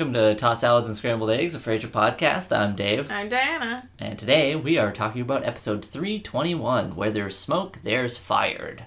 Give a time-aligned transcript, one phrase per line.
[0.00, 2.56] welcome to Toss Salads and Scrambled Eggs, a Frasier podcast.
[2.56, 3.86] I'm Dave, I'm Diana.
[3.98, 8.84] and today we are talking about episode 321 Where There's Smoke, There's Fired.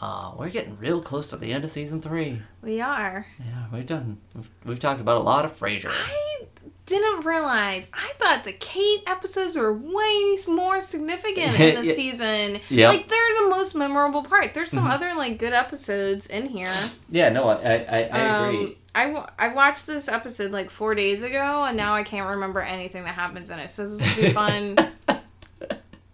[0.00, 2.40] Uh, we're getting real close to the end of season three.
[2.62, 3.26] We are.
[3.38, 5.92] Yeah, we've done, we've, we've talked about a lot of Frasier.
[5.92, 6.46] I
[6.86, 7.88] didn't realize.
[7.92, 11.92] I thought the Kate episodes were way more significant in the Yeah.
[11.92, 12.60] season.
[12.70, 12.94] Yep.
[12.94, 14.54] Like they're the most memorable part.
[14.54, 14.92] There's some Mhm.
[14.92, 16.72] other like good episodes in here.
[17.10, 18.78] Yeah, no, I, I, I I agree.
[18.96, 23.04] I, I watched this episode like four days ago, and now I can't remember anything
[23.04, 23.68] that happens in it.
[23.68, 24.76] So this will be fun.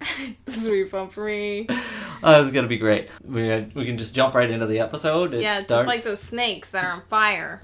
[0.46, 1.66] this will be fun for me.
[2.22, 3.08] Oh, this is gonna be great.
[3.24, 5.34] We, uh, we can just jump right into the episode.
[5.34, 7.62] It yeah, starts, just like those snakes that are on fire.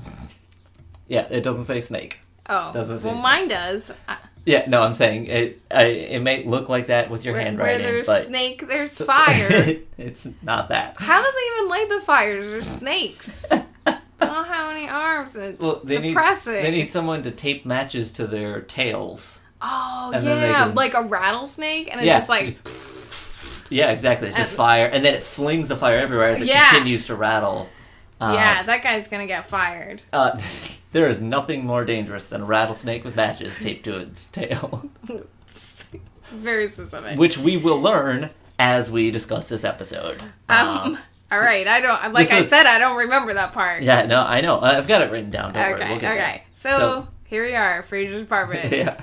[1.09, 2.21] Yeah, it doesn't say snake.
[2.51, 3.23] Oh, Doesn't say well, snake.
[3.23, 3.93] mine does.
[4.09, 5.61] I- Yeah, no, I'm saying it.
[5.71, 9.77] I, it may look like that with your Where, where there's but snake, there's fire.
[9.99, 10.95] it's not that.
[10.99, 12.51] How do they even light the fires?
[12.51, 13.47] They're snakes.
[14.19, 15.37] They don't have any arms.
[15.37, 16.63] It's Well, they need depressing.
[16.63, 19.41] they need someone to tape matches to their tails.
[19.61, 22.19] oh and then yeah, can- like a rattlesnake, and it Yeah.
[22.19, 22.59] just like
[23.71, 24.29] Yeah, exactly.
[24.29, 26.71] It's just And- fire, and then it flings the fire everywhere as it Yeah.
[26.71, 27.69] continues to rattle.
[28.21, 30.01] Uh, yeah, that guy's gonna get fired.
[30.13, 30.39] Uh,
[30.93, 34.89] there is nothing more dangerous than a rattlesnake with matches taped to its tail,
[36.33, 37.19] Very specific.
[37.19, 40.23] which we will learn as we discuss this episode.
[40.49, 40.99] um,
[41.31, 43.83] all right, I don't like this I said I don't remember that part.
[43.83, 44.61] yeah, no, I know.
[44.61, 45.53] I've got it written down.
[45.53, 46.43] Don't okay, worry, we'll get okay.
[46.53, 48.73] So, So- here we are, Frasier's apartment.
[48.73, 49.03] yeah.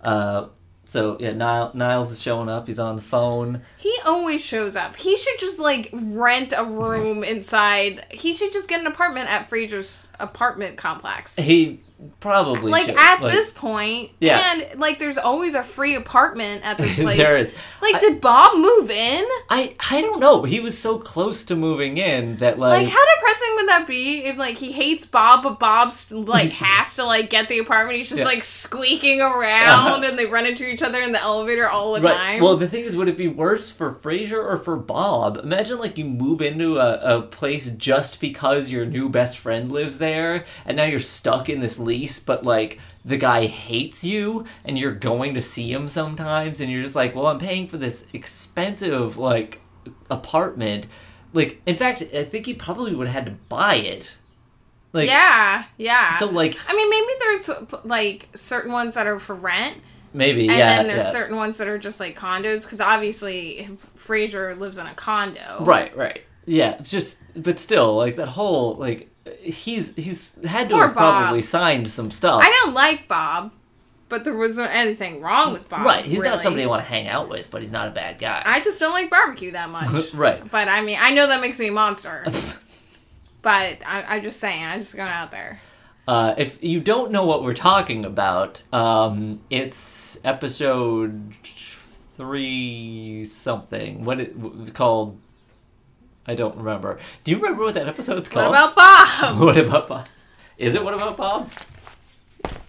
[0.00, 0.48] Uh,
[0.84, 2.68] so yeah, Niles, Niles is showing up.
[2.68, 3.62] He's on the phone.
[3.76, 4.94] He always shows up.
[4.96, 8.06] He should just like rent a room inside.
[8.10, 11.34] He should just get an apartment at Frasier's apartment complex.
[11.36, 11.80] He
[12.20, 12.96] probably like should.
[12.96, 14.40] at Like, this point, Yeah.
[14.70, 17.16] and like there's always a free apartment at this place.
[17.16, 17.52] there is.
[17.80, 19.24] Like, I- did Bob move in?
[19.48, 20.42] I I don't know.
[20.42, 24.24] He was so close to moving in that Like, like, how depressing would that be
[24.24, 27.98] if like he hates Bob, but bob's like has to like get the apartment?
[27.98, 28.26] He's just Yeah.
[28.26, 32.16] like squeaking around, and they run into each other in the elevator all the Right.
[32.16, 32.42] time.
[32.42, 35.38] Well, the thing is, would it be worse for Frasier or for Bob?
[35.42, 39.98] Imagine like you move into a, a place just because your new best friend lives
[39.98, 44.78] there, and now you're stuck in this lease, but like the guy hates you, and
[44.78, 48.08] you're going to see him sometimes, and you're just like, well, I'm paying for this
[48.12, 49.60] expensive like
[50.10, 50.86] apartment.
[51.32, 54.16] Like, in fact, I think he probably would have had to buy it.
[54.92, 56.18] Like, yeah, yeah.
[56.18, 57.50] So like I mean, maybe there's
[57.84, 59.78] like certain ones that are for rent,
[60.14, 61.10] maybe and yeah then there's yeah.
[61.10, 62.64] certain ones that are just like condos.
[62.64, 65.58] Because obviously, Frasier lives in a condo.
[65.60, 66.22] Right, right.
[66.46, 69.10] Yeah, just but still, like that whole like
[69.40, 72.42] he's he's had to Poor have probably signed some stuff.
[72.42, 73.52] I don't like Bob,
[74.08, 75.84] but there wasn't anything wrong with Bob.
[75.84, 76.30] right, he's really.
[76.30, 78.42] not somebody I want to hang out with, but he's not a bad guy.
[78.44, 80.14] I just don't like barbecue that much.
[80.14, 80.48] right.
[80.50, 82.24] but I mean, I know that makes me a monster.
[83.42, 85.60] but I, I'm just saying, I'm just going out there.
[86.08, 91.34] Uh, if you don't know what we're talking about, um, it's episode
[92.14, 94.02] three something.
[94.02, 95.18] What it called?
[96.26, 96.98] I don't remember.
[97.24, 98.50] Do you remember what that episode's called?
[98.50, 99.38] What about Bob?
[99.40, 100.06] what about Bob?
[100.58, 101.50] Is it what about Bob?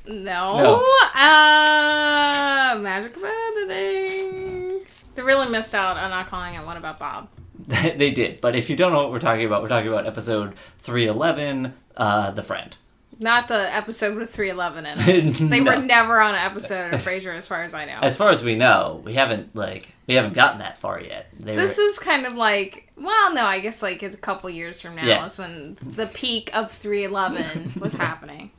[0.08, 0.58] no.
[0.62, 0.86] No.
[1.16, 4.82] Uh, magic of editing.
[5.16, 7.30] They really missed out on not calling it What About Bob.
[7.68, 10.54] they did, but if you don't know what we're talking about, we're talking about episode
[10.80, 12.78] three eleven, uh, the friend.
[13.20, 15.40] Not the episode with 311 in it.
[15.50, 15.76] They No.
[15.76, 17.98] were never on an episode of Frasier, as far as I know.
[18.04, 21.28] As far as we know, we haven't like we haven't gotten that far yet.
[21.40, 24.50] They This were, is kind of like, well, no, I guess like it's a couple
[24.50, 25.26] years from now Yeah.
[25.26, 28.52] is when the peak of 311 was happening.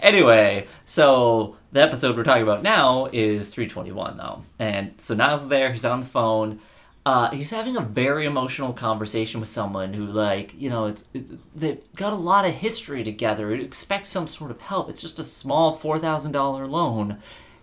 [0.00, 4.42] anyway, so the episode we're talking about now is 321 though.
[4.58, 6.60] And so Niles is there, he's on the phone.
[7.04, 11.30] Uh, he's having a very emotional conversation with someone who, like, you know, it's, it's
[11.54, 13.52] they've got a lot of history together.
[13.52, 14.90] It expects some sort of help.
[14.90, 17.18] It's just a small four thousand dollar loan.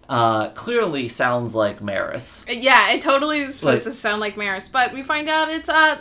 [0.10, 2.46] Uh, clearly sounds like Maris.
[2.50, 5.70] Yeah, it totally is supposed Like- to sound like Maris, but we find out it's
[5.70, 5.98] uh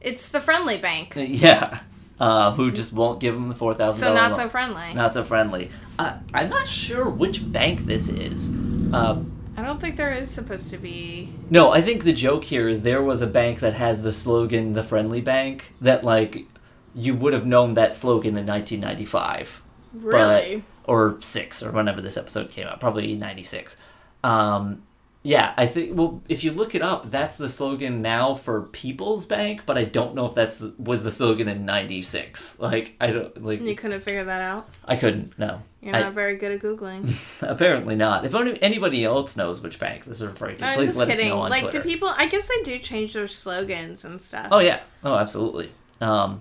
[0.00, 1.14] it's the friendly bank.
[1.16, 1.80] Yeah,
[2.20, 4.92] uh, who just won't give him the four thousand So not so friendly.
[4.94, 5.70] not so friendly.
[5.98, 8.54] Uh, I'm not sure which bank this is.
[8.92, 9.18] Uh,
[9.56, 12.82] I don't think there is supposed to be No, I think the joke here is
[12.82, 16.46] there was a bank that has the slogan "the friendly bank" that like
[16.94, 19.62] you would have known that slogan in 1995
[19.94, 20.64] really.
[20.84, 23.76] Or six or whenever this episode came out, probably 96.
[24.24, 24.82] Um,
[25.24, 25.96] yeah, I think.
[25.96, 29.84] Well, if you look it up, that's the slogan now for People's Bank, but I
[29.84, 32.58] don't know if that's the, was the slogan in '96.
[32.58, 33.60] Like I don't like.
[33.60, 34.68] You couldn't figure that out.
[34.84, 35.38] I couldn't.
[35.38, 37.14] No, You're I- not very good at googling.
[37.40, 38.26] apparently not.
[38.26, 41.08] If only anybody else knows which bank this is referring to, I'm please just let
[41.08, 41.26] kidding.
[41.26, 41.82] us know on Like, Twitter.
[41.82, 42.08] do people?
[42.16, 44.48] I guess they do change their slogans and stuff.
[44.50, 44.80] Oh yeah.
[45.04, 45.70] Oh, absolutely.
[46.00, 46.40] Um,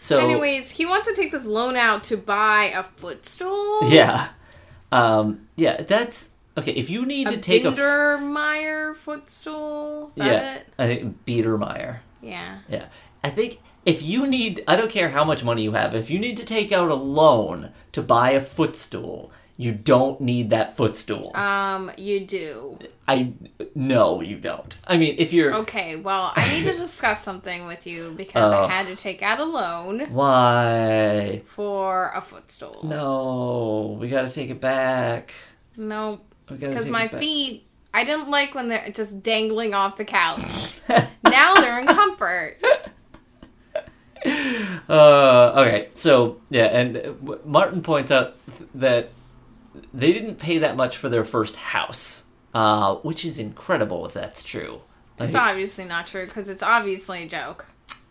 [0.00, 3.90] So Anyways, he wants to take this loan out to buy a footstool.
[3.90, 4.28] yeah,
[4.92, 6.72] um, yeah, that's okay.
[6.72, 10.08] If you need A to take a Bindermeyer footstool.
[10.08, 10.66] Is that yeah, it?
[10.78, 11.98] I think Biedermeier.
[12.22, 12.58] Yeah.
[12.68, 12.86] Yeah,
[13.22, 15.94] I think if you need, I don't care how much money you have.
[15.94, 20.50] If you need to take out a loan to buy a footstool, you don't need
[20.50, 21.32] that footstool.
[21.36, 22.78] Um, you do.
[23.08, 23.32] I
[23.74, 24.76] no, you don't.
[24.86, 28.64] I mean, if you're Okay, well, I need to discuss something with you because Oh.
[28.66, 32.80] I had to take out a loan why for a footstool.
[32.84, 35.34] no, we got to take it back.
[35.76, 40.80] No, because my feet, I didn't like when they're just dangling off the couch.
[41.24, 42.58] now they're in comfort.
[44.88, 48.34] Uh, okay, so yeah, and uh, Martin points out
[48.74, 49.10] that
[49.94, 54.42] they didn't pay that much for their first house, uh, which is incredible if that's
[54.42, 54.82] true.
[55.20, 57.66] It's obviously not true because it's obviously a joke.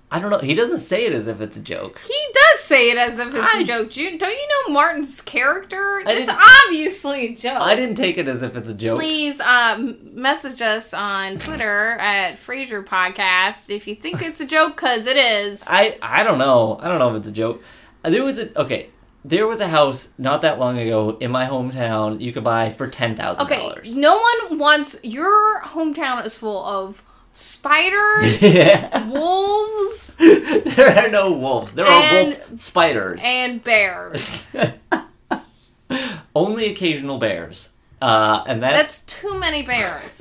[0.10, 0.40] I don't know.
[0.40, 2.00] He doesn't say it as if it's a joke.
[2.08, 3.92] He does say it as if it's I- a joke.
[3.92, 6.02] Don't you know Martin's character?
[6.06, 6.32] I It's
[6.66, 7.60] obviously a joke.
[7.62, 9.00] I didn't take it as if it's a joke.
[9.00, 14.76] Please um, message us on Twitter at Frasier Podcast if you think it's a joke,
[14.78, 15.64] because it is.
[15.68, 16.80] I I don't know.
[16.82, 17.62] I don't know if it's a joke.
[18.04, 18.90] There was a okay.
[19.26, 22.88] There was a house not that long ago in my hometown you could buy for
[22.88, 23.94] ten thousand Okay, dollars.
[23.96, 24.18] no
[24.50, 25.00] one wants.
[25.04, 27.04] Your hometown is full of
[27.34, 29.08] spiders, Yeah.
[29.10, 31.74] wolves, there are no wolves.
[31.74, 33.20] There are And- wolf spiders.
[33.24, 34.48] and bears.
[36.36, 37.70] Only occasional bears.
[38.02, 40.20] Uh, and that's, That's too many bears.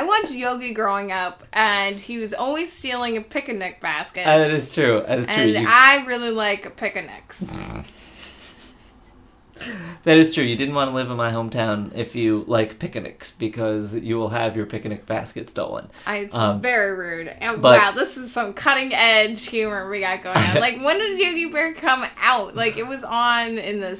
[0.00, 4.24] I watched Yogi growing up, and he was always stealing a picnic basket.
[4.24, 5.02] that is true.
[5.06, 5.34] That is true.
[5.36, 7.56] and You- I really like picnics.
[10.02, 10.42] that is true.
[10.44, 14.30] You didn't want to live in my hometown if you like picnics because you will
[14.30, 15.88] have your picnic basket stolen.
[16.06, 17.28] I, it's Um, very rude.
[17.28, 20.56] And but- wow, this is some cutting edge humor we got going on.
[20.60, 22.54] like, when did Yogi Bear come out?
[22.56, 23.96] Like, it was on in the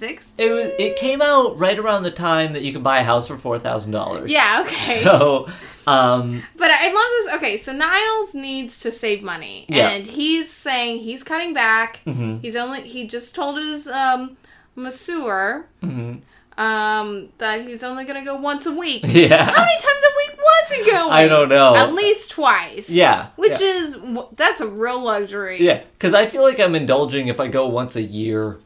[0.00, 0.32] 60s?
[0.38, 0.70] It was.
[0.78, 3.58] It came out right around the time that you could buy a house for four
[3.58, 4.30] thousand dollars.
[4.30, 5.02] Yeah, okay.
[5.04, 5.48] So,
[5.86, 7.34] um, But I love this.
[7.36, 9.90] Okay, so Niles needs to save money, Yeah.
[9.90, 12.00] and he's saying he's cutting back.
[12.06, 14.36] mhm, He's only he just told his um
[14.76, 16.20] masseur mhm.
[16.58, 19.02] um that he's only gonna go once a week.
[19.08, 19.44] Yeah.
[19.44, 21.12] How many times a week was he going?
[21.12, 21.74] I don't know.
[21.76, 22.90] At least twice.
[22.90, 23.28] Yeah.
[23.36, 23.66] Which yeah.
[23.68, 23.98] is
[24.36, 25.58] that's a real luxury.
[25.62, 28.58] Yeah, because I feel like I'm indulging if I go once a year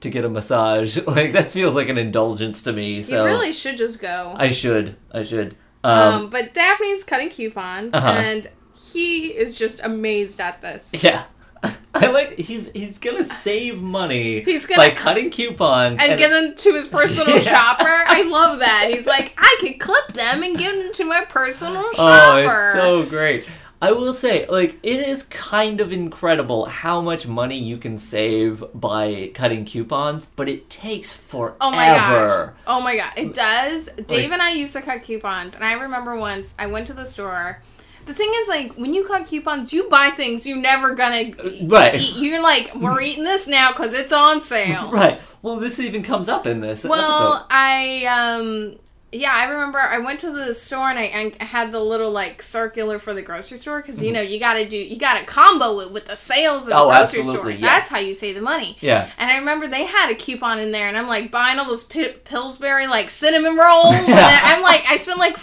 [0.00, 0.98] to get a massage.
[1.06, 2.96] Like that feels like an indulgence to me.
[2.96, 4.34] You So really should just go.
[4.36, 4.96] I should.
[5.12, 5.56] I should.
[5.84, 5.92] um,
[6.24, 8.06] Um, but Daphne's cutting coupons, Uh-huh.
[8.08, 8.50] and
[8.80, 10.90] he is just amazed at this.
[11.02, 11.24] yeah.
[11.94, 16.54] I like he's he's gonna save money He's gonna- by cutting coupons And give them
[16.54, 17.42] to his personal Yeah.
[17.50, 18.04] shopper.
[18.06, 18.90] I love that.
[18.92, 22.52] He's like, I could clip them and give them to my personal Oh, shopper.
[22.54, 23.46] it's so great.
[23.80, 28.64] I will say, like, it is kind of incredible how much money you can save
[28.74, 31.56] by cutting coupons, but it takes forever.
[31.60, 32.50] Oh my gosh.
[32.66, 33.12] Oh my god.
[33.16, 33.86] It does.
[33.86, 37.04] Dave and I used to cut coupons, and I remember once I went to the
[37.04, 37.62] store.
[38.06, 41.34] The thing is, like, when you cut coupons, you buy things you're never gonna
[41.66, 41.94] right.
[41.94, 42.16] eat.
[42.16, 44.90] You're like, we're eating this now because it's on sale.
[44.92, 45.20] Right.
[45.40, 47.46] Well, this even comes up in this Well, episode.
[47.50, 48.78] I um
[49.10, 52.42] yeah, I remember I went to the store and I, I had the little like
[52.42, 55.24] circular for the grocery store because you know you got to do you got to
[55.24, 56.82] combo it with the sales of the Mm-hmm.
[56.82, 57.50] Oh, grocery store.
[57.50, 57.60] yeah.
[57.66, 58.76] That's how you save the money.
[58.80, 59.10] Yeah.
[59.16, 61.84] And I remember they had a coupon in there, and I'm like buying all those
[61.84, 63.94] P- Pillsbury like cinnamon rolls.
[63.96, 65.38] and I'm like, I spent like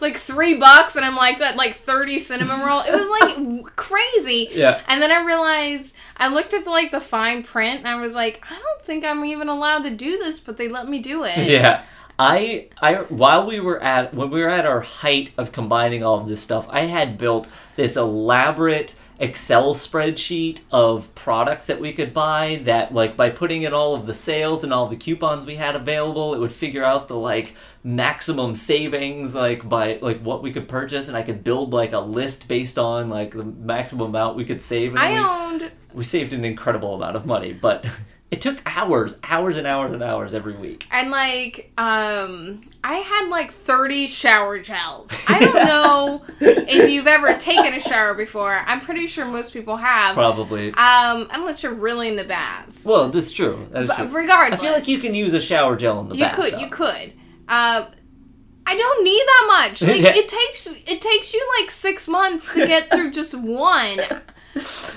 [0.00, 2.80] like three bucks, and I'm like that like thirty cinnamon roll.
[2.80, 3.08] It was
[3.62, 4.48] like crazy.
[4.50, 4.82] Yeah.
[4.88, 8.14] And then I realized I looked at the, like the fine print, and I was
[8.16, 11.22] like, I don't think I'm even allowed to do this, but they let me do
[11.24, 11.38] it.
[11.48, 11.84] Yeah.
[12.18, 16.20] I I while we were at when we were at our height of combining all
[16.20, 22.12] of this stuff, I had built this elaborate Excel spreadsheet of products that we could
[22.12, 25.54] buy that like by putting in all of the sales and all the coupons we
[25.54, 27.54] had available, it would figure out the like
[27.84, 31.06] maximum savings like by like what we could purchase.
[31.08, 34.60] And I could build like a list based on like the maximum amount we could
[34.62, 34.94] save.
[34.94, 37.84] And then we- I owned we saved an incredible amount of money, but
[38.30, 40.86] it took hours, hours and hours and hours every week.
[40.90, 45.12] and like um I had like 30 shower gels.
[45.28, 48.52] I don't know if you've ever taken a shower before.
[48.66, 50.14] I'm pretty sure most people have.
[50.16, 50.72] Probably.
[50.74, 52.84] Um, unless you're really into baths.
[52.84, 53.68] Well, that's true.
[53.70, 54.06] That is But true.
[54.08, 56.46] regardless, I feel like you can use a shower gel in the bathroom.
[56.46, 56.60] you bathtub.
[56.60, 57.12] could, you could.
[57.48, 57.86] Um,
[58.66, 59.82] I don't need that much.
[59.88, 60.12] Like Yeah.
[60.22, 64.00] it takes it takes you like six months to get through just one.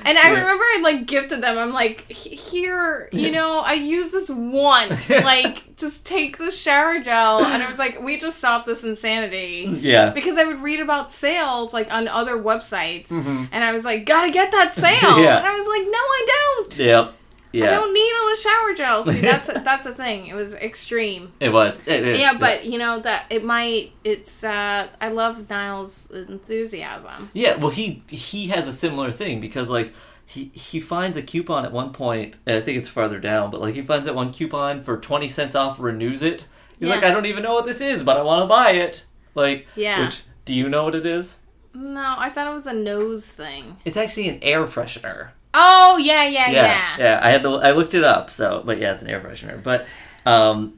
[0.05, 0.39] And I Yeah.
[0.39, 1.57] remember I like gifted them.
[1.57, 5.09] I'm like, here, you know, I used this once.
[5.09, 7.43] like, just take the shower gel.
[7.43, 9.67] And I was like, we just stopped this insanity.
[9.81, 10.11] Yeah.
[10.11, 13.49] Because I would read about sales like on other websites, Mhm.
[13.51, 15.19] and I was like, gotta get that sale.
[15.23, 15.37] Yeah.
[15.37, 16.77] And I was like, no, I don't.
[16.77, 17.13] Yep.
[17.53, 19.03] I don't need all the shower gel.
[19.03, 20.27] See, that's that's the thing.
[20.27, 21.31] It was extreme.
[21.39, 21.81] It was.
[21.87, 22.19] It is.
[22.19, 23.91] Yeah, but you know that it might.
[24.03, 24.43] It's.
[24.43, 27.29] uh I love Niles' enthusiasm.
[27.33, 29.93] Yeah, well, he he has a similar thing because like
[30.25, 32.35] he he finds a coupon at one point.
[32.45, 35.29] and I think it's farther down, but like he finds that one coupon for twenty
[35.29, 35.79] cents off.
[35.79, 36.47] Renews it.
[36.79, 39.03] He's like, I don't even know what this is, but I want to buy it.
[39.33, 40.05] Like, Yeah.
[40.05, 41.39] Which do you know what it is?
[41.73, 43.77] No, I thought it was a nose thing.
[43.83, 45.29] It's actually an air freshener.
[45.59, 46.95] Oh yeah, yeah, yeah.
[46.99, 47.19] yeah.
[47.23, 48.29] I had the I looked it up.
[48.29, 49.61] So, but yeah, it's an air freshener.
[49.63, 49.87] But
[50.25, 50.77] um,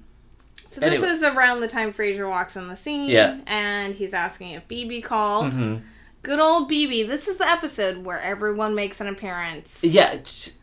[0.67, 1.07] So this Anyway.
[1.09, 3.09] is around the time Frasier walks on the scene.
[3.09, 3.39] Yeah.
[3.47, 5.53] And he's asking if BB called.
[5.53, 5.81] mhm.
[6.21, 7.07] Good old BB.
[7.07, 9.85] This is the episode where everyone makes an appearance.
[9.85, 10.17] Yeah,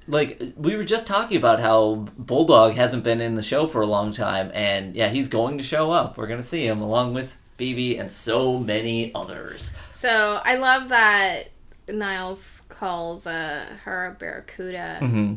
[0.07, 3.87] like we were just talking about how Bulldog hasn't been in the show for a
[3.87, 6.19] long time, and yeah, he's going to show up.
[6.19, 9.73] We're gonna see him along with BB and so many others.
[9.95, 11.45] So I love that
[11.89, 15.35] Niles calls uh, her a barracuda, Mm-hmm.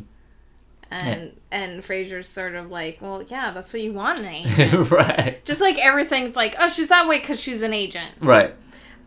[0.90, 4.90] and and Frasier's sort of like, well, yeah, that's what you want an agent.
[4.90, 8.14] right, Just like everything's like, oh, she's that way because she's an agent.
[8.20, 8.54] right.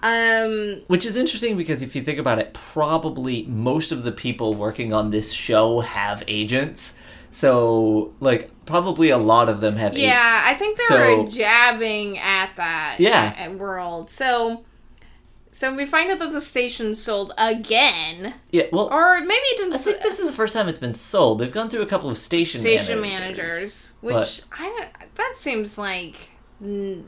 [0.01, 4.53] Um, Which is interesting because if you think about it, probably most of the people
[4.53, 6.93] working on this show have agents.
[7.31, 9.97] So, like, probably a lot of them have.
[9.97, 13.47] yeah, I think they So- were jabbing at that Yeah.
[13.53, 14.09] world.
[14.09, 14.65] So,
[15.53, 18.63] so we find out that the station sold again, yeah.
[18.71, 19.75] Well, or maybe it didn't.
[19.75, 21.39] I think s- this is the first time it's been sold.
[21.39, 23.37] They've gone through a couple of station station managers.
[23.39, 25.15] managers, which I don't.
[25.15, 26.15] That seems like
[26.59, 27.03] that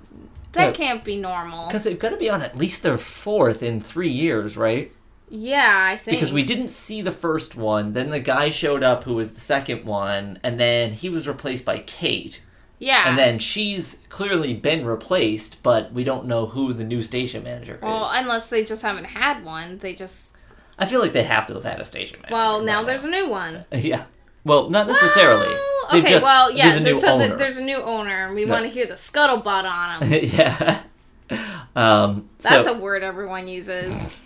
[0.55, 0.71] Yeah.
[0.71, 1.67] can't be normal.
[1.67, 4.91] Because they've got to be on at least their fourth in three years, right?
[5.27, 9.05] Yeah, I think Because we didn't see the first one, then the guy showed up
[9.05, 12.41] who was the second one, and then he was replaced by Kate.
[12.79, 13.09] Yeah.
[13.09, 17.79] And then she's clearly been replaced, but we don't know who the new station manager
[17.81, 18.11] well, is.
[18.11, 20.37] Well, unless they just haven't had one, they just.
[20.77, 22.33] I feel like they have to have had a station manager.
[22.33, 23.65] Well, now there's a new one.
[23.73, 24.03] Yeah.
[24.43, 25.47] Well, not necessarily.
[25.47, 26.69] Well, okay, just- well, yeah.
[26.69, 27.27] There's a new so owner.
[27.27, 30.29] th- there's a new owner, and we want to hear the scuttlebutt on him.
[30.31, 30.83] yeah.
[31.75, 34.05] Um, That's so, a word everyone uses.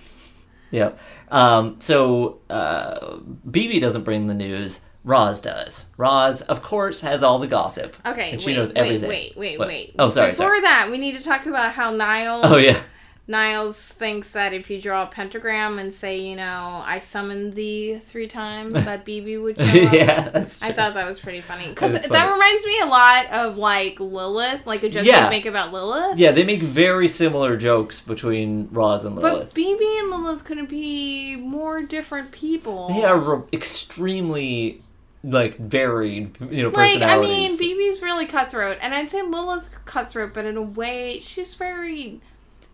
[0.72, 0.91] Yeah.
[1.32, 3.18] Um, so uh,
[3.50, 4.82] BB doesn't bring the news.
[5.09, 5.85] Roz does.
[5.97, 7.95] Roz, of course, has all the gossip.
[8.05, 9.09] Okay, And she wait, knows wait, everything.
[9.09, 9.67] wait, wait, What?
[9.67, 9.95] wait.
[9.97, 10.61] Oh, sorry, Before sorry.
[10.61, 12.43] that, we need to talk about how Niles.
[12.45, 12.79] Oh yeah.
[13.27, 17.99] Niles thinks that if you draw a pentagram and say, you know, I summoned thee
[17.99, 19.93] three times, that BB would show up.
[19.93, 20.67] yeah, that's true.
[20.67, 23.99] I thought that was pretty funny because That that reminds me a lot of like
[23.99, 25.25] Lilith, like a joke Yeah.
[25.25, 26.17] they make about Lilith.
[26.17, 29.53] Yeah, they make very similar jokes between Roz and Lilith.
[29.53, 29.61] But.
[29.61, 32.87] BB and Lilith couldn't be more different people.
[32.89, 34.81] They are re- extremely
[35.23, 40.33] like varied, you know, like I mean, BB's really cutthroat, and I'd say Lilith cutthroat,
[40.33, 42.21] but in a way, she's very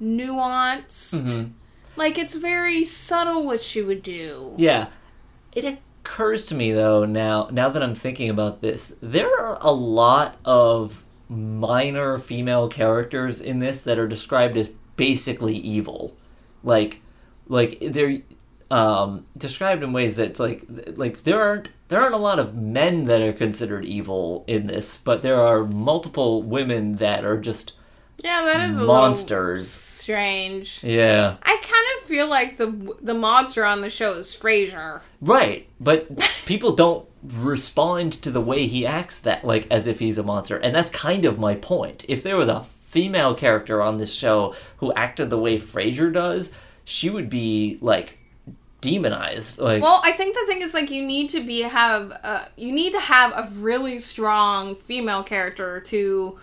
[0.01, 1.15] nuanced.
[1.21, 1.49] Mhm.
[1.95, 4.53] Like it's very subtle what she would do.
[4.57, 4.87] Yeah.
[5.53, 9.71] It occurs to me though now now that I'm thinking about this, there are a
[9.71, 16.15] lot of minor female characters in this that are described as basically evil.
[16.63, 16.99] Like
[17.47, 18.21] like they're
[18.69, 23.05] um described in ways that's like like there aren't there aren't a lot of men
[23.05, 27.73] that are considered evil in this, but there are multiple women that are just
[28.23, 29.69] Yeah, that is a monsters.
[29.69, 30.79] strange.
[30.83, 31.35] Yeah.
[31.43, 35.01] I kind of feel like the the monster on the show is Frasier.
[35.21, 36.07] Right, but
[36.45, 40.57] people don't respond to the way he acts that like as if he's a monster,
[40.57, 42.05] and that's kind of my point.
[42.07, 46.51] If there was a female character on this show who acted the way Frasier does,
[46.83, 48.17] she would be like
[48.85, 49.57] demonized.
[49.59, 52.71] Like Well, I think the thing is like you need to be have uh, you
[52.71, 56.39] need to have a really strong female character to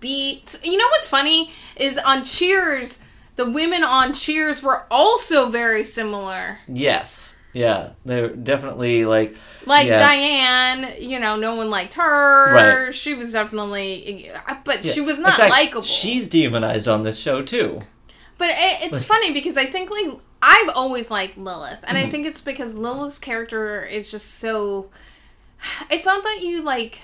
[0.00, 0.42] be.
[0.62, 3.00] You know what's funny is on Cheers,
[3.36, 6.58] the women on Cheers were also very similar.
[6.68, 9.98] yes, yeah, they're definitely like Like Yeah.
[9.98, 12.54] Diane, you know, no one liked her.
[12.86, 12.94] Right.
[12.94, 14.30] She was definitely,
[14.64, 14.92] but yeah.
[14.92, 15.82] she was not likable.
[15.82, 17.82] She's demonized on this show too.
[18.38, 20.06] But it, it's Like- funny because I think like
[20.40, 22.06] I've always liked Lilith, and Mm-hmm.
[22.06, 24.90] I think it's because Lilith's character is just so.
[25.90, 27.00] It's not that you like.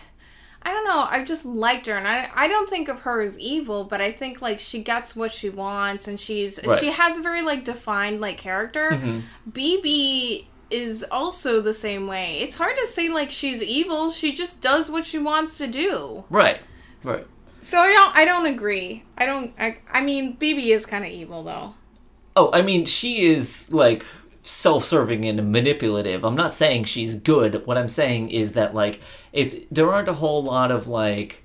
[0.66, 1.06] I don't know.
[1.10, 4.12] I've just liked her, and I I don't think of her as evil, but I
[4.12, 6.78] think like she gets what she wants, and she's Right.
[6.78, 8.90] she has a very like defined like character.
[8.92, 9.22] Mhm.
[9.50, 12.38] BB is also the same way.
[12.40, 14.10] It's hard to say like she's evil.
[14.10, 16.24] She just does what she wants to do.
[16.30, 16.60] Right,
[17.02, 17.26] right.
[17.64, 19.04] So I don't I don't agree.
[19.16, 21.75] I don't I, I mean BB is kind of evil though.
[22.37, 24.04] Oh, I mean, she is like
[24.42, 26.25] self-serving and manipulative.
[26.25, 27.64] I'm not saying she's good.
[27.66, 29.00] What I'm saying is that like
[29.33, 31.42] it's there aren't a whole lot of like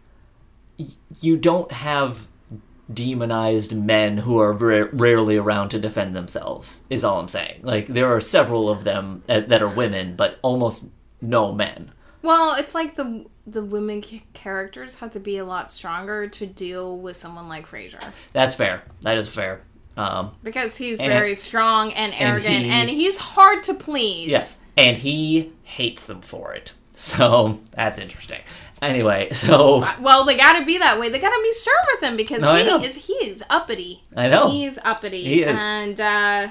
[0.77, 0.87] y-
[1.21, 2.27] you don't have
[2.93, 6.81] demonized men who are ra- rarely around to defend themselves.
[6.89, 7.61] Is all I'm saying.
[7.63, 10.89] Like there are several of them uh, that are women, but almost
[11.21, 11.93] no men.
[12.21, 14.01] Well, it's like the the women
[14.33, 18.83] characters have to be a lot stronger to deal with someone like Frasier That's fair.
[19.01, 19.61] That is fair.
[19.97, 24.29] Um, because he's And- very strong and arrogant he- and, he's hard to please.
[24.29, 24.45] Yeah,
[24.77, 26.73] and he hates them for it.
[26.99, 28.41] So that's interesting.
[28.81, 31.07] Anyway, so Well, they got to be that way.
[31.09, 34.03] They got to be stern with him because No, he is he is uppity.
[34.17, 34.49] I know.
[34.49, 35.23] He's uppity.
[35.23, 35.57] He is.
[35.57, 36.47] And uh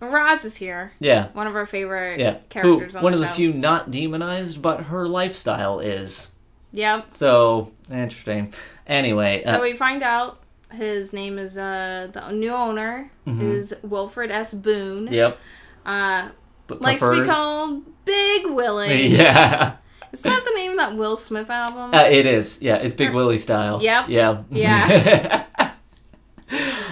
[0.00, 0.92] Roz is here.
[1.00, 2.34] yeah, One of our favorite yeah.
[2.34, 6.30] Who, characters on one the of the few not demonized, but her lifestyle is.
[6.72, 7.06] Yep.
[7.12, 8.52] So interesting.
[8.86, 10.40] Anyway, So uh, we find out
[10.72, 13.50] his name is uh the new owner Mm-hmm.
[13.52, 14.54] is Wilfred S.
[14.54, 15.08] Boone.
[15.12, 15.38] yep.
[15.86, 16.28] Uh
[16.66, 19.08] But likes to be called Big Willie.
[19.16, 19.76] Yeah,
[20.12, 21.94] Is that the name of that Will Smith album?
[21.94, 22.60] uh, it is.
[22.62, 23.82] Yeah, it's Big Willie style.
[23.82, 24.08] Yep.
[24.08, 24.42] Yeah.
[24.50, 25.44] Yeah.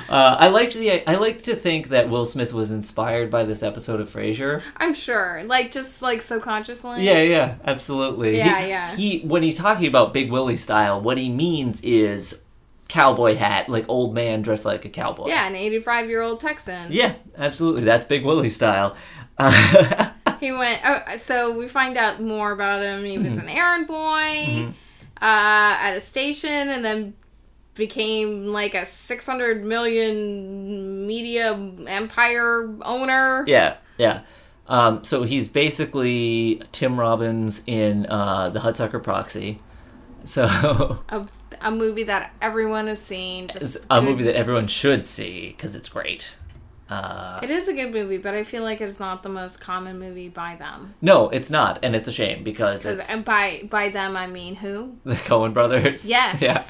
[0.08, 1.08] uh, I liked the.
[1.08, 4.62] I like to think that Will Smith was inspired by this episode of Frasier.
[4.76, 5.42] I'm sure.
[5.44, 7.04] Like just like subconsciously.
[7.04, 8.36] Yeah, yeah, absolutely.
[8.38, 8.96] Yeah, he, yeah.
[8.96, 12.42] He when he's talking about Big Willie style, what he means is
[12.88, 15.28] cowboy hat, like old man dressed like a cowboy.
[15.28, 16.92] Yeah, an 85 year old Texan.
[16.92, 17.84] Yeah, absolutely.
[17.84, 18.96] That's Big Willie style.
[19.38, 20.82] Uh, He went.
[20.84, 23.04] Oh, so we find out more about him.
[23.04, 23.48] He was Mm-hmm.
[23.48, 24.66] an errand boy
[25.16, 27.14] uh, at a station, and then
[27.76, 31.52] became like a 600 million media
[31.86, 33.44] empire owner.
[33.46, 34.22] yeah, yeah.
[34.68, 39.60] Um, so he's basically Tim Robbins in uh, the Hudsucker Proxy.
[40.24, 40.44] So
[41.08, 41.24] A,
[41.60, 43.46] a movie that everyone has seen.
[43.48, 46.34] Just a good- movie that everyone should see because it's great.
[46.88, 49.98] Uh, It is a good movie, but I feel like it's not the most common
[49.98, 50.94] movie by them.
[51.02, 54.54] no, it's not, and it's a shame because it's and by by them I mean
[54.54, 54.96] who?
[55.04, 56.06] the Coen Brothers.
[56.06, 56.40] Yes.
[56.40, 56.62] Yeah.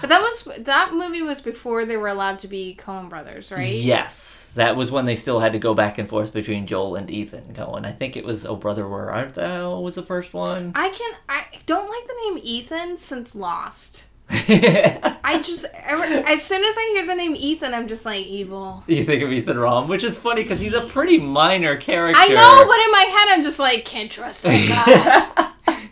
[0.00, 3.68] But that was that movie was before they were allowed to be Coen Brothers, right?
[3.74, 7.10] Yes, that was when they still had to go back and forth between Joel and
[7.10, 7.84] Ethan going.
[7.84, 10.72] I think it was Oh Brother Where Art Thou was the first one.
[10.74, 14.06] I can I don't like the name Ethan since Lost.
[14.30, 18.82] I just ever, as soon as I hear the name Ethan, I'm just like evil.
[18.86, 22.20] You think of Ethan Rom, which is funny because he's a pretty minor character.
[22.20, 25.84] I know, but in my head, I'm just like can't trust that guy.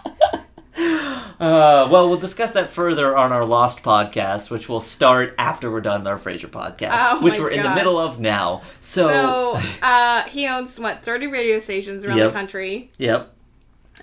[1.41, 5.81] uh, well, we'll discuss that further on our Lost podcast, which will start after we're
[5.81, 8.63] done with our Frasier podcast, Oh which we're in the middle of now.
[8.81, 12.31] So, so uh, he owns what 30 radio stations around Yep.
[12.31, 12.91] the country.
[12.99, 13.35] yep.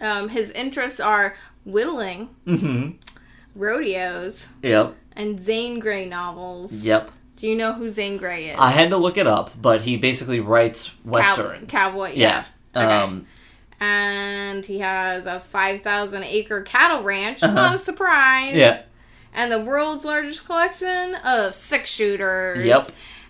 [0.02, 2.92] Um, his interests are whittling, hmm
[3.60, 4.96] rodeos, Yep.
[5.16, 6.84] and Zane Grey novels.
[6.84, 7.12] Yep.
[7.36, 8.58] Do you know who Zane Grey is?
[8.60, 11.72] I had to look it up, but he basically writes Cow- westerns.
[11.72, 12.12] cowboy.
[12.16, 12.46] yeah.
[12.76, 12.82] Yeah.
[12.84, 12.94] Okay.
[13.04, 13.26] Um,
[13.80, 17.42] and he has a 5,000 acre cattle ranch.
[17.42, 18.50] Not a surprise.
[18.50, 18.58] Uh-huh.
[18.60, 18.82] yeah.
[19.34, 22.66] And the world's largest collection of six shooters.
[22.66, 22.80] Yep.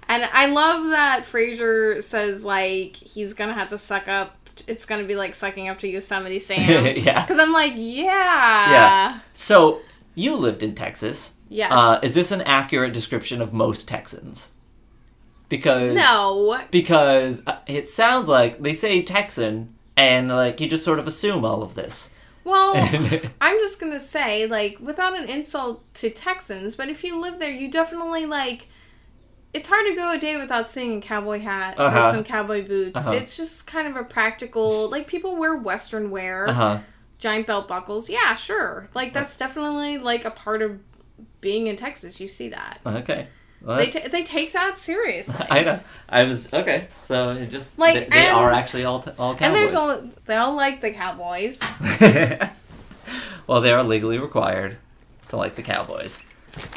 [0.07, 4.35] And I love that Frasier says, like, he's going to have to suck up.
[4.67, 6.85] It's going to be like sucking up to Yosemite Sam.
[6.97, 7.21] yeah.
[7.25, 8.71] Because I'm like, yeah.
[8.71, 9.19] Yeah.
[9.33, 9.81] So
[10.19, 11.33] you lived in Texas.
[11.47, 11.71] Yes.
[11.71, 14.49] Uh, is this an accurate description of most Texans?
[15.47, 16.61] Because no.
[16.69, 21.43] because uh, it sounds like they say Texan and like you just sort of assume
[21.43, 22.11] all of this.
[22.43, 22.73] Well,
[23.41, 27.37] I'm just going to say, like, without an insult to Texans, but if you live
[27.37, 28.69] there, you definitely, like,
[29.53, 31.99] it's hard to go a day without seeing a cowboy hat Uh-huh.
[31.99, 33.05] or some cowboy boots.
[33.05, 33.11] Uh-huh.
[33.17, 36.47] It's just kind of a practical, like, people wear Western wear.
[36.49, 36.79] uh huh.
[37.19, 38.09] Giant belt buckles.
[38.09, 38.89] Yeah, sure.
[38.95, 40.79] Like that's definitely like a part of
[41.41, 42.19] being in Texas.
[42.19, 42.79] You see that.
[42.85, 43.27] Okay.
[43.61, 45.45] Well, They, ta they take that seriously.
[45.51, 45.79] I know.
[46.07, 46.87] I was okay.
[47.01, 49.45] So it just Like, they, they and- are actually all t- all cowboys.
[49.47, 51.59] and there's all they all like the Cowboys.
[53.47, 54.77] well, they are legally required
[55.29, 56.21] to like the Cowboys,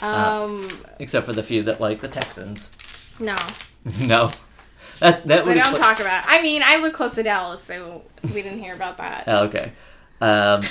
[0.01, 2.71] Um, except for the few that like the Texans.
[3.21, 3.37] no,
[4.01, 4.31] no,
[5.01, 6.25] that that we don't talk about.
[6.27, 9.25] I mean, I live close to Dallas, so we didn't hear about that.
[9.27, 9.73] Oh, okay.
[10.23, 10.63] Um,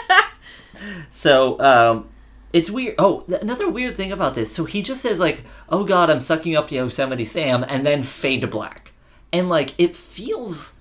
[1.10, 2.08] so um,
[2.52, 2.94] it's weird.
[2.98, 4.54] Oh, th- another weird thing about this.
[4.54, 8.42] So he just says like, "Oh God, I'm sucking up Yosemite Sam," and then fade
[8.42, 8.92] to black,
[9.32, 10.74] and like it feels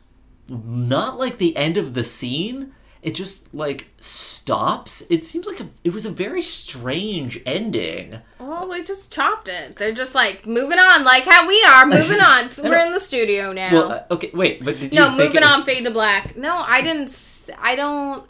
[0.48, 2.74] not like the end of the scene.
[3.04, 5.04] It just like stops.
[5.10, 8.20] It seems like a, it was a very strange ending.
[8.40, 9.76] Well, they just chopped it.
[9.76, 12.50] They're just like moving on, like how we are moving on.
[12.50, 13.72] So we're in the studio now.
[13.74, 16.38] Well, uh, okay, wait, but did you no, moving was- on, fade to black.
[16.38, 17.46] No, I didn't.
[17.60, 18.30] I don't.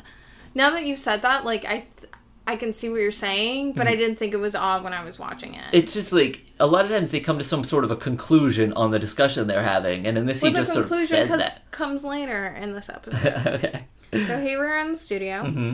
[0.56, 2.12] Now that you've said that, like I, th-
[2.46, 5.04] I can see what you're saying, but I didn't think it was odd when I
[5.04, 5.64] was watching it.
[5.72, 8.74] It's just like a lot of times they come to some sort of a conclusion
[8.74, 11.70] on the discussion they're having, and in this well, he just sort of says that.
[11.72, 13.48] comes later in this episode.
[13.48, 13.86] okay.
[14.28, 15.44] So here we're in the studio.
[15.44, 15.74] hmm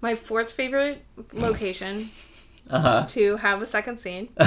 [0.00, 2.10] My fourth favorite location
[2.70, 4.28] Uh to have a second scene.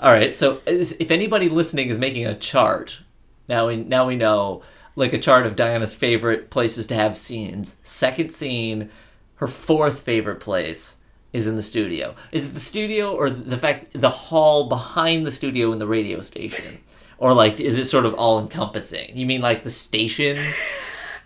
[0.00, 0.34] All right.
[0.34, 3.00] So if anybody listening is making a chart,
[3.48, 4.62] now we now we know
[4.96, 7.76] like a chart of Diana's favorite places to have scenes.
[7.84, 8.90] Second scene,
[9.36, 10.96] her fourth favorite place
[11.32, 12.14] is in the studio.
[12.32, 16.20] Is it the studio or the fact the hall behind the studio and the radio
[16.20, 16.78] station?
[17.18, 19.16] Or like is it sort of all encompassing?
[19.16, 20.38] You mean like the station?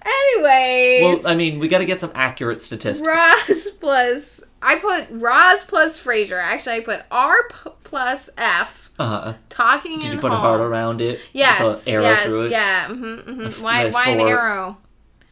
[0.04, 3.06] Anyways, Well, I mean, we got to get some accurate statistics.
[3.06, 6.40] Roz plus I put Roz plus Frasier.
[6.40, 7.36] Actually, I put R
[7.82, 8.90] plus F.
[8.98, 9.34] Uh-huh.
[9.48, 11.20] Talking Did you put a heart around it?
[11.32, 12.50] Yes, arrow yes, through it?
[12.52, 12.88] yeah.
[12.88, 13.90] hmm hmm Why?
[13.90, 14.78] Why an arrow?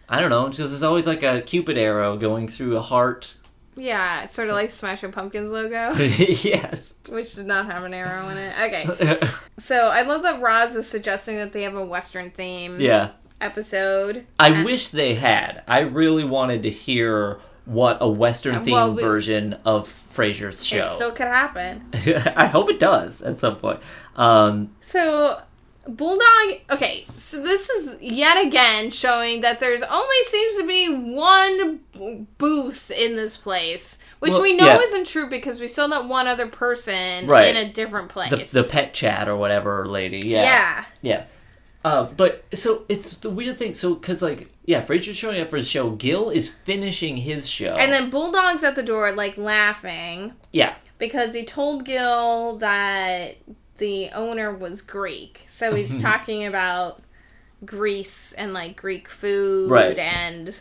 [0.09, 3.35] I don't know, because there's always like a cupid arrow going through a heart.
[3.75, 6.97] Yeah, sort of like Smash Smashing Pumpkins logo, yes.
[7.09, 8.55] which did not have an arrow in it.
[8.61, 13.13] Okay, so I love that Roz is suggesting that they have a Western theme yeah.
[13.43, 14.27] Episode.
[14.39, 15.63] I And- wish they had.
[15.69, 20.85] I really wanted to hear what a Western themed Well, we- version of Frasier's show.
[20.85, 21.89] It still could happen.
[22.37, 23.81] I hope it does at some point.
[24.17, 25.41] Um, So,
[25.89, 26.61] Bulldog.
[26.71, 32.27] Okay, so this is yet again showing that there's only seems to be one b-
[32.39, 34.79] booth in this place, which Well, we know yeah.
[34.81, 37.49] isn't true because we saw that one other person Right.
[37.49, 38.51] in a different the, place.
[38.53, 40.21] the pet chat or whatever lady.
[40.21, 40.43] Yeah.
[40.43, 40.85] yeah.
[41.03, 41.25] Yeah.
[41.85, 43.75] Uh, but so it's the weird thing.
[43.75, 45.91] So because like yeah, Frasier's showing up for his show.
[45.91, 47.75] Gil is finishing his show.
[47.75, 53.37] And then Bulldog's at the door, like laughing yeah, because he told Gil that
[53.79, 55.45] the owner was Greek.
[55.49, 57.01] So he's talking about
[57.65, 59.99] Greece and like Greek food Right.
[59.99, 60.55] and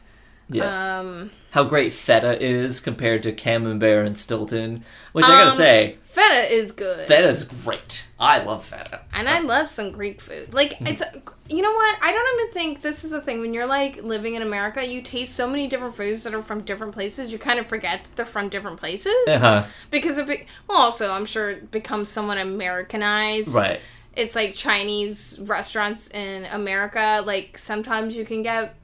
[0.50, 1.00] yeah.
[1.00, 4.84] um How great feta is compared to Camembert and Stilton.
[5.12, 7.08] Which I gotta Um, say, feta is good.
[7.08, 8.08] Feta is great.
[8.20, 9.02] I love feta.
[9.14, 10.54] And I love some Greek food.
[10.54, 10.88] Like Hmm.
[10.88, 11.04] it's
[11.50, 11.98] you know what?
[12.02, 15.02] I don't even think this is a thing when you're like living in America, you
[15.02, 18.16] taste so many different foods that are from different places, you kind of forget that
[18.16, 19.14] they're from different places.
[19.28, 19.64] Uh-huh.
[19.90, 23.54] Because it be- well also I'm sure it becomes somewhat Americanized.
[23.54, 23.80] Right.
[24.16, 28.76] It's like Chinese restaurants in America, like sometimes you can get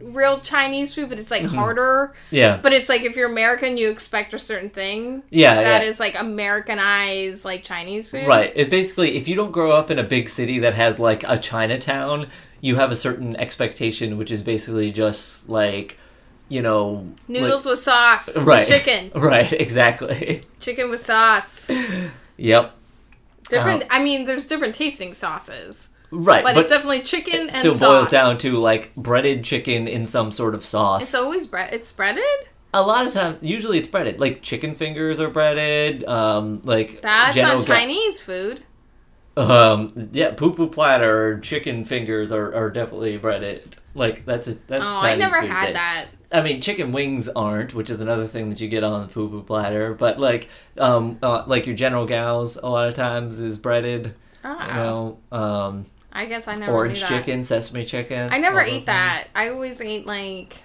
[0.00, 1.54] real Chinese food, but it's like Mm-hmm.
[1.56, 2.14] harder.
[2.30, 2.58] Yeah.
[2.62, 5.22] But it's like if you're American, you expect a certain thing.
[5.30, 5.54] Yeah.
[5.62, 5.88] That yeah.
[5.88, 8.26] is like Americanized like Chinese food.
[8.26, 8.52] Right.
[8.54, 11.38] It's basically if you don't grow up in a big city that has like a
[11.38, 12.28] Chinatown,
[12.60, 15.98] you have a certain expectation, which is basically just like,
[16.48, 18.36] you know, like- Noodles with sauce.
[18.38, 19.10] right, Chicken.
[19.20, 19.52] Right.
[19.52, 20.40] Exactly.
[20.60, 21.70] Chicken with sauce.
[22.38, 22.74] Yep.
[23.48, 23.84] Different.
[23.90, 26.44] I mean, there's different tasting sauces, Right.
[26.44, 27.80] but, But, it's definitely chicken it and still sauce.
[28.02, 31.02] boils down to like breaded chicken in some sort of sauce.
[31.02, 31.72] It's always bread.
[31.72, 32.22] It's breaded.
[32.72, 34.20] a lot of times, usually it's breaded.
[34.20, 36.04] Like chicken fingers are breaded.
[36.04, 38.62] Um, like That's not Chinese food.
[39.36, 43.76] Um, yeah, poo poo platter, chicken fingers are, are definitely breaded.
[43.94, 46.06] Like that's a that's Oh, Chinese I never food had that.
[46.32, 49.28] I mean, chicken wings aren't, which is another thing that you get on the poo
[49.28, 49.94] poo platter.
[49.94, 54.14] But like, um, uh, like your General Gals, a lot of times is breaded.
[54.44, 58.30] Oh, You know, um, I guess I never orange chicken, sesame chicken.
[58.32, 59.28] I never ate that.
[59.34, 60.56] I always ate like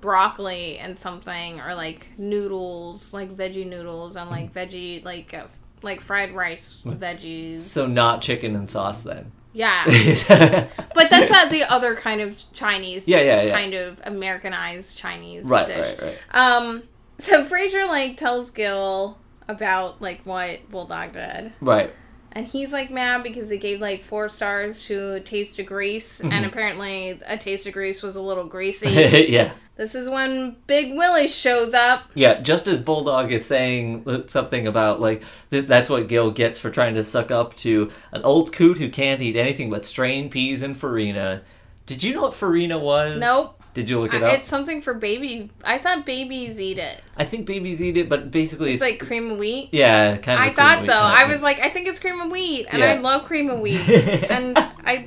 [0.00, 5.44] broccoli and something, or like noodles, like veggie noodles, and like veggie like uh,
[5.82, 7.60] like fried rice with veggies.
[7.60, 9.30] So not chicken and sauce then.
[9.52, 9.84] Yeah,
[10.94, 13.06] but that's not the other kind of Chinese.
[13.06, 13.54] Yeah, yeah, yeah.
[13.54, 15.96] Kind of Americanized Chinese right, dish.
[16.00, 16.16] right.
[16.30, 16.82] Um,
[17.18, 21.92] so Frasier like tells Gil about like what Bulldog did, Right.
[22.32, 26.32] And he's like mad because they gave like four stars to Taste of Grease, Mm-hmm.
[26.32, 28.88] and apparently a Taste of Grease was a little greasy.
[29.28, 29.52] yeah.
[29.76, 32.02] this is when Big Willie shows up.
[32.14, 36.70] Yeah, just as Bulldog is saying something about like th- that's what Gil gets for
[36.70, 40.62] trying to suck up to an old coot who can't eat anything but strained peas
[40.62, 41.42] and farina.
[41.86, 43.18] Did you know what farina was?
[43.18, 44.38] Nope, Did you look it I- up?
[44.38, 45.50] it's something for baby.
[45.62, 47.00] I thought babies eat it.
[47.16, 49.68] I think babies eat it, but basically It's like cream of wheat.
[49.70, 50.44] yeah, kind of.
[50.46, 50.92] I thought so.
[50.94, 52.94] I was like, I think it's cream of wheat, and Yeah.
[52.94, 55.06] I love cream of wheat, and I,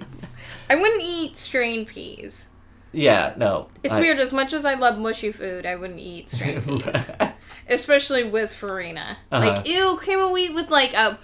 [0.69, 2.47] I wouldn't eat strained peas.
[2.93, 3.67] yeah, no.
[3.83, 4.19] It's I- weird.
[4.19, 7.11] As much as I love mushy food, I wouldn't eat strained peas,
[7.67, 9.17] especially with farina.
[9.33, 9.45] Uh-huh.
[9.55, 11.19] Like, ew, cream of wheat with like a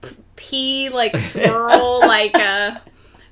[0.00, 2.82] p- pea like swirl, like a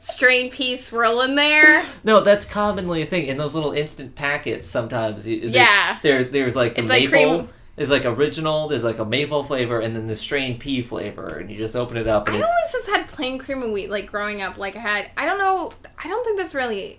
[0.00, 1.84] strained pea swirl in there.
[2.04, 4.66] No, that's commonly a thing in those little instant packets.
[4.66, 5.98] Sometimes, you, Yeah.
[6.02, 7.36] there there's like the It's like maple.
[7.38, 8.68] cream- There's like original.
[8.68, 11.96] There's like a maple flavor, and then the strained pea flavor, and you just open
[11.96, 14.58] it up, and I it's always just had plain cream of wheat, like growing up.
[14.58, 16.98] Like I had, I don't know, I don't think that's really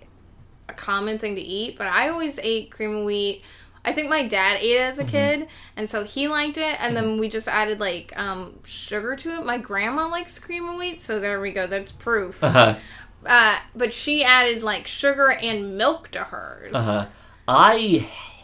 [0.68, 3.42] a common thing to eat, but I always ate cream of wheat
[3.84, 5.08] I think my dad ate it as Mm-hmm.
[5.08, 6.80] a kid, and so he liked it.
[6.80, 9.44] And then we just added like um, sugar to it.
[9.44, 11.66] My grandma likes cream of wheat, so there we go.
[11.66, 12.42] That's proof.
[12.44, 12.76] Uh-huh.
[13.24, 16.74] Uh, but she added like sugar and milk to hers.
[16.74, 17.06] Uh-huh.
[17.46, 17.76] I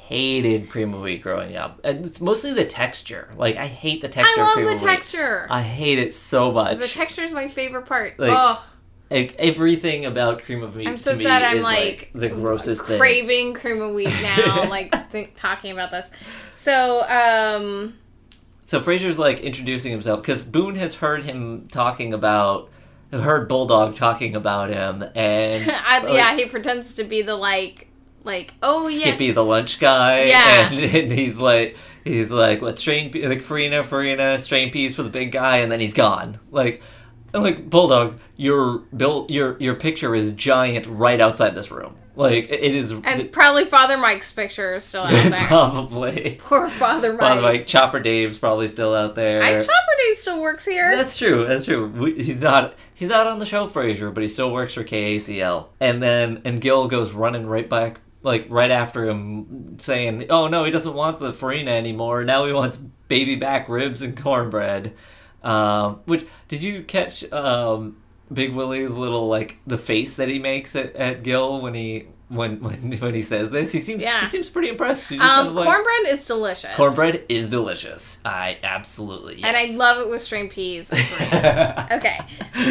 [0.08, 1.80] hated cream of wheat growing up.
[1.84, 3.28] It's mostly the texture.
[3.36, 4.86] Like I hate the texture I of love cream the of wheat.
[4.88, 5.46] texture.
[5.50, 6.78] I hate it so much.
[6.78, 8.18] the texture is my favorite part.
[8.18, 8.62] Like, oh,
[9.10, 11.42] like everything about cream of wheat I'm so to me sad.
[11.42, 12.98] I'm is like, the grossest thing.
[12.98, 14.64] craving cream of wheat now.
[14.68, 16.10] like think, talking about this.
[16.52, 17.94] So um,
[18.64, 22.68] So Frasier's like introducing himself because Boone has heard him talking about,
[23.10, 27.88] heard Bulldog talking about him, and I, like, yeah, he pretends to be the like,
[28.24, 30.70] like oh yeah, Skippy the lunch guy, Yeah.
[30.70, 35.08] and, and he's like, he's like, what strain, like Farina, Farina, strain peas for the
[35.08, 36.38] big guy, and then he's gone.
[36.50, 36.82] Like,
[37.34, 41.94] I'm like Bulldog, your built, your your picture is giant right outside this room.
[42.16, 45.46] Like it is and probably Father Mike's picture is still out there.
[45.46, 46.36] probably.
[46.40, 47.20] Poor Father Mike.
[47.20, 49.40] Father Mike, Chopper Dave's probably still out there.
[49.40, 49.68] I Chopper
[50.04, 50.90] Dave still works here.
[50.90, 51.46] That's true.
[51.46, 51.86] That's true.
[51.86, 52.74] We, he's not.
[52.94, 55.68] He's not on the show, Frasier, but he still works for KACL.
[55.78, 60.64] And then and Gil goes running right back, like right after him, saying, "Oh no,
[60.64, 62.24] he doesn't want the farina anymore.
[62.24, 64.92] Now he wants baby back ribs and cornbread."
[65.42, 67.30] Um, which did you catch?
[67.32, 67.96] Um,
[68.32, 72.60] Big Willie's little like the face that he makes at, at Gil when he when
[72.62, 73.72] when when he says this.
[73.72, 74.20] He seems Yeah.
[74.20, 75.08] he seems pretty impressed.
[75.08, 76.74] He's kind um, of like, cornbread is delicious.
[76.76, 78.20] cornbread is delicious.
[78.24, 79.46] I absolutely yes.
[79.46, 80.92] And I love it with string peas.
[81.90, 82.18] Okay,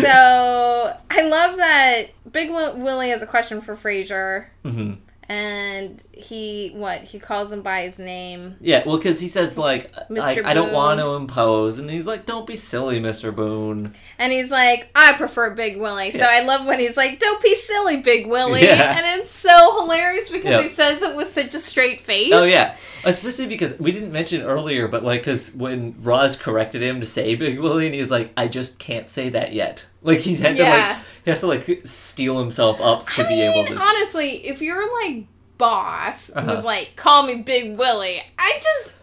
[0.01, 4.93] so I love that Big Willie has a question for Frasier, hmm
[5.30, 8.56] and he what he calls him by his name.
[8.62, 12.26] Yeah, well, because he says like, like I don't want to impose, and he's like,
[12.26, 16.12] "Don't be silly, Mister Boone." And he's like, I prefer Big Willie.
[16.12, 18.63] So I love when he's like, Don't be silly, Big Willie.
[18.63, 18.98] Yeah.
[18.98, 20.62] And it's so hilarious because Yeah.
[20.62, 22.32] he says it with such a straight face.
[22.34, 26.99] Oh yeah, especially because we didn't mention earlier, but like, because when Roz corrected him
[26.99, 30.39] to say Big Willie, and he's like, "I just can't say that yet." Like he's
[30.39, 33.65] had to like he has to like steel himself up to I be mean, able
[33.65, 33.77] to.
[33.81, 35.25] honestly, if your like
[35.57, 36.49] boss Uh-huh.
[36.49, 38.95] was like, Call me Big Willie, I just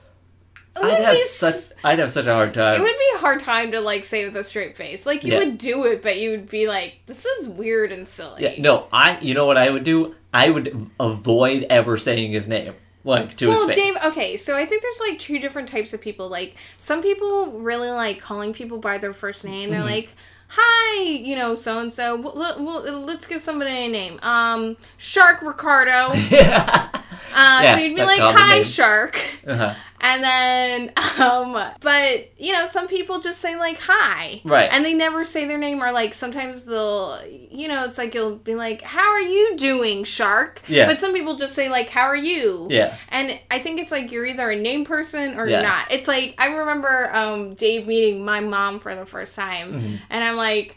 [0.82, 2.76] I'd have such I'd have such a hard time.
[2.76, 5.04] It would be a hard time to like say with a straight face.
[5.04, 5.40] Like you Yeah.
[5.40, 8.86] would do it, but you would be like, "This is weird and silly." yeah, no,
[8.92, 9.18] I.
[9.20, 10.14] You know what I would do?
[10.32, 12.74] I would avoid ever saying his name,
[13.04, 13.94] like to well, his face.
[13.94, 14.02] Dave.
[14.12, 16.28] Okay, so I think there's like two different types of people.
[16.28, 19.70] Like some people really like calling people by their first name.
[19.70, 19.84] They're Mhm.
[19.84, 20.08] like,
[20.48, 22.16] "Hi, you know, so and so.
[22.16, 24.18] Let's give somebody a name.
[24.22, 26.12] Um, Shark Ricardo.
[27.36, 28.64] Uh, Yeah, so you'd be like, "Hi, name.
[28.64, 29.74] Shark." uh-huh.
[30.06, 34.68] And then, um, but you know, some people just say like hi, Right.
[34.70, 38.36] And they never say their name, or like sometimes they'll, you know, it's like you'll
[38.36, 40.86] be like, "How are you doing, Shark?" Yeah.
[40.86, 42.96] But some people just say like, "How are you?" yeah.
[43.08, 45.60] And I think it's like you're either a name person or Yeah.
[45.60, 45.90] you're not.
[45.90, 50.00] It's like I remember um, Dave meeting my mom for the first time, Mhm.
[50.10, 50.76] and I'm like,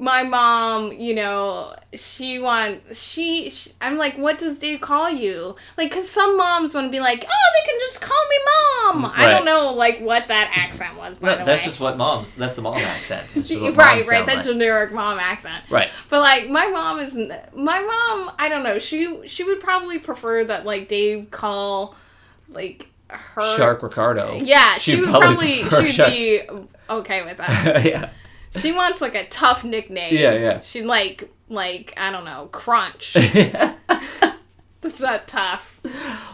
[0.00, 3.72] my mom, you know, she wants she, she.
[3.80, 5.56] I'm like, what does Dave call you?
[5.76, 8.36] Like, cause some moms want to be like, oh, they can just call me
[9.04, 9.12] mom.
[9.14, 11.16] I don't know, like what that accent was.
[11.16, 11.64] By No, the that's way.
[11.66, 12.36] just what moms.
[12.36, 13.26] That's the mom accent.
[13.34, 14.24] That's just what right, right.
[14.24, 14.44] That like.
[14.44, 15.64] generic mom accent.
[15.68, 15.90] Right.
[16.08, 18.34] But like my mom is my mom.
[18.38, 18.78] I don't know.
[18.78, 21.96] She she would probably prefer that like Dave call
[22.48, 24.34] like her Shark Ricardo.
[24.36, 26.10] Yeah, she She'd probably probably she would Shark.
[26.10, 26.42] be
[26.88, 27.84] okay with that.
[27.84, 28.10] yeah.
[28.56, 30.14] She wants like a tough nickname.
[30.14, 30.60] Yeah, yeah.
[30.60, 33.14] She'd like like I don't know Crunch.
[34.80, 35.80] That's not tough.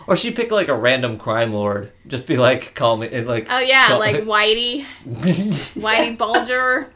[0.06, 1.92] or she pick like a random crime lord.
[2.06, 3.46] Just be like, call me, like.
[3.48, 6.92] Oh yeah, like Whitey, Whitey Bulger.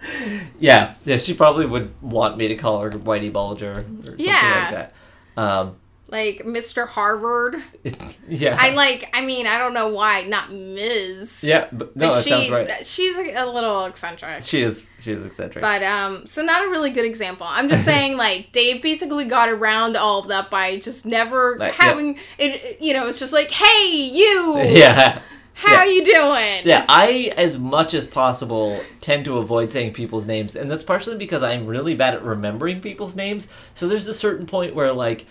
[0.60, 1.16] yeah, yeah.
[1.16, 4.60] She probably would want me to call her Whitey Bulger or something Yeah.
[4.70, 4.92] like
[5.36, 5.42] that.
[5.42, 5.76] Um,
[6.10, 6.88] like Mr.
[6.88, 7.62] Harvard.
[8.28, 8.56] yeah.
[8.58, 9.08] I like.
[9.12, 11.44] I mean, I don't know why not Ms.
[11.44, 12.86] yeah, but no, but that she, sounds right.
[12.86, 14.42] She's a, a little eccentric.
[14.42, 14.88] She is.
[15.00, 15.60] She is eccentric.
[15.60, 17.46] But um, so not a really good example.
[17.48, 21.74] I'm just saying, like Dave basically got around all of that by just never Like,
[21.74, 22.80] having it.
[22.80, 25.20] You know, it's just like, hey, you, yeah.
[25.52, 25.92] how yeah.
[25.92, 26.62] you doing?
[26.64, 31.18] Yeah, I, as much as possible, tend to avoid saying people's names, and that's partially
[31.18, 33.46] because I'm really bad at remembering people's names.
[33.74, 35.26] So there's a certain point where, like,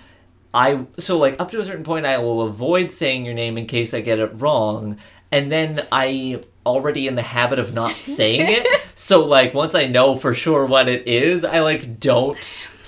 [0.53, 3.67] I so like up to a certain point, I will avoid saying your name in
[3.67, 4.97] case I get it wrong,
[5.31, 8.81] and then I already in the habit of not saying it.
[8.95, 12.37] so like once I know for sure what it is, I like don't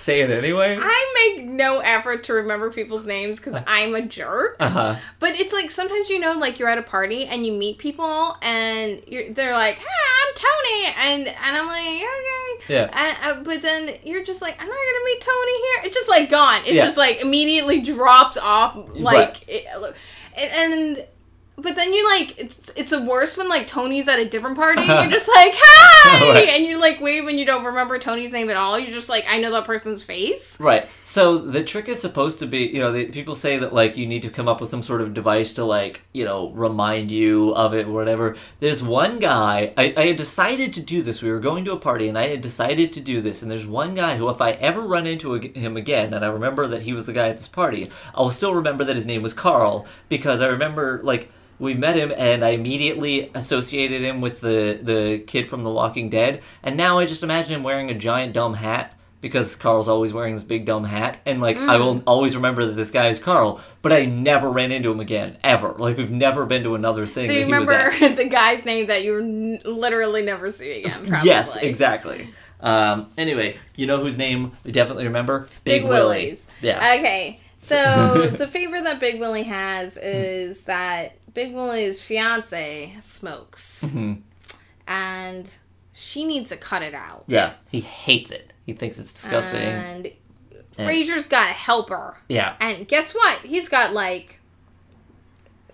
[0.10, 0.78] say it anyway.
[0.80, 4.56] I make no effort to remember people's names because I'm a jerk.
[4.60, 4.96] Uh huh.
[5.20, 8.38] But it's like sometimes you know, like you're at a party and you meet people
[8.42, 12.90] and you're, they're like, "Hi, I'm Tony," and and I'm like, "Okay." Yeah.
[12.92, 15.84] And, uh, but then you're just like, I'm not gonna meet Tony here.
[15.86, 16.62] It's just like gone.
[16.66, 16.84] It's Yeah.
[16.86, 18.76] just like immediately dropped off.
[18.94, 19.44] Like, Right.
[19.48, 19.66] it,
[20.38, 21.06] and
[21.62, 24.82] but then you like it's it's the worst when like Tony's at a different party
[24.82, 26.50] and you're just like hi Right.
[26.50, 29.26] and you're like wave and you don't remember Tony's name at all you're just like
[29.30, 30.88] I know that person's face Right.
[31.04, 34.06] So the trick is supposed to be, you know, the, people say that like you
[34.06, 37.56] need to come up with some sort of device to like, you know, remind you
[37.56, 38.36] of it or whatever.
[38.60, 39.74] There's one guy.
[39.78, 41.22] I, I had decided to do this.
[41.22, 43.42] We were going to a party, and I had decided to do this.
[43.42, 46.28] And there's one guy who, if I ever run into ag- him again, and I
[46.28, 49.24] remember that he was the guy at this party, I'll still remember that his name
[49.24, 51.32] was Carl because I remember like.
[51.60, 56.10] We met him, and I immediately associated him with the the kid from The Walking
[56.10, 56.42] Dead.
[56.64, 60.34] And now I just imagine him wearing a giant dumb hat because Carl's always wearing
[60.36, 61.80] this big dumb hat, and like I Mm.
[61.80, 63.60] will always remember that this guy is Carl.
[63.82, 65.76] But I never ran into him again, ever.
[65.78, 67.26] Like we've never been to another thing.
[67.28, 71.30] so you remember the guy's name that you n- literally never see again probably.
[71.30, 72.30] Yes, exactly.
[72.62, 75.50] Um, anyway, you know whose name we definitely remember?
[75.66, 75.92] Big, Willie.
[76.26, 76.96] Willies Yeah.
[77.00, 84.24] okay so the favor that Big Willie has is that Big Willie's fiance smokes Mhm.
[84.86, 85.50] and
[85.94, 87.54] she needs to cut it out Yeah.
[87.70, 88.52] He hates it.
[88.66, 89.62] He thinks it's disgusting.
[89.62, 90.12] and
[90.78, 92.56] Frasier's got to help her yeah.
[92.60, 93.38] And guess what?
[93.40, 94.40] He's got like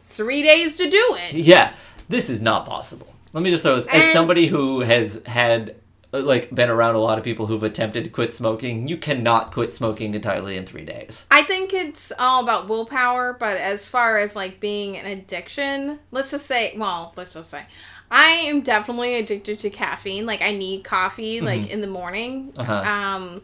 [0.02, 1.34] three days to do it.
[1.34, 1.74] Yeah.
[2.10, 3.08] This is not possible.
[3.34, 5.76] Let me just throw this as And- somebody who has had
[6.20, 8.88] like been around a lot of people who've attempted to quit smoking.
[8.88, 11.26] You cannot quit smoking entirely in three days.
[11.32, 16.32] I think it's all about willpower, but as far as like being an addiction, let's
[16.32, 17.64] just say, well, let's just say,
[18.12, 20.26] I am definitely addicted to caffeine.
[20.26, 22.54] Like I need coffee like in the morning.
[22.58, 22.74] Uh-huh.
[22.74, 23.42] Um,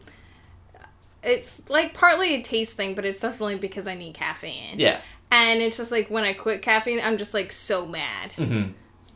[1.22, 4.78] it's like partly a taste thing, but it's definitely because I need caffeine.
[4.78, 5.00] Yeah.
[5.30, 8.32] And it's just like when I quit caffeine, I'm just like so mad.
[8.32, 8.64] hmm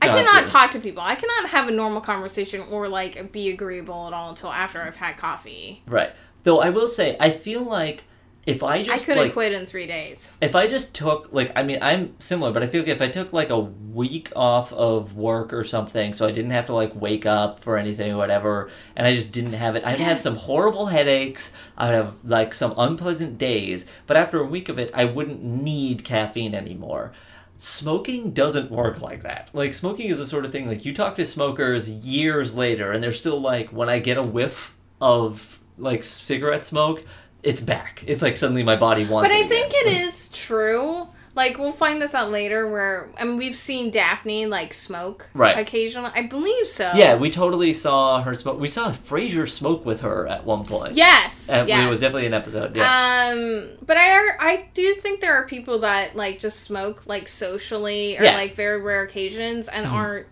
[0.02, 1.02] I No, cannot talk to people.
[1.02, 4.96] I cannot have a normal conversation or like be agreeable at all until after I've
[4.96, 5.82] had coffee.
[5.86, 6.12] Right.
[6.44, 8.04] Though I will say, I feel like
[8.46, 10.30] if I just I couldn't like quit in three days.
[10.40, 13.08] if I just took like I mean I'm similar, but I feel like if I
[13.08, 16.94] took like a week off of work or something, so I didn't have to like
[16.94, 20.36] wake up for anything or whatever, and I just didn't have it, I'd have some
[20.36, 21.52] horrible headaches.
[21.76, 26.04] I'd have like some unpleasant days, but after a week of it, I wouldn't need
[26.04, 27.12] caffeine anymore.
[27.58, 29.48] Smoking doesn't work like that.
[29.52, 33.02] Like smoking is the sort of thing like you talk to smokers years later, and
[33.02, 37.04] they're still like, when I get a whiff of like cigarette smoke,
[37.42, 38.02] it's back.
[38.06, 39.28] It's like suddenly my body wants.
[39.28, 39.86] But it I think again.
[39.86, 41.08] it is true.
[41.36, 45.58] Like we'll find this out later where I mean we've seen Daphne like smoke Right.
[45.58, 46.10] occasionally.
[46.14, 46.90] I believe so.
[46.94, 48.58] Yeah, we totally saw her smoke.
[48.58, 50.94] We saw Frasier smoke with her at one point.
[50.94, 51.50] Yes.
[51.50, 51.84] Uh, yes.
[51.86, 52.74] It was definitely an episode.
[52.74, 53.30] Yeah.
[53.34, 57.28] Um, but I are, I do think there are people that like just smoke like
[57.28, 58.34] socially or Yeah.
[58.34, 59.92] like very rare occasions and Mhm.
[59.92, 60.26] aren't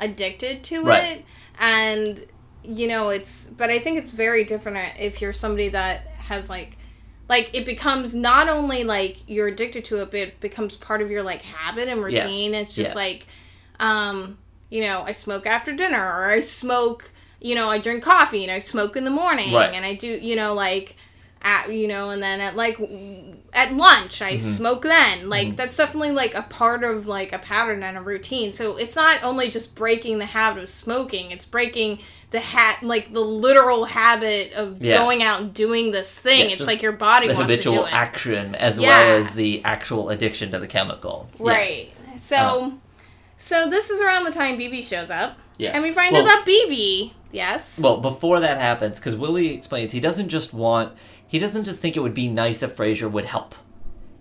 [0.00, 1.18] addicted to Right.
[1.18, 1.24] it.
[1.60, 2.24] And
[2.64, 6.76] you know, it's but I think it's very different if you're somebody that has like
[7.28, 11.10] like it becomes not only like you're addicted to it, but it becomes part of
[11.10, 12.24] your like habit and Yes.
[12.24, 12.54] routine.
[12.54, 13.02] It's just Yeah.
[13.02, 13.26] like,
[13.80, 14.38] um,
[14.70, 17.10] you know, I smoke after dinner or I smoke,
[17.40, 19.72] you know, I drink coffee and I smoke in the morning Right.
[19.74, 20.96] and I do, you know, like
[21.40, 22.78] at you know, and then at like
[23.52, 24.40] at lunch I Mhm.
[24.40, 25.28] smoke then.
[25.28, 25.56] Like Mhm.
[25.56, 28.50] that's definitely like a part of like a pattern and a routine.
[28.52, 33.12] So it's not only just breaking the habit of smoking, it's breaking the hat like
[33.12, 34.98] the literal habit of Yeah.
[34.98, 36.50] going out and doing this thing.
[36.50, 37.92] Yeah, it's like your body the wants to do habitual it.
[37.92, 38.88] action as Yeah.
[38.88, 41.28] well as the actual addiction to the chemical.
[41.38, 41.88] Right.
[42.16, 42.70] So Uh.
[43.38, 45.38] so this is around the time Bebe shows up.
[45.56, 45.70] Yeah.
[45.72, 47.78] And we find Well- out that Bebe, yes.
[47.82, 50.92] Well, before that happens, because Willie explains, he doesn't just want,
[51.26, 53.54] he doesn't just think it would be nice if Frasier would help.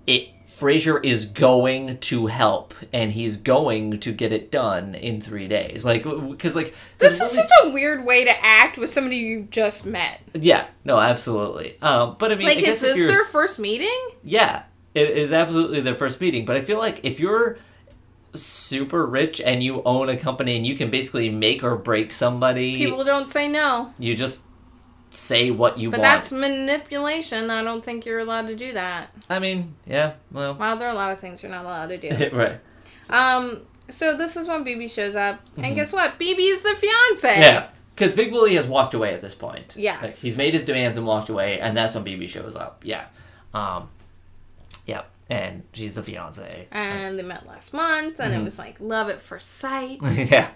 [0.08, 5.48] It Frasier is going to help, and he's going to get it done in three
[5.48, 5.86] days.
[5.86, 9.86] Like, because like This is such a weird way to act with somebody you just
[9.86, 10.20] met.
[10.34, 11.78] yeah, no, absolutely.
[11.82, 14.10] Um, but I mean, I Like, guess is this their first meeting?
[14.24, 14.64] Yeah,
[14.96, 16.46] it is absolutely their first meeting.
[16.46, 17.60] But I feel like if you're
[18.34, 22.78] super rich and you own a company and you can basically make or break somebody,
[22.78, 23.94] People don't say no.
[24.00, 24.44] you just
[25.10, 26.04] say what you But want.
[26.10, 27.50] But that's manipulation.
[27.50, 29.10] I don't think you're allowed to do that.
[29.30, 31.98] I mean, yeah, well, Wow, there are a lot of things you're not allowed to
[31.98, 32.30] do.
[32.36, 32.60] right.
[33.10, 36.18] um, so this is when Bebe shows up, and guess what?
[36.20, 37.28] Bebe is the fiance.
[37.30, 37.42] Mm-hmm.
[37.42, 39.76] Yeah, because Big Willie has walked away at this point.
[39.78, 40.02] Yes.
[40.02, 42.82] Like, he's made his demands and walked away, and that's when Bebe shows up.
[42.86, 43.06] Yeah.
[43.54, 43.90] Um,
[44.86, 46.68] yeah, and she's the fiance.
[46.72, 48.42] And they met last month, and Mhm.
[48.42, 50.00] it was like love at first sight.
[50.12, 50.50] yeah.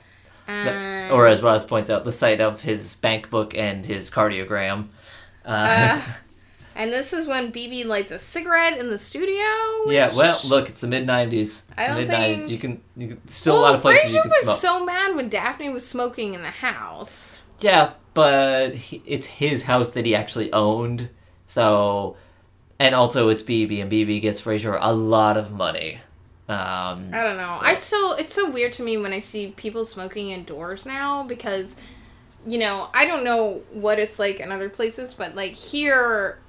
[0.51, 4.87] And, Or as Roz points out, the sight of his bank book and his cardiogram.
[5.45, 6.01] Uh, Uh,
[6.75, 9.43] and this is when Bebe lights a cigarette in the studio.
[9.87, 11.63] yeah, well, look, it's the mid '90s.
[11.77, 12.35] I don't mid '90s.
[12.37, 14.57] think- You can, you can still a lot of places Frasier you can was smoke.
[14.57, 17.41] so mad when Daphne was smoking in the house.
[17.59, 21.09] Yeah, but he, it's his house that he actually owned.
[21.47, 22.15] So,
[22.79, 25.99] and also it's Bebe, and Bebe gets Frasier a lot of money.
[26.51, 27.57] Um, I don't know.
[27.59, 31.23] So- I still it's so weird to me when I see people smoking indoors now
[31.23, 31.79] because
[32.45, 36.39] you know, I don't know what it's like in other places, but like here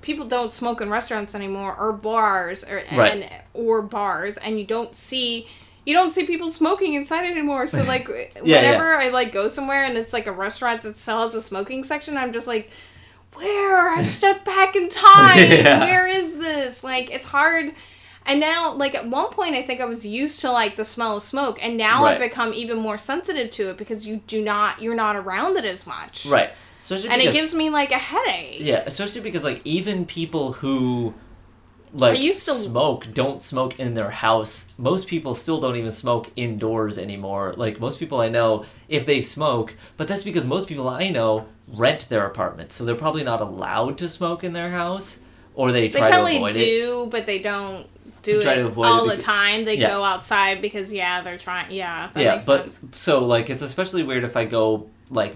[0.00, 3.12] people don't smoke in restaurants anymore or bars or Right.
[3.14, 5.48] and or bars and you don't see
[5.84, 7.66] you don't see people smoking inside anymore.
[7.66, 8.60] So like yeah.
[8.62, 11.82] whenever I like go somewhere and it's like a restaurant that still has a smoking
[11.82, 12.70] section, I'm just like
[13.34, 15.38] where I've stepped back in time.
[15.38, 15.80] Yeah.
[15.80, 16.84] Where is this?
[16.84, 17.72] Like it's hard.
[18.28, 21.16] And now, like at one point, I think I was used to like the smell
[21.16, 24.82] of smoke, and now I've become even more sensitive to it because you do not,
[24.82, 26.50] you're not around it as much, right.
[26.82, 28.58] Especially And it gives me like a headache.
[28.60, 31.14] Yeah, especially because like even people who
[31.94, 34.72] like I used to- smoke don't smoke in their house.
[34.76, 37.54] Most people still don't even smoke indoors anymore.
[37.56, 41.46] Like most people I know, if they smoke, but that's because most people I know
[41.66, 45.18] rent their apartments, so they're probably not allowed to smoke in their house,
[45.54, 46.64] or they They try to probably avoid it.
[46.64, 47.86] do, but they don't
[48.22, 49.64] do it to avoid it all the time.
[49.64, 49.88] They Yeah.
[49.88, 51.70] go outside because yeah, they're trying.
[51.70, 52.98] Yeah, yeah, but sense.
[52.98, 55.34] so like it's especially weird if I go like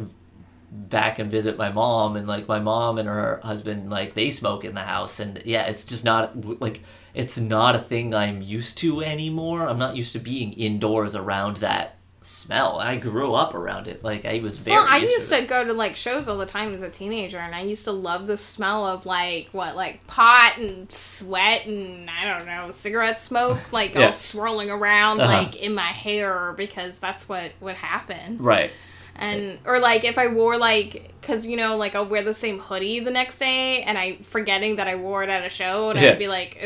[0.71, 4.65] back and visit my mom and like my mom and her husband like they smoke
[4.65, 8.79] in the house and yeah it's just not like it's not a thing i'm used
[8.79, 13.89] to anymore i'm not used to being indoors around that smell i grew up around
[13.89, 16.47] it like i was very Well, I used to go to like shows all the
[16.47, 20.07] time as a teenager, and I used to love the smell of like what, like
[20.07, 24.07] pot and sweat and I don't know, cigarette smoke, like Yeah.
[24.09, 25.33] all swirling around Uh-huh.
[25.43, 28.39] like in my hair because that's what would happen.
[28.39, 28.71] right
[29.17, 32.59] And or like if I wore like, cause you know, like I'll wear the same
[32.59, 36.01] hoodie the next day, and I forgetting that I wore it at a show, and
[36.01, 36.11] Yeah.
[36.11, 36.59] I'd be like,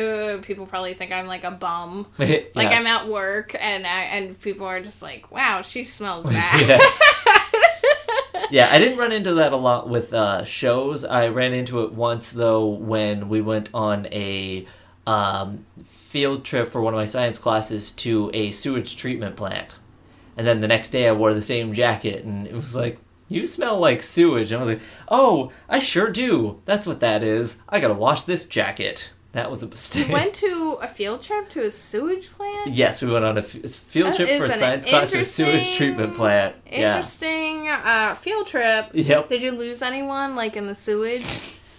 [0.43, 2.07] people probably think I'm like a bum.
[2.19, 2.41] yeah.
[2.55, 6.61] Like I'm at work, and I, and people are just like, "Wow, she smells bad."
[6.69, 6.81] Yeah.
[8.51, 11.05] yeah, I didn't run into that a lot with uh, shows.
[11.05, 14.67] I ran into it once though when we went on a
[15.07, 19.77] um, field trip for one of my science classes to a sewage treatment plant,
[20.37, 22.99] and then the next day I wore the same jacket, and it was like.
[23.29, 24.53] You smell like sewage.
[24.53, 26.63] And I was like, oh, I sure do.
[26.65, 27.61] That's what that is.
[27.69, 29.11] I gotta wash this jacket.
[29.33, 30.07] That was a mistake.
[30.07, 32.69] You went to a field trip to a sewage plant.
[32.71, 35.25] yes, we went on a f- field That trip for a science class to a
[35.25, 36.55] sewage treatment plant.
[36.71, 36.95] Yeah.
[36.95, 38.91] Interesting uh, field trip.
[38.93, 39.29] Yep.
[39.29, 41.27] Did you lose anyone like in the sewage?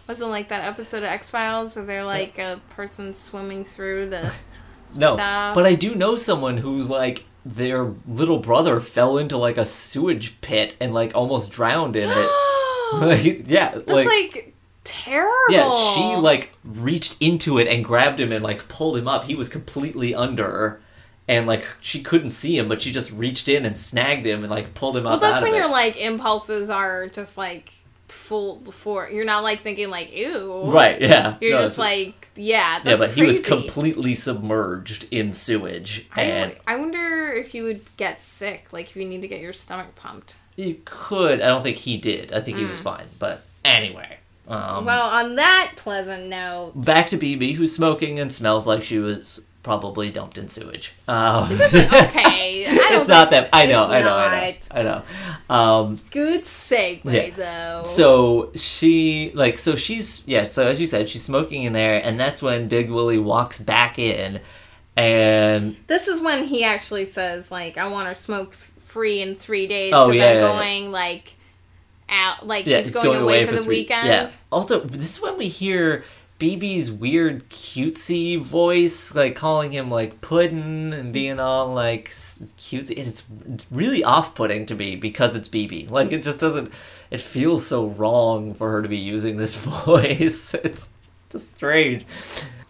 [0.10, 4.34] Wasn't like that episode of X Files where they're like a person swimming through the
[4.97, 5.55] No, stuff.
[5.55, 7.24] but I do know someone who's like
[7.56, 12.30] their little brother fell into like a sewage pit and like almost drowned in it.
[12.93, 14.54] like, yeah, That's like, like,
[14.86, 15.34] terrible.
[15.50, 19.26] yeah, she like reached into it and grabbed him and like pulled him up.
[19.26, 20.80] He was completely under,
[21.28, 24.50] and like she couldn't see him, but she just reached in and snagged him and
[24.50, 27.74] like pulled him Well, up Well, that's when your like impulses are just like
[28.10, 29.10] full for.
[29.10, 30.64] You're not like thinking like ew.
[30.72, 30.99] Right?
[31.01, 31.38] Yeah.
[31.41, 32.80] You're No, just like yeah.
[32.84, 37.64] That's yeah, but he was completely submerged in sewage, I, and I wonder if you
[37.64, 40.38] would get sick, like if you need to get your stomach pumped.
[40.55, 41.41] you could.
[41.41, 42.34] I don't think he did.
[42.34, 42.70] I think he Mm.
[42.70, 43.05] was fine.
[43.20, 44.18] But anyway.
[44.47, 48.97] Um, well, on that pleasant note, back to Bebe, who's smoking and smells like she
[48.97, 50.93] was probably dumped in sewage.
[51.09, 53.49] Um, okay, it's not that.
[53.51, 53.84] I know.
[53.84, 54.15] I know.
[54.15, 54.57] I know.
[54.72, 55.53] I know.
[55.53, 57.30] Um, Good segue Yeah.
[57.36, 57.84] though.
[57.86, 60.45] so she like so she's yeah.
[60.45, 63.99] So as you said, she's smoking in there, and that's when Big Willie walks back
[63.99, 64.39] in,
[64.95, 69.68] and this is when he actually says like, "I want her smoke free in three
[69.68, 70.53] days Oh, yeah, I'm yeah, yeah.
[70.53, 71.34] going like
[72.09, 74.30] out, like yeah, he's it's going, away, for, the three- weekend." Yeah.
[74.49, 76.05] Also, this is when we hear.
[76.39, 82.97] Bebe's weird cutesy voice, like calling him like puddin' and being all like cutesy.
[82.97, 83.23] It's
[83.71, 85.88] really off-putting to me because it's Bebe.
[85.88, 86.71] Like it just doesn't.
[87.09, 90.53] It feels so wrong for her to be using this voice.
[90.53, 90.89] It's
[91.29, 92.05] just strange.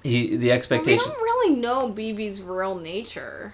[0.02, 3.54] He, the Well, we don't really know Bebe's real nature.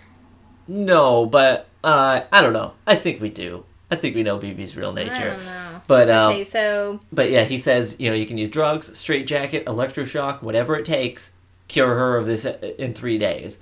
[0.68, 2.74] No, but uh, I don't know.
[2.86, 3.66] I think we do.
[3.90, 5.73] I think we know Bebe's real nature.
[5.88, 9.66] But um, Okay, so But yeah, he says, you know, you can use drugs, straitjacket,
[9.66, 11.34] electroshock, whatever it takes,
[11.68, 13.60] cure her of this in three days.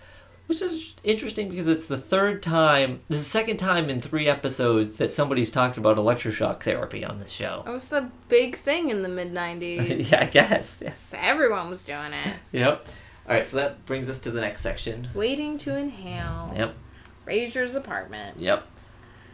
[0.48, 4.28] Which is interesting because it's the third time, this is the second time in three
[4.28, 7.64] episodes that somebody's talked about electroshock therapy on this show.
[7.66, 10.12] that was the big thing in the mid '90s.
[10.12, 10.82] yeah, I guess.
[10.84, 11.16] Yes.
[11.18, 12.34] Everyone was doing it.
[12.52, 12.86] Yep.
[13.30, 15.08] All right, so that brings us to the next section.
[15.14, 16.52] Waiting to inhale.
[16.58, 16.76] Yep.
[17.26, 18.38] Frasier's apartment.
[18.38, 18.68] Yep.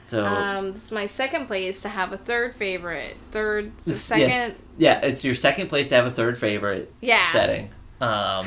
[0.08, 3.18] So Um, this is my second place to have a third favorite.
[3.32, 4.56] Third, second.
[4.78, 7.30] yeah, it's your second place to have a third favorite Yeah.
[7.34, 7.72] setting.
[8.00, 8.46] Um,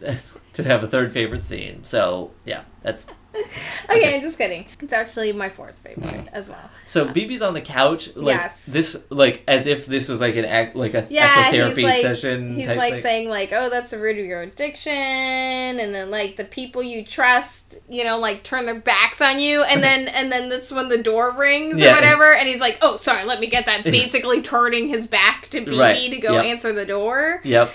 [0.52, 1.82] to have a third favorite scene.
[1.82, 3.06] So yeah, that's
[3.90, 4.66] Okay, I'm just kidding.
[4.80, 6.70] It's actually my fourth favorite as well.
[6.86, 7.06] so.
[7.12, 8.66] Bebe's on the couch, like Yes.
[8.66, 11.82] this, like as if this was like an act, like a Yeah, actual he's therapy
[11.84, 12.54] like session.
[12.54, 13.02] he's like thing.
[13.02, 17.04] saying like, "Oh, that's the root of your addiction," and then like the people you
[17.04, 20.88] trust, you know, like turn their backs on you, and then and then that's when
[20.88, 21.92] the door rings Yeah.
[21.92, 25.48] or whatever, and he's like, "Oh, sorry, let me get that." Basically, turning his back
[25.50, 26.44] to Bebe Right, to go yep.
[26.46, 27.70] answer the door, Yep.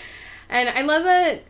[0.49, 1.43] and I love that.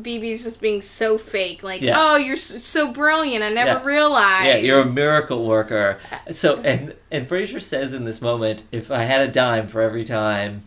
[0.00, 1.94] Bebe's just being so fake, like, Yeah.
[1.96, 3.42] oh, you're so brilliant.
[3.42, 3.84] I never Yeah.
[3.84, 4.46] realized.
[4.46, 5.98] Yeah, you're a miracle worker.
[6.30, 10.04] So and and Frasier says in this moment, if I had a dime for every
[10.04, 10.62] time,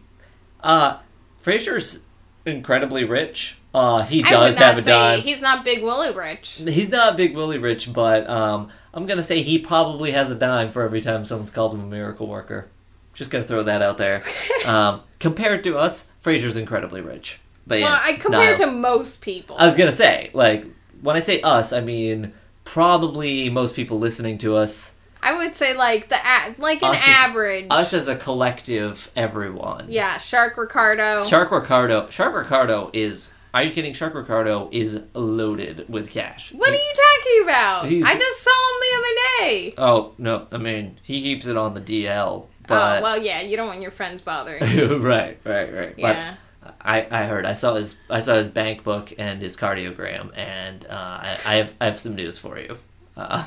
[0.63, 0.97] uh,
[1.45, 1.99] Frasier's
[2.45, 3.57] incredibly rich.
[3.73, 5.21] Uh, he does have a dime.
[5.21, 6.61] he's not Big Willie Rich.
[6.67, 10.71] He's not Big Willie rich, but um, I'm gonna say he probably has a dime
[10.71, 12.67] for every time someone's called him a miracle worker.
[13.13, 14.21] Just gonna throw that out there.
[14.65, 17.39] um, compared to us, Frasier's incredibly rich.
[17.65, 19.55] But yeah, well, I compared to most people.
[19.57, 20.65] I was gonna say, like,
[21.01, 22.33] when I say us, I mean
[22.65, 24.93] probably most people listening to us.
[25.21, 27.67] I would say like the a- like an Us is- average.
[27.69, 29.85] Us as a collective, everyone.
[29.89, 31.23] Yeah, Shark Ricardo.
[31.25, 32.09] Shark Ricardo.
[32.09, 33.33] Shark Ricardo is.
[33.53, 33.93] Are you kidding?
[33.93, 36.51] Shark Ricardo is loaded with cash.
[36.53, 37.85] What are you talking about?
[37.85, 39.15] I just saw him the other
[39.47, 39.73] day.
[39.77, 40.47] Oh no!
[40.51, 43.41] I mean, he keeps it on the DL, but oh well, yeah.
[43.41, 44.63] You don't want your friends bothering.
[44.71, 44.97] you.
[44.97, 45.93] right, right, right.
[45.97, 46.31] yeah.
[46.31, 46.39] But
[46.83, 47.45] I, I heard.
[47.45, 47.97] I saw his.
[48.09, 51.73] I saw his bank book and his cardiogram, and uh, I, I have.
[51.79, 52.77] I have some news for you.
[53.15, 53.45] Uh,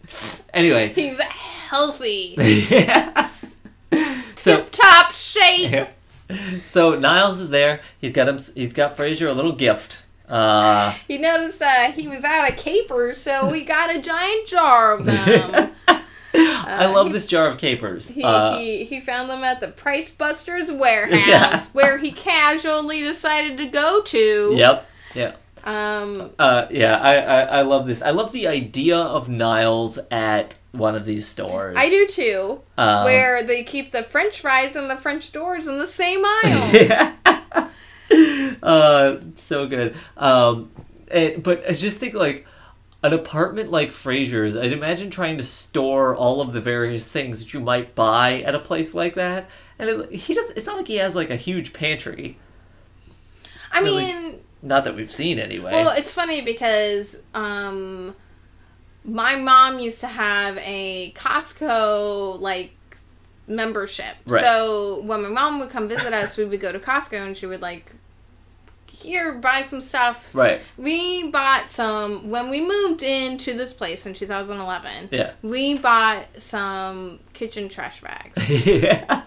[0.54, 0.92] anyway.
[0.94, 2.34] He's healthy.
[2.38, 3.56] yes.
[4.36, 5.72] So Tip top shape.
[5.72, 5.88] Yeah.
[6.64, 7.80] So Niles is there.
[8.00, 8.38] He's got him.
[8.54, 10.04] He's got Frasier a little gift.
[10.28, 14.92] Uh, You notice uh, he was out of capers, so we got a giant jar
[14.94, 15.72] of them.
[16.38, 18.08] I love he- this jar of capers.
[18.10, 21.62] He, Uh, he he found them at the Price Busters warehouse, Yeah.
[21.72, 24.52] where he casually decided to go to.
[24.56, 24.88] Yep.
[25.14, 25.32] Yeah.
[25.64, 26.98] Um, Uh, yeah.
[26.98, 28.02] I, I I love this.
[28.02, 31.74] I love the idea of Niles at one of these stores.
[31.78, 32.60] I do too.
[32.76, 36.70] Um, where they keep the French fries and the French doors in the same aisle.
[36.74, 37.68] yeah.
[38.62, 39.96] uh, so good.
[40.16, 40.70] Um,
[41.10, 42.46] and, but I just think like
[43.06, 44.56] an apartment like Frasier's.
[44.56, 48.54] I'd imagine trying to store all of the various things that you might buy at
[48.54, 49.48] a place like that.
[49.78, 50.50] And it's, he does.
[50.50, 52.38] It's not like he has like a huge pantry.
[53.72, 54.04] I Really?
[54.04, 55.72] mean, Not that we've seen anyway.
[55.72, 58.14] well, it's funny because um,
[59.04, 62.72] my mom used to have a Costco like
[63.46, 64.14] membership.
[64.26, 64.42] Right.
[64.42, 67.46] So when my mom would come visit us, we would go to Costco and she
[67.46, 67.92] would like
[69.02, 70.34] here buy some stuff.
[70.34, 70.60] right.
[70.78, 75.08] We bought some when we moved into this place in 2011.
[75.12, 75.32] Yeah.
[75.42, 78.48] We bought some kitchen trash bags.
[78.66, 79.22] yeah.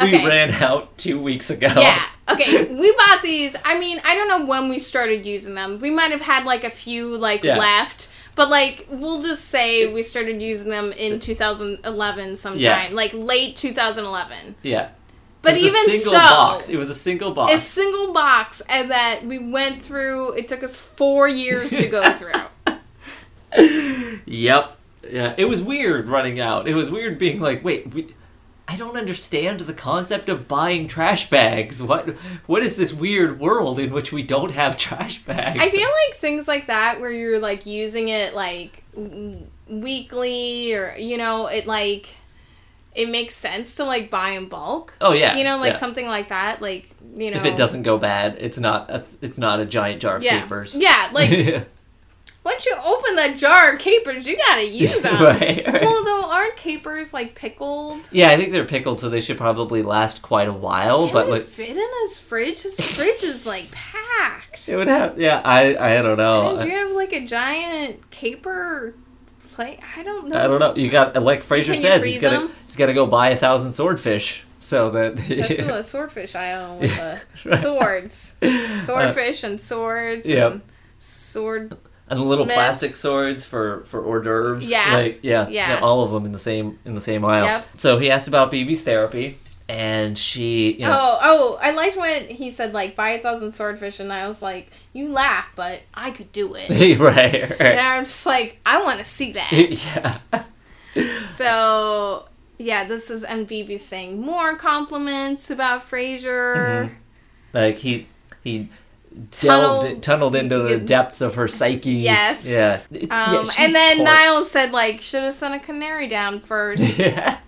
[0.00, 1.68] We ran out two weeks ago.
[1.76, 2.04] Yeah.
[2.30, 2.72] Okay.
[2.74, 3.56] We bought these.
[3.64, 5.80] I mean, I don't know when we started using them.
[5.80, 7.58] We might have had like a few like Yeah.
[7.58, 12.88] left, but like we'll just say we started using them in 2011 sometime, Yeah.
[12.92, 14.56] like late 2011.
[14.62, 14.90] Yeah.
[15.44, 16.68] But even a single so, box.
[16.68, 17.54] It was a single box.
[17.54, 20.32] a single box, and that we went through.
[20.32, 22.32] It took us four years to go through.
[24.26, 24.76] yep.
[25.08, 25.34] Yeah.
[25.36, 26.66] It was weird running out.
[26.66, 28.14] It was weird being like, wait, we,
[28.66, 31.82] I don't understand the concept of buying trash bags.
[31.82, 32.10] What
[32.46, 35.62] what is this weird world in which we don't have trash bags?
[35.62, 38.82] I feel like things like that, where you're like using it like
[39.68, 42.08] weekly, or you know, it like
[42.94, 44.94] it makes sense to like buy in bulk.
[45.00, 45.36] oh yeah.
[45.36, 45.78] you know, like yeah.
[45.78, 46.62] something like that.
[46.62, 50.00] Like you know, if it doesn't go bad, it's not a, it's not a giant
[50.00, 50.74] jar of yeah, capers.
[50.74, 51.10] yeah.
[51.12, 51.30] Like
[52.44, 55.14] once you open that jar of capers, you gotta use them.
[55.22, 55.82] right, right.
[55.82, 58.08] Well, though, aren't capers like pickled?
[58.12, 61.06] yeah, I think they're pickled, so they should probably last quite a while.
[61.06, 62.62] Can but like, fit in his fridge?
[62.62, 64.68] His fridge is like packed.
[64.68, 65.18] it would have.
[65.18, 66.58] Yeah, I I don't know.
[66.58, 68.94] Do you have like a giant caper
[69.54, 69.78] plate?
[69.96, 70.36] I don't know.
[70.38, 70.74] I don't know.
[70.76, 72.50] You got like Frasier says, he's gonna them?
[72.66, 76.94] he's gonna go buy a thousand swordfish so that That's in the swordfish aisle with
[76.96, 77.60] the Right.
[77.60, 78.36] swords.
[78.42, 80.52] Uh, Swordfish and swords Yep.
[80.52, 80.60] and
[80.98, 81.76] sword.
[82.08, 82.54] and the little Smith.
[82.56, 84.68] plastic swords for for hors d'oeuvres.
[84.68, 84.94] Yeah.
[84.94, 85.80] like yeah, Yeah.
[85.82, 87.44] all of them in the same in the same aisle.
[87.44, 87.66] Yep.
[87.78, 89.38] So he asked about Bebe's therapy,
[89.68, 91.58] and she, you know, Oh, oh!
[91.60, 95.08] I liked when he said like buy a thousand swordfish, and I was like, you
[95.08, 96.68] laugh, but I could do it.
[96.98, 99.52] right, and I'm just like, I want to see that.
[100.94, 102.26] yeah, so
[102.58, 106.86] yeah, this is MBB saying more compliments about Frasier.
[106.86, 106.90] Mhm.
[107.52, 108.06] like he
[108.42, 108.68] he.
[109.30, 111.92] Tunneled- Delved, tunneled into the depths of her psyche.
[111.92, 112.44] Yes.
[112.44, 112.80] Yeah.
[112.90, 114.06] It's, yeah, Um, she's and then poor.
[114.06, 116.98] Niles said like, should have sent a canary down first.
[116.98, 117.38] yeah.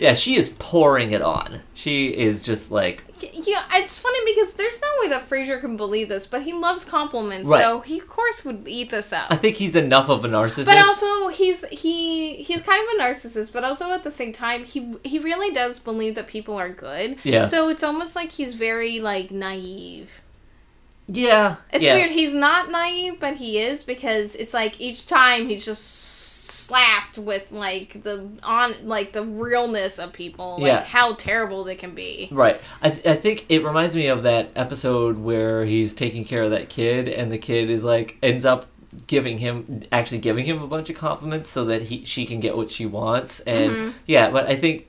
[0.00, 1.60] Yeah, she is pouring it on.
[1.74, 6.08] She is just like Yeah, it's funny because there's no way that Frasier can believe
[6.08, 7.62] this, but he loves compliments, Right.
[7.62, 9.26] so he of course would eat this up.
[9.30, 10.64] I think he's enough of a narcissist.
[10.66, 14.64] But also, he's he he's kind of a narcissist, but also at the same time,
[14.64, 17.16] he he really does believe that people are good.
[17.22, 17.44] Yeah.
[17.44, 20.22] So it's almost like he's very like naive.
[21.08, 21.94] yeah, It's yeah.
[21.94, 22.10] weird.
[22.10, 25.82] He's not naive, but he is because it's like each time he's just
[26.50, 30.84] slapped with like the on like the realness of people, like Yeah.
[30.84, 32.28] how terrible they can be.
[32.30, 32.60] Right.
[32.82, 36.50] I, th- I think it reminds me of that episode where he's taking care of
[36.50, 38.66] that kid, and the kid is like ends up
[39.06, 42.56] giving him actually giving him a bunch of compliments so that he she can get
[42.56, 43.40] what she wants.
[43.40, 43.92] And Mhm.
[44.06, 44.86] yeah, but I think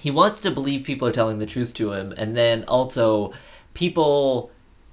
[0.00, 3.32] he wants to believe people are telling the truth to him, and then also
[3.74, 4.50] people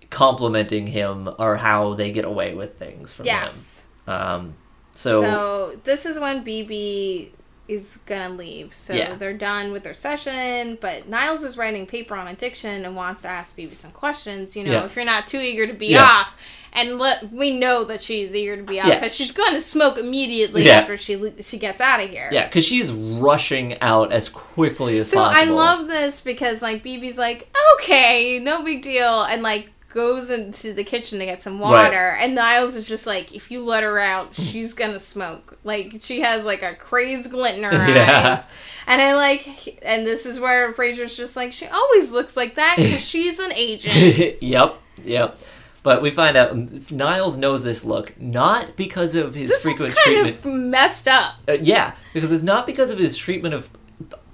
[0.10, 3.84] complimenting him are how they get away with things from Yes.
[4.08, 4.14] him.
[4.14, 4.54] Um,
[5.00, 7.32] So, so, this is when Bebe
[7.70, 8.74] is gonna leave.
[8.74, 9.16] So Yeah.
[9.16, 13.28] they're done with their session, but Niles is writing paper on addiction and wants to
[13.30, 14.56] ask Bebe some questions.
[14.58, 14.86] You know, Yeah.
[14.86, 16.04] if you're not too eager to be Yeah.
[16.04, 16.34] off,
[16.74, 19.98] and let we know that she's eager to be off because she's going to smoke
[19.98, 22.30] immediately after she she gets out of here.
[22.32, 25.34] yeah, because she's rushing out as quickly as possible.
[25.36, 30.30] So I love this because like Bebe's like, okay, no big deal, and like goes
[30.30, 33.84] into the kitchen to get some water, and Niles is just like, if you let
[33.84, 35.58] her out, she's gonna smoke.
[35.64, 38.36] Like she has like a crazed glint in her Yeah.
[38.38, 38.48] eyes,
[38.88, 42.76] and I like, and this is where Frasier's just like, she always looks like that
[42.78, 44.38] because she's an agent.
[44.42, 45.38] yep, yep.
[45.82, 50.38] But we find out Niles knows this look not because of his This frequent treatment.
[50.40, 51.36] of messed up.
[51.48, 53.70] Uh, yeah, because it's not because of his treatment of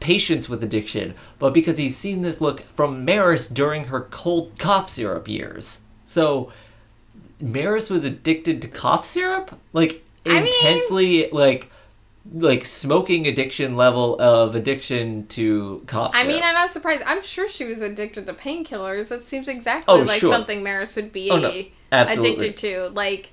[0.05, 4.87] patients with addiction, but because he's seen this look from Maris during her cold cough
[4.87, 5.79] syrup years.
[6.05, 6.51] So
[7.41, 11.71] Maris was addicted to cough syrup, like I mean- intensely, like
[12.31, 17.01] like smoking addiction level of addiction to cough I mean, I'm not surprised.
[17.07, 19.09] I'm sure she was addicted to painkillers.
[19.09, 20.31] That seems exactly Oh, like sure.
[20.31, 21.51] something Maris would be Oh, no.
[21.91, 22.89] Addicted to.
[22.89, 23.31] Like,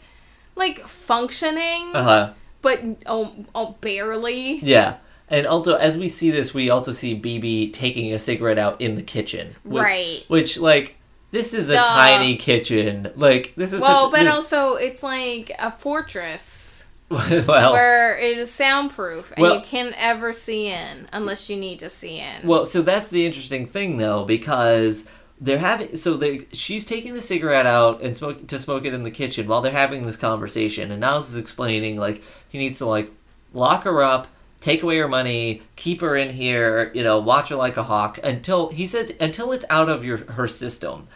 [0.57, 2.33] like functioning, uh huh.
[2.63, 4.59] but oh, oh, barely.
[4.61, 4.97] Yeah.
[5.33, 8.95] And also, as we see this, we also see Bebe taking a cigarette out in
[8.97, 9.57] the kitchen.
[9.65, 10.25] Wh- Right.
[10.29, 10.97] Which, like,
[11.31, 11.85] this is a Duh.
[11.85, 13.11] tiny kitchen.
[13.17, 18.51] Like, this is Well, but this- also it's like a fortress well, where it is
[18.51, 22.47] soundproof and Well- you can't ever see in unless you need to see in.
[22.47, 25.05] well, so that's the interesting thing, though, because
[25.41, 25.97] they're having.
[25.97, 29.47] So they, she's taking the cigarette out and smoke to smoke it in the kitchen
[29.49, 33.11] while they're having this conversation, and Niles is explaining like he needs to like
[33.55, 34.29] lock her up.
[34.63, 38.19] Take away her money, keep her in here, you know, watch her like a hawk
[38.23, 41.09] until he says until it's out of your her system.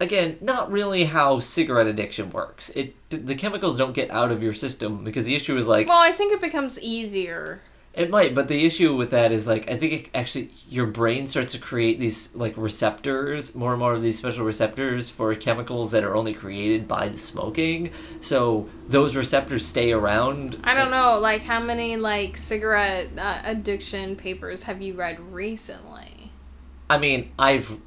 [0.00, 2.70] again, not really how cigarette addiction works.
[2.70, 5.98] It the chemicals don't get out of your system because the issue is like well,
[5.98, 7.60] I think it becomes easier.
[7.94, 11.26] It might, but the issue with that is like I think it actually your brain
[11.28, 15.92] starts to create these like receptors, more and more of these special receptors for chemicals
[15.92, 17.90] that are only created by the smoking.
[18.20, 20.60] So those receptors stay around.
[20.64, 26.32] I don't know, like how many like cigarette uh, addiction papers have you read recently?
[26.90, 27.78] I mean, I've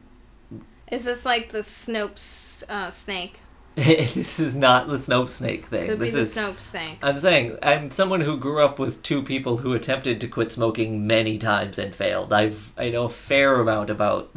[0.89, 3.41] Is this like the Snopes uh, snake?
[3.85, 5.87] this is not the Snope Snake thing.
[5.87, 6.97] Could this be the is Snopes snake.
[7.03, 11.05] I'm saying I'm someone who grew up with two people who attempted to quit smoking
[11.05, 12.33] many times and failed.
[12.33, 14.35] I've I know a fair amount about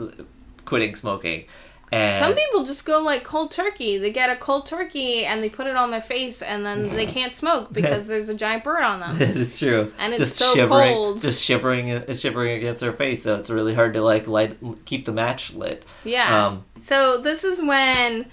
[0.66, 1.47] quitting smoking.
[1.91, 3.97] And Some people just go like cold turkey.
[3.97, 7.07] They get a cold turkey and they put it on their face, and then they
[7.18, 9.18] can't smoke because there's a giant bird on them.
[9.18, 9.91] that is true.
[9.99, 11.20] And it's just so shivering, cold.
[11.22, 15.07] Just shivering, uh, shivering against their face, so it's really hard to like light, keep
[15.07, 15.84] the match lit.
[16.05, 16.47] Yeah.
[16.47, 18.30] Um, so this is when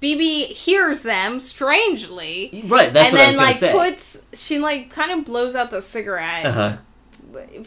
[0.00, 2.92] Bebe hears them strangely, right.
[2.92, 3.72] That's and what I then was gonna like say.
[3.72, 6.46] puts she like kind of blows out the cigarette.
[6.46, 6.76] uh-huh.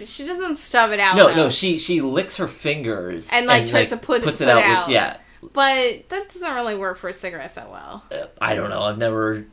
[0.04, 1.16] She doesn't stub it out.
[1.16, 1.36] No, though.
[1.36, 1.50] no.
[1.50, 4.64] She she licks her fingers And, like, tries to put- puts put it out.
[4.64, 4.88] out.
[4.88, 5.18] With, yeah.
[5.54, 8.04] But that doesn't really work for a cigarette so well.
[8.12, 8.82] Uh, I don't know.
[8.84, 9.46] I've never.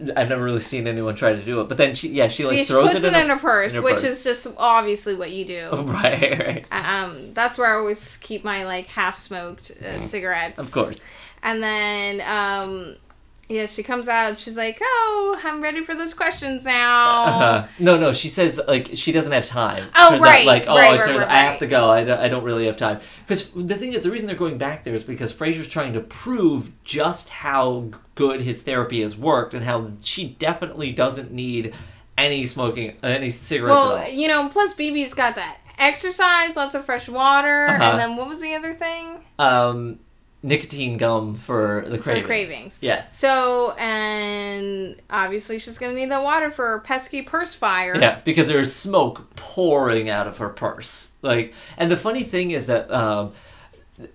[0.00, 1.68] I've never really seen anyone try to do it.
[1.68, 3.78] But then she, yeah, she like she throws puts it in, in, her purse, in
[3.78, 4.04] her which purse.
[4.04, 5.70] is just obviously what you do.
[5.72, 6.66] right, right.
[6.70, 10.60] Um, that's where I always keep my like half smoked uh, cigarettes.
[10.60, 10.66] Mm.
[10.66, 11.00] Of course.
[11.42, 12.96] And then, um,
[13.48, 14.38] yeah, she comes out.
[14.38, 18.12] She's like, "Oh, I'm ready for those questions now." Uh, no, no.
[18.12, 19.84] She says like she doesn't have time.
[19.96, 21.90] Oh, For that, right, Like oh, right, right, right, I have to go.
[21.90, 23.00] I don't, I don't really have time.
[23.26, 26.00] Because the thing is, the reason they're going back there is because Frasier's trying to
[26.00, 31.74] prove just how good his therapy has worked and how she definitely doesn't need
[32.18, 37.08] any smoking, any cigarettes Well, you know, plus Bebe's got that exercise, lots of fresh
[37.08, 37.82] water, Uh-huh.
[37.82, 39.24] and then what was the other thing?
[39.38, 39.98] Um,
[40.42, 42.26] nicotine gum for the cravings.
[42.26, 42.78] cravings.
[42.80, 43.08] Yeah.
[43.08, 47.96] So, and obviously she's gonna need the water for her pesky purse fire.
[47.98, 51.10] Yeah, because there's smoke pouring out of her purse.
[51.22, 53.32] Like, and the funny thing is that um,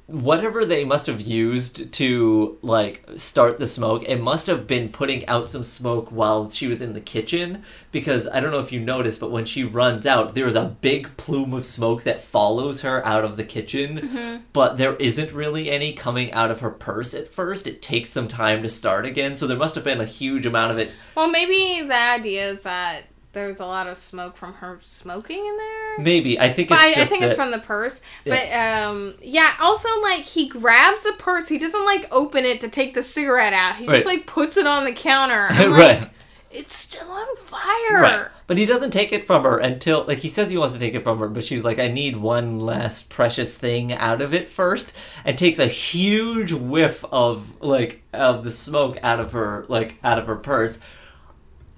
[0.07, 5.27] whatever they must have used to like start the smoke, it must have been putting
[5.27, 7.63] out some smoke while she was in the kitchen.
[7.91, 11.15] Because I don't know if you noticed, but when she runs out, there's a big
[11.17, 13.97] plume of smoke that follows her out of the kitchen.
[13.97, 14.43] Mm-hmm.
[14.53, 17.67] But there isn't really any coming out of her purse at first.
[17.67, 20.71] It takes some time to start again, so there must have been a huge amount
[20.71, 23.03] of it Well, maybe the idea is that
[23.38, 25.99] there's a lot of smoke from her smoking in there.
[25.99, 28.01] Maybe I think it's I, I think it's from the purse.
[28.25, 29.53] But um, yeah.
[29.59, 31.47] Also, like he grabs the purse.
[31.47, 33.77] He doesn't like open it to take the cigarette out.
[33.77, 35.47] He just like puts it on the counter.
[35.51, 36.01] I'm Right.
[36.01, 36.09] like,
[36.49, 38.01] it's still on fire.
[38.01, 38.27] Right.
[38.47, 40.93] But he doesn't take it from her until like he says he wants to take
[40.95, 44.49] it from her, but she's like, I need one last precious thing out of it
[44.49, 44.93] first,
[45.25, 50.17] and takes a huge whiff of like of the smoke out of her like out
[50.19, 50.79] of her purse.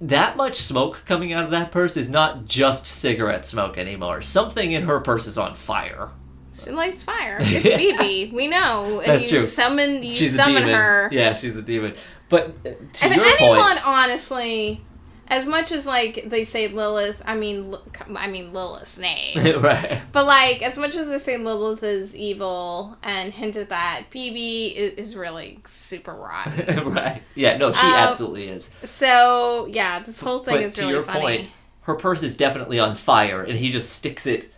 [0.02, 4.22] That much smoke coming out of that purse is not just cigarette smoke anymore.
[4.22, 6.10] Something in her purse is on fire.
[6.54, 7.38] She likes fire.
[7.42, 8.32] It's Bebe.
[8.34, 9.00] We know.
[9.02, 9.40] And That's you true.
[9.42, 10.76] summon you she's a summon demon.
[10.76, 11.10] her.
[11.12, 11.96] Yeah, she's a demon.
[12.30, 14.82] But uh, to If your anyone, point, honestly,
[15.30, 17.76] as much as like they say Lilith, I mean,
[18.16, 19.38] I mean Lilith's name.
[19.62, 20.02] right?
[20.12, 24.68] But like, as much as they say Lilith is evil and hint at that, Bebe
[24.68, 26.90] is, is really super rotten.
[26.94, 27.22] right?
[27.36, 28.70] Yeah, no, she Um, absolutely is.
[28.86, 31.20] so yeah, this whole thing but is to really your funny.
[31.22, 31.50] point,
[31.82, 34.52] her purse is definitely on fire, and he just sticks it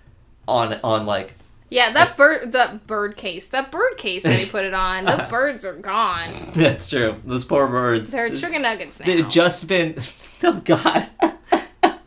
[0.48, 1.36] on on like
[1.72, 5.26] Yeah, that bird, that bird case, that bird case that he put it on, the
[5.30, 6.52] birds are gone.
[6.54, 7.16] that's true.
[7.26, 8.12] Those poor birds.
[8.12, 9.06] They're chicken nuggets now.
[9.06, 9.96] They'd just been.
[10.44, 11.08] Oh God.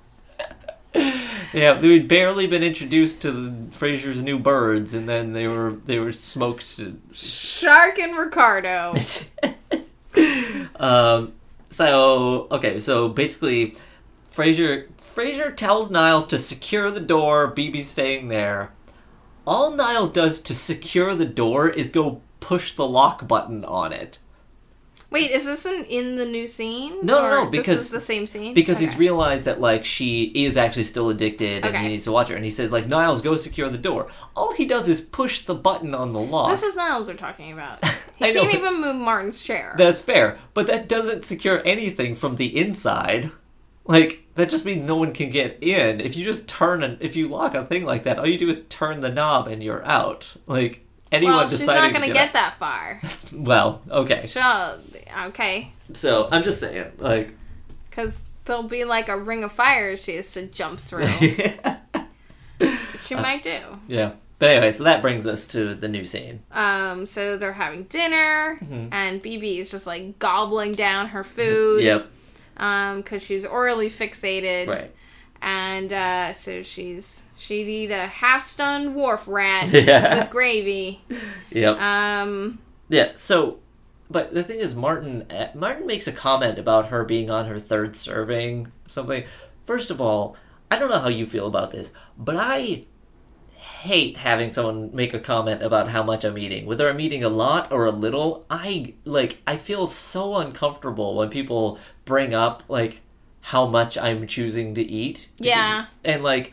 [1.55, 6.01] yeah, they'd barely been introduced to the Frasier's new birds, and then they were they
[6.01, 6.81] were smoked.
[7.13, 8.97] Shark and Ricardo.
[10.77, 11.33] um.
[11.71, 13.77] So okay, so basically,
[14.35, 17.47] Frasier Frasier tells Niles to secure the door.
[17.47, 18.73] Bebe's staying there.
[19.47, 24.19] All Niles does to secure the door is go push the lock button on it.
[25.11, 26.99] Wait, is this an in the new scene?
[27.07, 28.53] No, no, no, this because- is the same scene.
[28.53, 32.29] because he's realized that like she is actually still addicted and he needs to watch
[32.29, 35.45] her and he says like niles go secure the door all he does is push
[35.45, 37.85] the button on the lock This is Niles we're talking about.
[38.17, 39.75] He can't but- even move Martin's chair.
[39.79, 43.31] that's fair but that doesn't secure anything from the inside
[43.87, 46.01] like that just means no one can get in.
[46.01, 48.49] If you just turn and if you lock a thing like that all you do
[48.49, 50.35] is turn the knob and you're out.
[50.47, 50.81] Like
[51.13, 53.01] anyone well, she's not gonna get, get that far.
[53.35, 54.27] well okay.
[54.27, 54.75] Sure,
[55.27, 57.35] okay, so i'm just saying like
[57.91, 61.07] because there'll be like a ring of fire she has to jump through,
[62.59, 62.71] which
[63.03, 63.59] she might do.
[63.89, 64.13] yeah.
[64.41, 66.43] But anyway so that brings us to the new scene.
[66.51, 68.89] Um, so they're having dinner, Mm-hmm.
[68.93, 71.83] and Bebe is just like gobbling down her food.
[71.83, 72.11] yep
[72.57, 74.69] Um, because she's orally fixated.
[74.69, 74.95] right
[75.43, 80.19] And uh, so she's she'd eat a half stunned wharf rat Yeah.
[80.21, 81.01] with gravy.
[81.51, 83.13] yep Um, Yeah.
[83.17, 83.59] So,
[84.11, 87.59] but the thing is, Martin uh, Martin makes a comment about her being on her
[87.59, 89.25] third serving something.
[89.67, 90.37] First of all,
[90.71, 92.85] I don't know how you feel about this, but I
[93.57, 96.67] hate having someone make a comment about how much I'm eating.
[96.67, 101.29] Whether I'm eating a lot or a little, I like I feel so uncomfortable when
[101.31, 103.01] people bring up like
[103.41, 105.29] how much I'm choosing to eat.
[105.37, 105.87] Yeah.
[106.05, 106.53] And like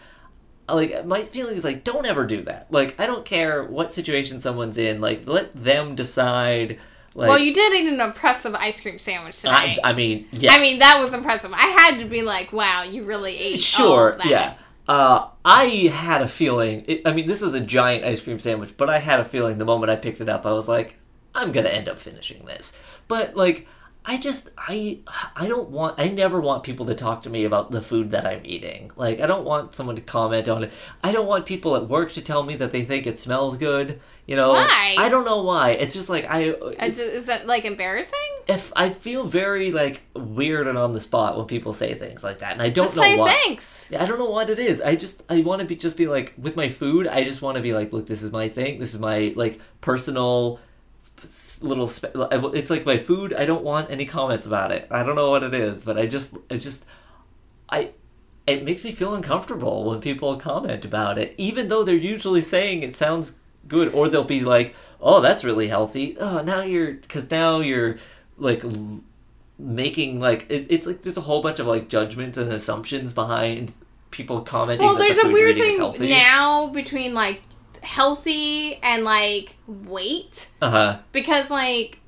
[0.69, 2.67] like my feeling is like don't ever do that.
[2.69, 6.79] Like I don't care what situation someone's in, like let them decide
[7.13, 9.81] like well, you did eat an impressive ice cream sandwich I, today.
[9.83, 10.55] I mean, yes.
[10.55, 11.51] I mean, that was impressive.
[11.53, 14.55] I had to be like, wow, you really ate all sure, yeah.
[14.87, 16.85] Uh, I had a feeling.
[16.87, 19.57] It, I mean, this was a giant ice cream sandwich, but I had a feeling
[19.57, 20.97] the moment I picked it up, I was like,
[21.35, 22.77] I'm gonna end up finishing this.
[23.07, 23.67] But like,
[24.03, 24.99] I just, I,
[25.35, 25.99] I don't want.
[25.99, 28.89] I never want people to talk to me about the food that I'm eating.
[28.95, 30.73] Like, I don't want someone to comment on it.
[31.03, 33.99] I don't want people at work to tell me that they think it smells good.
[34.25, 34.95] You know, Why?
[34.97, 35.71] I don't know why.
[35.71, 36.55] It's just like I.
[36.79, 38.17] It's, Is that like embarrassing?
[38.47, 42.39] if I feel very like weird and on the spot when people say things like
[42.39, 43.27] that, and I don't Just know say why.
[43.27, 43.91] thanks.
[43.93, 44.81] I don't know what it is.
[44.81, 47.07] I just I want to be just be like with my food.
[47.07, 48.79] I just want to be like, look, this is my thing.
[48.79, 50.59] This is my like personal
[51.63, 51.87] little.
[51.87, 53.33] Spe- it's like my food.
[53.33, 54.87] I don't want any comments about it.
[54.91, 56.85] I don't know what it is, but I just I just
[57.69, 57.91] I.
[58.47, 62.81] It makes me feel uncomfortable when people comment about it, even though they're usually saying
[62.83, 63.33] it sounds
[63.67, 67.97] good, or they'll be like, "Oh, that's really healthy." Oh, now you're because now you're
[68.37, 69.03] like l-
[69.59, 73.73] making like it, it's like there's a whole bunch of like judgments and assumptions behind
[74.09, 74.87] people commenting.
[74.87, 77.41] Well, there's the a weird you're eating is thing now between like
[77.81, 80.97] healthy and like weight Uh huh.
[81.11, 81.99] because like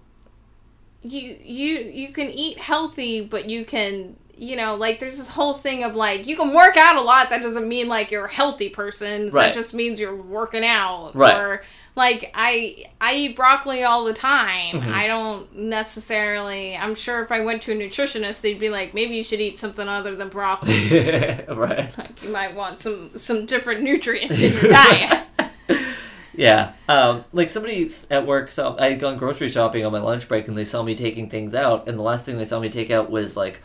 [1.01, 5.53] you you you can eat healthy but you can you know like there's this whole
[5.53, 8.31] thing of like you can work out a lot that doesn't mean like you're a
[8.33, 9.47] healthy person Right.
[9.47, 11.35] that just means you're working out Right.
[11.35, 11.63] or
[11.95, 14.91] like i i eat broccoli all the time Mhm.
[14.93, 19.15] i don't necessarily i'm sure if i went to a nutritionist they'd be like maybe
[19.15, 20.89] you should eat something other than broccoli
[21.49, 21.95] right.
[21.97, 25.23] like you might want some some different nutrients in your diet
[26.35, 26.73] Yeah.
[26.89, 30.27] Um, like somebody s- at work saw I had gone grocery shopping on my lunch
[30.27, 32.69] break and they saw me taking things out and the last thing they saw me
[32.69, 33.61] take out was like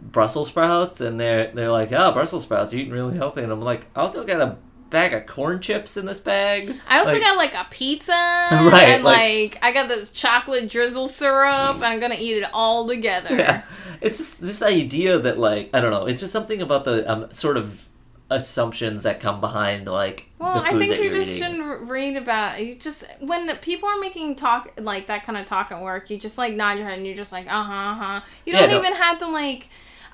[0.00, 3.60] Brussels sprouts and they're they're like, Oh, Brussels sprouts, you're eating really healthy and I'm
[3.60, 4.56] like, I also got a
[4.90, 6.76] bag of corn chips in this bag.
[6.86, 8.12] I also Like- got like a pizza,
[8.50, 11.78] Right, And like- like, I got this chocolate drizzle syrup.
[11.82, 13.34] I'm gonna eat it all together.
[13.36, 13.62] Yeah.
[14.00, 17.32] It's just this idea that like I don't know, it's just something about the um,
[17.32, 17.88] sort of
[18.34, 21.42] assumptions that come behind like Well, I think you just eating.
[21.60, 22.64] shouldn't read about.
[22.64, 26.18] You just when people are making talk like that kind of talk at work, you
[26.18, 28.20] just like nod your head and you're just like, uh huh, uh huh.
[28.44, 28.78] You Yeah, don't no.
[28.80, 29.68] even have to like.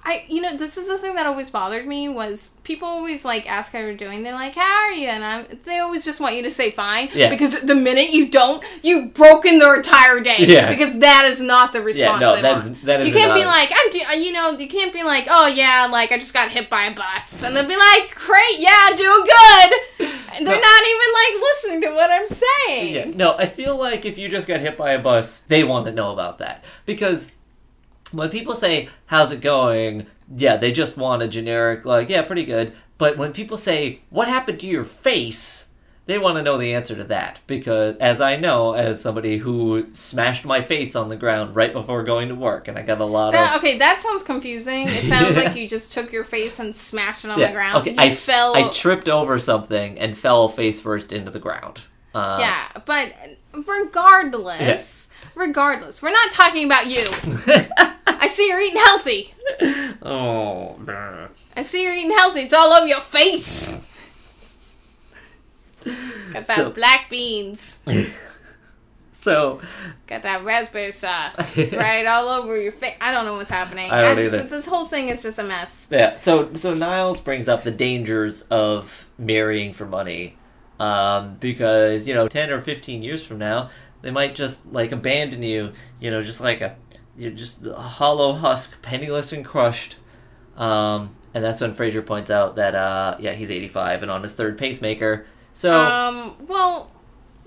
[0.04, 3.50] I you know this is the thing that always bothered me was people always like
[3.50, 4.22] ask how you're doing.
[4.22, 5.08] They're like, how are you?
[5.08, 7.10] And I'm they always just want you to say fine.
[7.12, 7.28] Yeah.
[7.30, 10.36] Because the minute you don't, you've broken their entire day.
[10.38, 10.68] Yeah.
[10.70, 12.20] Because that is not the response.
[12.20, 12.76] Yeah, no, they that want.
[12.76, 15.26] is that is You can't be like, I'm, do- you know, you can't be like,
[15.28, 18.58] oh yeah, like I just got hit by a bus, and they'll be like, great,
[18.58, 19.72] yeah, doing good.
[20.34, 20.60] And they're No.
[20.60, 22.94] not even like listening to what I'm saying.
[22.94, 25.86] Yeah, no, I feel like if you just got hit by a bus, they want
[25.86, 26.64] to know about that.
[26.86, 27.32] Because
[28.12, 30.06] when people say, How's it going?
[30.36, 32.72] Yeah, they just want a generic, like, yeah, pretty good.
[32.98, 35.64] But when people say, What happened to your face?
[36.06, 37.40] They want to know the answer to that.
[37.46, 42.02] Because, as I know, as somebody who smashed my face on the ground right before
[42.02, 43.62] going to work, and I got a lot That, of.
[43.62, 44.88] okay, that sounds confusing.
[44.88, 47.76] It sounds like you just took your face and smashed it on Yeah, the ground.
[47.82, 48.56] Okay, you I fell.
[48.56, 51.82] I tripped over something and fell face first into the ground.
[52.14, 53.12] Uh, yeah, but
[53.66, 55.07] regardless,
[55.38, 57.08] regardless, we're not talking about you.
[58.06, 59.34] I see you're eating healthy.
[60.02, 60.76] oh.
[61.56, 62.40] I see you're eating healthy.
[62.40, 63.72] It's all over your face.
[65.84, 67.82] Got that So- black beans.
[69.12, 69.60] so
[70.06, 72.94] Got that raspberry sauce right all over your face.
[73.00, 73.90] I don't know what's happening.
[73.90, 74.44] I don't just- either.
[74.48, 75.88] This whole thing is just a mess.
[75.90, 80.36] Yeah, so so Niles brings up the dangers of marrying for money,
[80.80, 83.70] um, because you know, ten or fifteen years from now,
[84.02, 85.72] they might just like abandon you.
[86.00, 86.76] You know, just like a
[87.16, 89.96] you're just a hollow husk, penniless and crushed.
[90.56, 94.22] Um, and that's when Frasier points out that uh, yeah, he's eighty five and on
[94.22, 95.26] his third pacemaker.
[95.52, 96.36] So Um.
[96.46, 96.90] Well,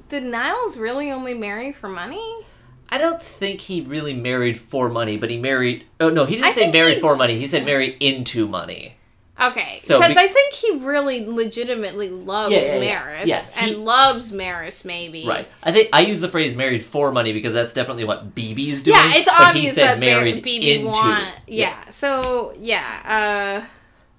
[0.10, 2.46] did Niles really only marry for money?
[2.90, 5.86] I don't think he really married for money, but he married.
[6.02, 7.38] Oh no, he didn't I say married he- for money.
[7.38, 8.98] He said marry into money.
[9.42, 12.80] Okay, So because be- I think he really legitimately loved Yeah, yeah.
[12.80, 15.26] Maris Yeah, he- and loves Maris, maybe.
[15.28, 15.48] Right.
[15.64, 18.96] I think I use the phrase "married for money" because that's definitely what Bebe's doing.
[18.98, 20.88] Yeah, it's obvious said that married Bebe into.
[20.88, 21.26] want.
[21.48, 21.90] Yeah.
[21.90, 23.62] So yeah.
[23.64, 23.66] Uh.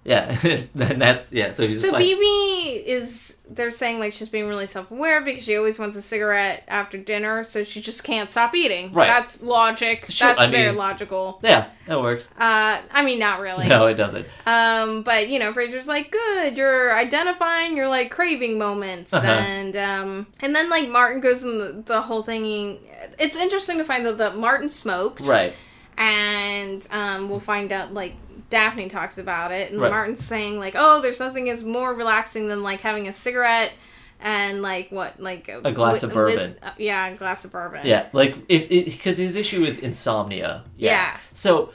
[0.05, 0.37] Yeah.
[0.75, 1.53] that's yeah.
[1.53, 5.45] So he's So like BB is they're saying like she's being really self aware because
[5.45, 8.93] she always wants a cigarette after dinner, so she just can't stop eating.
[8.93, 9.07] Right.
[9.07, 10.07] That's logic.
[10.09, 11.39] Sure, That's I very mean- logical.
[11.43, 12.29] yeah, that works.
[12.39, 13.69] Uh, I mean, not really.
[13.69, 14.27] No, it doesn't.
[14.47, 16.57] Um, but you know, Frasier's like, good.
[16.57, 19.27] You're identifying your like craving moments, Uh-huh.
[19.27, 22.79] and um, and then like Martin goes in the, the whole thing.
[23.19, 25.53] It's interesting to find that that Martin smoked, Right.
[25.99, 28.15] and um, we'll find out like
[28.53, 29.91] Daphne talks about it, and Right.
[29.91, 33.73] Martin's saying like, oh, there's nothing is more relaxing than like having a cigarette
[34.21, 36.55] and like what like A glass of bourbon.
[36.63, 37.81] uh, yeah, a glass of bourbon.
[37.85, 38.09] Yeah.
[38.13, 40.65] Like if because his issue is insomnia.
[40.77, 41.17] Yeah.
[41.33, 41.73] So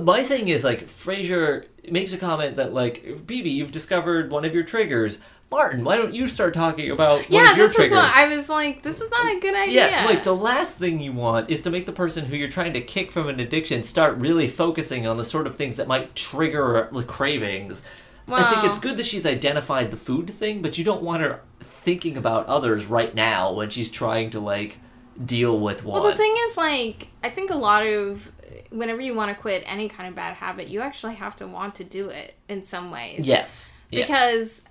[0.00, 4.54] my thing is like Frasier makes a comment that like Bebe, you've discovered one of
[4.54, 5.18] your triggers.
[5.50, 7.90] Martin, why don't you start talking about Yeah, this triggers?
[7.92, 8.82] is what I was like.
[8.82, 9.88] This is not a good idea.
[9.90, 12.72] Yeah, like the last thing you want is to make the person who you're trying
[12.74, 16.14] to kick from an addiction start really focusing on the sort of things that might
[16.14, 17.82] trigger the cravings.
[18.28, 21.40] I think it's good that she's identified the food thing, but you don't want her
[21.60, 24.78] thinking about others right now when she's trying to like
[25.24, 26.00] deal with one.
[26.00, 28.30] Well, the thing is, like, I think a lot of
[28.70, 31.74] whenever you want to quit any kind of bad habit, you actually have to want
[31.76, 33.26] to do it in some ways.
[33.26, 33.70] yes.
[33.90, 34.64] Because,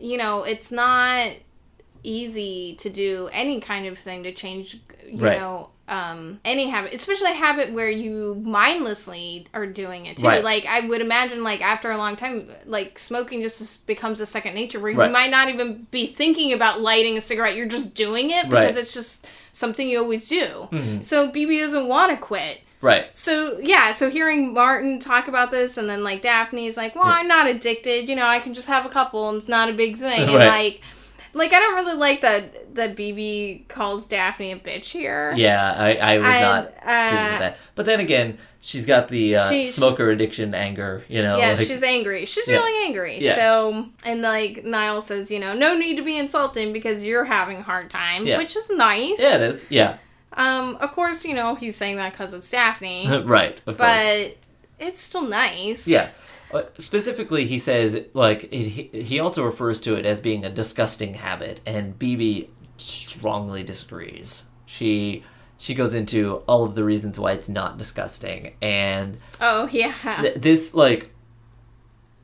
[0.00, 1.30] you know, it's not
[2.02, 4.78] easy to do any kind of thing to change,
[5.08, 5.38] you Right.
[5.38, 10.26] know, um, any habit, especially a habit where you mindlessly are doing it too.
[10.26, 10.42] Right.
[10.42, 14.54] Like, I would imagine, like, after a long time, like, smoking just becomes a second
[14.54, 15.06] nature where Right.
[15.06, 17.54] you might not even be thinking about lighting a cigarette.
[17.56, 18.66] You're just doing it Right.
[18.66, 20.68] because it's just something you always do.
[20.72, 21.02] Mhm.
[21.04, 22.60] So Bebe doesn't want to quit.
[22.82, 23.14] Right.
[23.16, 27.12] So yeah, so hearing Martin talk about this, and then like Daphne's like, "Well, Yeah.
[27.14, 28.08] I'm not addicted.
[28.08, 30.34] You know, I can just have a couple, and it's not a big thing." And
[30.34, 30.46] Right.
[30.48, 30.80] like,
[31.32, 35.32] like I don't really like that that Bebe calls Daphne a bitch here.
[35.36, 37.56] Yeah, I, I was not uh, with that.
[37.74, 41.38] But then again, she's got the uh, She's- smoker addiction anger, you know.
[41.38, 42.26] Yeah, like- she's angry.
[42.26, 42.56] She's Yeah.
[42.56, 43.18] really angry.
[43.20, 43.36] Yeah.
[43.36, 47.56] So, and like Niles says, you know, no need to be insulting because you're having
[47.58, 48.36] a hard time, Yeah.
[48.38, 49.18] which is nice.
[49.20, 49.66] yeah, it is.
[49.70, 49.96] Yeah,
[50.36, 53.58] Um, of course, you know he's saying that because it's Daphne, right.
[53.66, 53.78] Of course.
[53.78, 54.36] but
[54.78, 55.88] it's still nice.
[55.88, 56.10] Yeah.
[56.52, 60.50] Uh, specifically, he says like it, he, he also refers to it as being a
[60.50, 64.44] disgusting habit, and BB strongly disagrees.
[64.66, 65.24] She
[65.58, 69.94] she goes into all of the reasons why it's not disgusting, and Oh yeah.
[70.20, 71.10] th- this like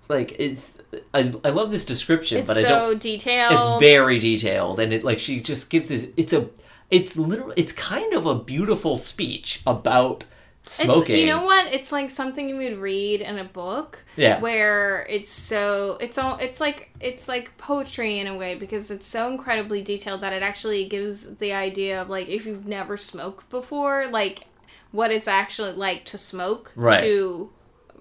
[0.08, 0.70] like it's
[1.14, 3.00] I, I love this description, it's but I so don't.
[3.00, 3.52] detailed.
[3.54, 6.08] It's very detailed, and it like she just gives this.
[6.16, 6.48] It's a
[6.92, 10.22] it's literally it's kind of a beautiful speech about
[10.64, 11.14] smoking.
[11.16, 11.74] It's, you know what?
[11.74, 14.04] It's like something you would read in a book.
[14.16, 14.38] Yeah.
[14.40, 19.06] Where it's so it's all it's like it's like poetry in a way because it's
[19.06, 23.48] so incredibly detailed that it actually gives the idea of like if you've never smoked
[23.50, 24.44] before, like
[24.92, 27.00] what it's actually like to smoke Right.
[27.00, 27.50] to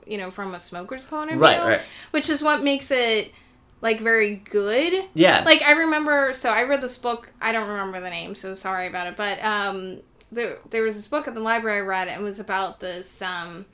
[0.05, 1.81] you know from a smoker's point of Right, view, right.
[2.11, 3.31] which is what makes it
[3.81, 5.43] like very good Yeah.
[5.43, 7.29] like I remember, so I read this book.
[7.41, 9.15] I don't remember the name, so sorry about it.
[9.17, 10.01] But um,
[10.31, 13.21] there there was this book at the library I read, and it was about this
[13.21, 13.65] um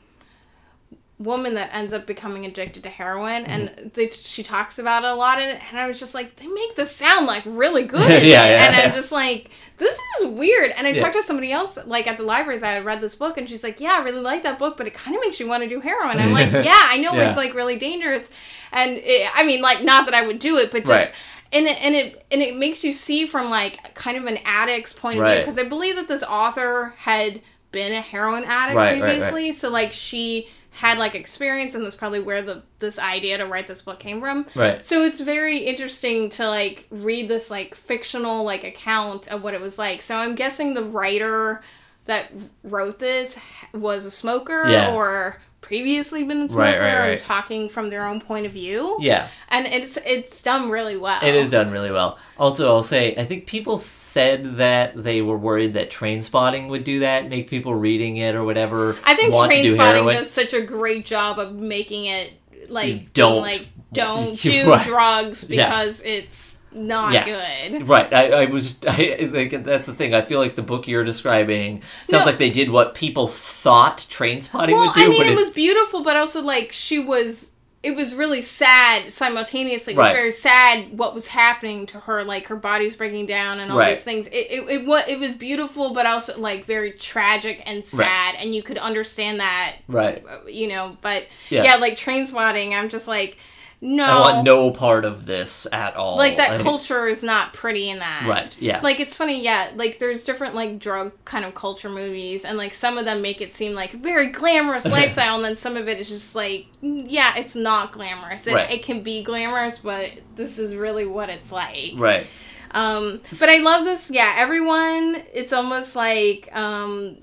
[1.20, 3.88] woman that ends up becoming addicted to heroin, and Mm-hmm.
[3.96, 5.62] they, she talks about it a lot in it.
[5.70, 8.76] And I was just like, they make this sound like really good, Yeah, yeah, and
[8.76, 10.72] I'm just like, this is weird.
[10.72, 11.02] And I Yeah.
[11.02, 13.64] talked to somebody else like at the library that I read this book, and she's
[13.64, 15.70] like, yeah, I really like that book, but it kind of makes you want to
[15.70, 16.20] do heroin.
[16.20, 17.28] I'm like, yeah, I know Yeah.
[17.30, 18.32] it's like really dangerous,
[18.72, 21.16] and it, I mean, like, not that I would do it, but just Right.
[21.52, 24.94] and it and it and it makes you see from like kind of an addict's
[24.94, 27.42] point of view because I believe that this author had
[27.72, 29.32] been a heroin addict Right, right, right.
[29.32, 33.46] previously, so like she had like experience, and that's probably where the this idea to
[33.48, 34.46] write this book came from.
[34.54, 34.86] Right.
[34.86, 39.60] So it's very interesting to like read this like fictional like account of what it
[39.62, 40.04] was like.
[40.04, 41.62] So I'm guessing the writer
[42.06, 42.32] that
[42.64, 43.38] wrote this
[43.74, 44.94] was a smoker Yeah.
[44.94, 48.96] or previously been a smoker Right, right, and talking from their own point of view.
[49.02, 49.28] Yeah.
[49.50, 51.20] And it's it's done really well.
[51.22, 52.18] It is done really well.
[52.38, 57.00] Also, I'll say, I think people said that they were worried that Trainspotting would do
[57.00, 58.96] that, make people reading it or whatever.
[59.04, 62.32] I think Trainspotting does such a great job of making it
[62.70, 64.86] like You don't- like don't do right.
[64.86, 65.68] drugs Yeah.
[65.68, 67.26] because it's not Yeah.
[67.70, 67.88] good.
[67.88, 68.78] Right, I, I was.
[68.88, 70.14] I like that's the thing.
[70.14, 72.26] I feel like the book you're describing sounds No.
[72.32, 75.50] like they did what people thought Trainspotting Well, would do, I mean, but it was
[75.52, 77.54] beautiful, but also like she was.
[77.84, 79.94] It was really sad simultaneously.
[79.94, 80.14] It was Right.
[80.16, 82.24] very sad what was happening to her.
[82.24, 83.92] Like her body's breaking down and all Right.
[83.96, 84.28] these things.
[84.28, 88.54] It it it, wa- it was beautiful, but also like very tragic and sad, and
[88.54, 90.24] you could understand that right.
[90.48, 91.64] you know, but Yeah.
[91.64, 93.38] yeah, like Trainspotting, I'm just like,
[93.80, 96.18] no, I want no part of this at all.
[96.18, 98.28] like that I- culture is not pretty in that.
[98.28, 98.56] Right.
[98.60, 98.82] Yeah.
[98.82, 99.72] Like it's funny, yeah.
[99.76, 103.40] Like there's different like drug kind of culture movies, and like some of them make
[103.42, 107.06] it seem like very glamorous lifestyle, and then some of it is just like, mm,
[107.08, 108.48] yeah, it's not glamorous.
[108.48, 108.72] It, Right.
[108.72, 111.92] it can be glamorous, but this is really what it's like.
[111.98, 112.26] right.
[112.72, 114.12] Um, but I love this.
[114.12, 115.24] Yeah, everyone.
[115.34, 117.18] It's almost like um,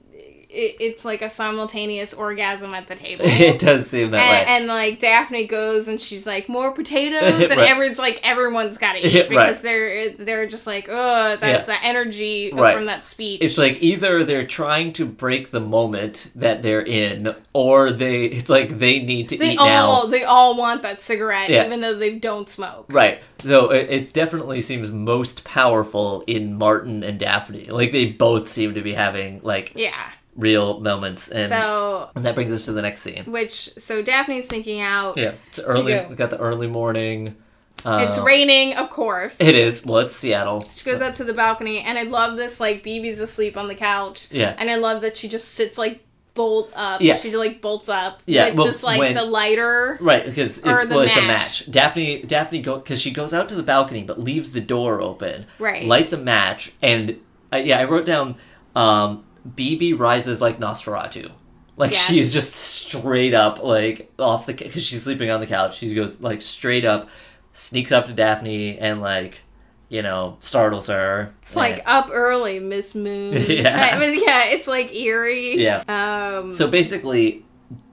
[0.55, 3.25] it, it's like a simultaneous orgasm at the table.
[3.29, 4.39] it does seem that way.
[4.41, 7.71] And, and like Daphne goes and she's like more potatoes and Right.
[7.71, 9.63] everyone's like everyone's got to eat because right.
[9.63, 11.61] they're they're just like oh that Yeah.
[11.65, 12.77] the energy Right.
[12.77, 13.41] from that speech.
[13.43, 18.49] It's like either they're trying to break the moment that they're in, or they it's
[18.49, 20.11] like they need to they eat all now.
[20.11, 21.67] they all want that cigarette Yeah.
[21.67, 22.87] even though they don't smoke.
[22.91, 23.21] Right.
[23.39, 27.67] So it, it definitely seems most powerful in Martin and Daphne.
[27.67, 30.11] Like they both seem to be having like Yeah.
[30.37, 33.25] Real moments, and So and that brings us to the next scene.
[33.27, 35.17] which so Daphne's sneaking out.
[35.17, 35.93] Yeah, it's early.
[35.93, 36.07] go.
[36.11, 37.37] We got the early morning.
[37.85, 39.41] Uh, It's raining, of course.
[39.41, 39.85] It is.
[39.85, 40.65] Well, it's Seattle.
[40.75, 42.59] She goes out to the balcony, and I love this.
[42.59, 44.55] Like Bebe's asleep on the couch, Yeah.
[44.59, 46.01] and I love that she just sits like
[46.35, 47.01] bolt up.
[47.01, 47.17] Yeah.
[47.17, 48.21] she like bolts up.
[48.27, 49.99] Yeah, with well, just like when- the lighter.
[50.01, 51.27] Right, because it's well, it's a match.
[51.29, 51.71] match.
[51.71, 55.47] Daphne Daphne go because she goes out to the balcony but leaves the door open.
[55.61, 55.85] Right.
[55.85, 57.21] Lights a match and
[57.53, 58.35] uh, yeah, I wrote down
[58.75, 59.23] um
[59.55, 61.31] Bebe rises like Nosferatu.
[61.77, 62.07] Like Yes.
[62.07, 65.77] she's just straight up like off the because she's sleeping on the couch.
[65.79, 67.09] She goes like straight up,
[67.53, 69.43] sneaks up to Daphne and like
[69.89, 71.35] you know startles her.
[71.47, 73.33] It's like up early, Miss Moon.
[73.49, 73.97] Yeah.
[73.97, 75.61] It was- yeah, it's like eerie.
[75.63, 75.83] Yeah.
[75.89, 76.53] Um.
[76.53, 77.45] So basically,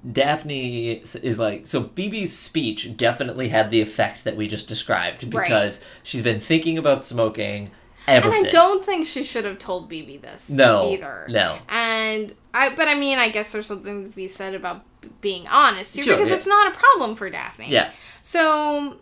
[0.10, 1.82] Daphne is like so.
[1.82, 5.48] Bebe's speech definitely had the effect that we just described Right.
[5.48, 7.72] because she's been thinking about smoking
[8.08, 10.50] ever and I don't think she should have told Bebe this.
[10.50, 11.26] No, Either.
[11.30, 11.58] no.
[11.70, 14.84] And I, but I mean, I guess there's something to be said about
[15.22, 16.36] being honest too, Sure, because yeah.
[16.36, 17.70] it's not a problem for Daphne.
[17.70, 17.92] Yeah,
[18.22, 18.98] So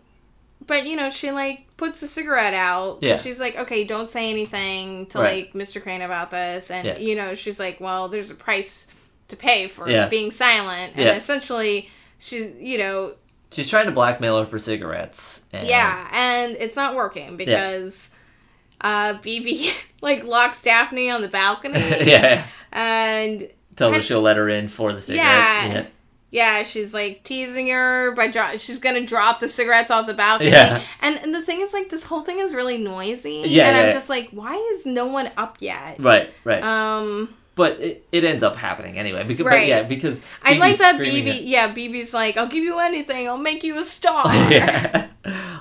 [0.66, 2.98] but you know, she like puts a cigarette out.
[3.02, 3.16] Yeah.
[3.16, 5.44] She's like, okay, don't say anything to Right.
[5.46, 5.82] like Mr.
[5.82, 6.98] Crane about this, and Yeah.
[6.98, 8.88] you know, she's like, well, there's a price
[9.28, 10.08] to pay for Yeah.
[10.08, 11.88] being silent, and essentially,
[12.18, 13.14] she's you know,
[13.52, 15.42] She's trying to blackmail her for cigarettes.
[15.52, 18.10] And yeah, and it's not working because
[18.80, 19.70] uh Bebe
[20.00, 22.46] like locks Daphne on the balcony, yeah.
[22.72, 25.26] and Tells her she'll let her in for the cigarettes.
[25.28, 25.86] Yeah.
[26.32, 30.50] Yeah, she's like teasing her by dro- she's gonna drop the cigarettes off the balcony.
[30.50, 30.80] Yeah.
[31.00, 33.42] And, and the thing is, like, this whole thing is really noisy.
[33.46, 33.82] Yeah, And yeah.
[33.86, 35.98] I'm just like, why is no one up yet?
[35.98, 36.62] Right, right.
[36.62, 39.24] Um, but it, it ends up happening anyway.
[39.24, 39.68] Because, but Right.
[39.68, 41.30] yeah, because I like that Bebe.
[41.44, 43.28] Yeah, Bebe's like, I'll give you anything.
[43.28, 44.26] I'll make you a star.
[44.50, 45.08] yeah.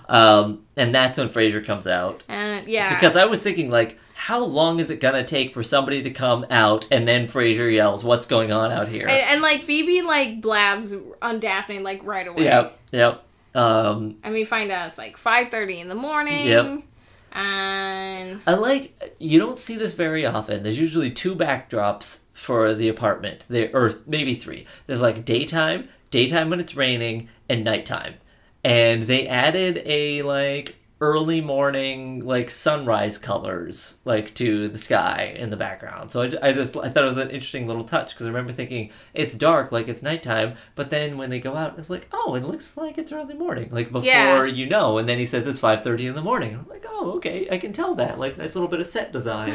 [0.07, 2.23] um, and that's when Frasier comes out.
[2.27, 6.01] And yeah, Because I was thinking, like, how long is it gonna take for somebody
[6.01, 9.65] to come out and then Frasier yells, "What's going on out here?" and, and like
[9.65, 12.43] Bebe like blabs on Daphne like right away.
[12.43, 13.23] Yep, yep.
[13.55, 16.47] Um, And we find out it's like five thirty in the morning.
[16.47, 16.83] Yep.
[17.31, 20.63] And I like you don't see this very often.
[20.63, 23.45] There's usually two backdrops for the apartment.
[23.49, 24.65] There or maybe three.
[24.87, 28.15] There's like daytime, daytime when it's raining, and nighttime.
[28.63, 35.49] And they added a like early morning like sunrise colors like to the sky in
[35.49, 36.11] the background.
[36.11, 38.51] So I, I just I thought it was an interesting little touch because I remember
[38.51, 42.35] thinking it's dark like it's nighttime, but then when they go out it's like oh
[42.35, 44.43] it looks like it's early morning like before Yeah.
[44.43, 44.97] you know.
[44.97, 46.53] And then he says it's five thirty in the morning.
[46.55, 49.53] I'm like oh okay I can tell that like nice little bit of set design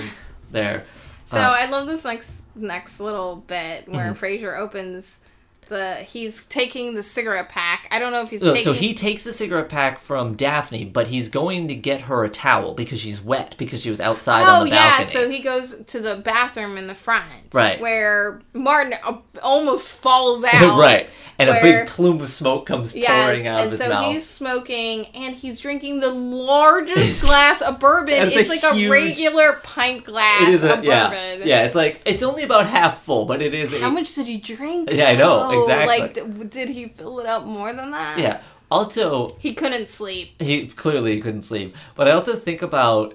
[0.50, 0.84] there.
[1.26, 4.24] So Uh, I love this next next little bit where Mm-hmm.
[4.24, 5.20] Frasier opens
[5.68, 7.88] the he's taking the cigarette pack.
[7.90, 10.84] I don't know if he's So, taking so he takes the cigarette pack from Daphne,
[10.84, 14.42] but he's going to get her a towel because she's wet because she was outside
[14.48, 14.74] Oh on the balcony.
[14.74, 17.80] yeah, so he goes to the bathroom in the front, Right.
[17.80, 21.08] Where Martin uh, almost falls out, right,
[21.38, 24.12] and a big plume of smoke comes Yes, pouring out of his so mouth.
[24.12, 28.14] he's smoking and he's drinking the largest glass of bourbon.
[28.14, 31.48] And it's a like huge- a regular pint glass It is a of yeah, bourbon.
[31.48, 31.64] yeah.
[31.64, 33.72] It's like it's only about half full, but it is.
[33.72, 34.90] How a, much did he drink?
[34.92, 35.60] Yeah, I know, though?
[35.62, 35.98] exactly.
[35.98, 38.18] Like, d- did he fill it up more than that?
[38.18, 38.40] Yeah.
[38.70, 40.40] Also, He couldn't sleep.
[40.42, 41.76] he clearly couldn't sleep.
[41.94, 43.14] But I also think about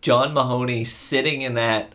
[0.00, 1.92] John Mahoney sitting in that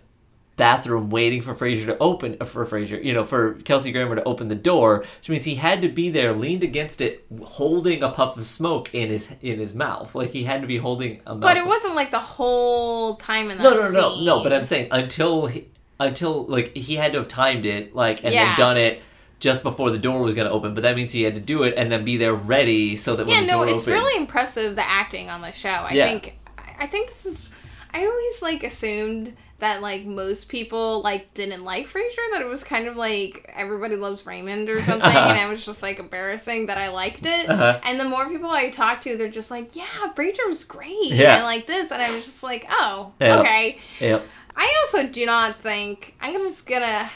[0.61, 4.23] bathroom waiting for Frasier to open uh, for Frasier, you know, for Kelsey Grammer to
[4.23, 8.09] open the door, which means he had to be there leaned against it holding a
[8.09, 10.13] puff of smoke in his in his mouth.
[10.15, 13.57] Like he had to be holding a But it wasn't like the whole time in
[13.57, 14.25] that No, no, no, no, scene.
[14.25, 15.67] no, but I'm saying until he,
[15.99, 18.45] until like he had to have timed it like and Yeah.
[18.55, 19.01] then done it
[19.39, 21.63] just before the door was going to open, but that means he had to do
[21.63, 23.95] it and then be there ready so that when yeah, the no, door it's opened,
[23.95, 25.69] really impressive the acting on the show.
[25.69, 26.05] I Yeah.
[26.05, 26.37] think
[26.79, 27.49] I think this is
[27.93, 32.63] I always like assumed that like most people like didn't like Frasier that it was
[32.63, 36.77] kind of like everybody loves Raymond or something and I was just like embarrassing that
[36.77, 37.49] I liked it.
[37.49, 37.79] Uh-huh.
[37.83, 39.85] And the more people I talk to they're just like, "Yeah,
[40.15, 41.35] Frasier was great." Yeah.
[41.35, 43.39] And I like this and I was just like, "Oh, Yeah.
[43.39, 44.25] okay." Yep.
[44.55, 47.09] I also do not think I'm just gonna.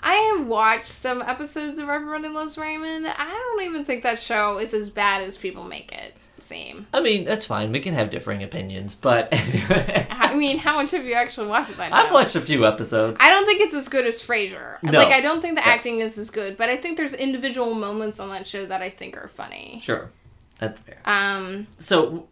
[0.00, 3.06] I have watched some episodes of Everybody Loves Raymond.
[3.08, 6.86] I don't even think that show is as bad as people make it seem.
[6.92, 7.72] I mean, that's fine.
[7.72, 10.06] We can have differing opinions, but anyway.
[10.10, 11.98] I mean, how much have you actually watched that show?
[11.98, 13.18] I've watched a few episodes.
[13.20, 14.82] I don't think it's as good as Frasier.
[14.82, 14.98] No.
[14.98, 18.20] Like, I don't think the acting is as good, but I think there's individual moments
[18.20, 19.80] on that show that I think are funny.
[19.82, 20.10] Sure.
[20.58, 20.98] That's fair.
[21.04, 22.28] Um, So,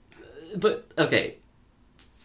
[0.57, 1.37] but, okay.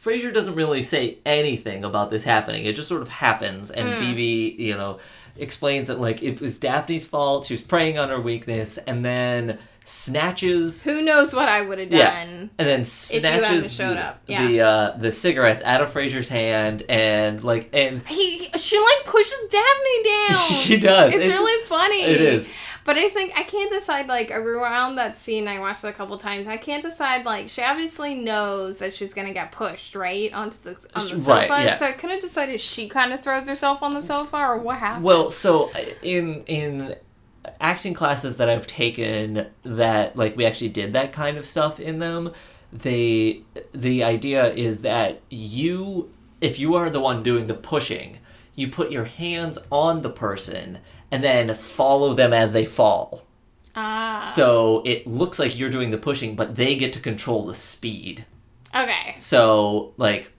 [0.03, 2.65] Frasier doesn't really say anything about this happening.
[2.65, 3.99] It just sort of happens, and Hmm.
[3.99, 4.97] Bebe, you know,
[5.37, 7.45] explains that, like, it was Daphne's fault.
[7.45, 10.81] She was preying on her weakness, and then snatches.
[10.81, 11.97] who knows what I would have done?
[11.97, 12.47] Yeah.
[12.57, 14.47] And then snatches the, up, yeah.
[14.47, 19.47] the uh the cigarettes out of Frasier's hand and like and He, she like pushes
[19.49, 20.37] Daphne down.
[20.37, 21.13] she does.
[21.13, 22.03] It's, really funny.
[22.03, 22.53] It is.
[22.83, 26.17] But I think I can't decide like around that scene I watched it a couple
[26.17, 26.47] times.
[26.47, 30.71] I can't decide like she obviously knows that she's gonna get pushed right onto the
[30.95, 31.47] on the sofa.
[31.49, 31.75] Right, yeah.
[31.75, 34.77] So I couldn't decide if she kind of throws herself on the sofa or what
[34.77, 35.05] happened.
[35.05, 35.71] Well, so
[36.01, 36.95] in in
[37.59, 41.99] acting classes that I've taken that like we actually did that kind of stuff in
[41.99, 42.31] them,
[42.71, 43.41] they
[43.73, 48.17] the idea is that you if you are the one doing the pushing,
[48.55, 50.79] you put your hands on the person
[51.11, 53.25] and then follow them as they fall.
[53.75, 57.53] ah, So it looks like you're doing the pushing, but they get to control the
[57.55, 58.25] speed.
[58.73, 59.15] okay.
[59.19, 60.31] So like,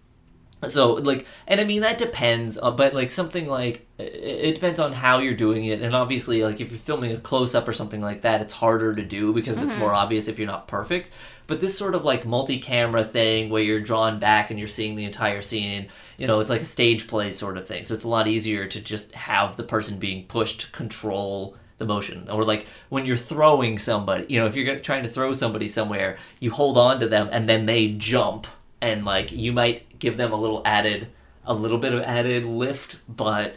[0.68, 4.78] so like, and I mean that depends, uh, but like something like it, it depends
[4.78, 7.72] on how you're doing it, and obviously like if you're filming a close up or
[7.72, 11.10] something like that, it's harder to do because it's more obvious if you're not perfect.
[11.48, 15.04] But this sort of like multi-camera thing where you're drawn back and you're seeing the
[15.04, 17.84] entire scene, you know, it's like a stage play sort of thing.
[17.84, 21.84] So it's a lot easier to just have the person being pushed to control the
[21.84, 22.30] motion.
[22.30, 26.16] Or like when you're throwing somebody, you know, if you're trying to throw somebody somewhere,
[26.40, 28.46] you hold on to them and then they jump
[28.80, 31.08] and like you might give them a little added
[31.46, 33.56] a little bit of added lift, but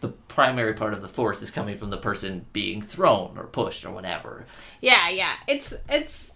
[0.00, 3.84] the primary part of the force is coming from the person being thrown or pushed
[3.84, 4.46] or whatever.
[4.80, 5.32] Yeah, yeah.
[5.48, 6.32] It's it's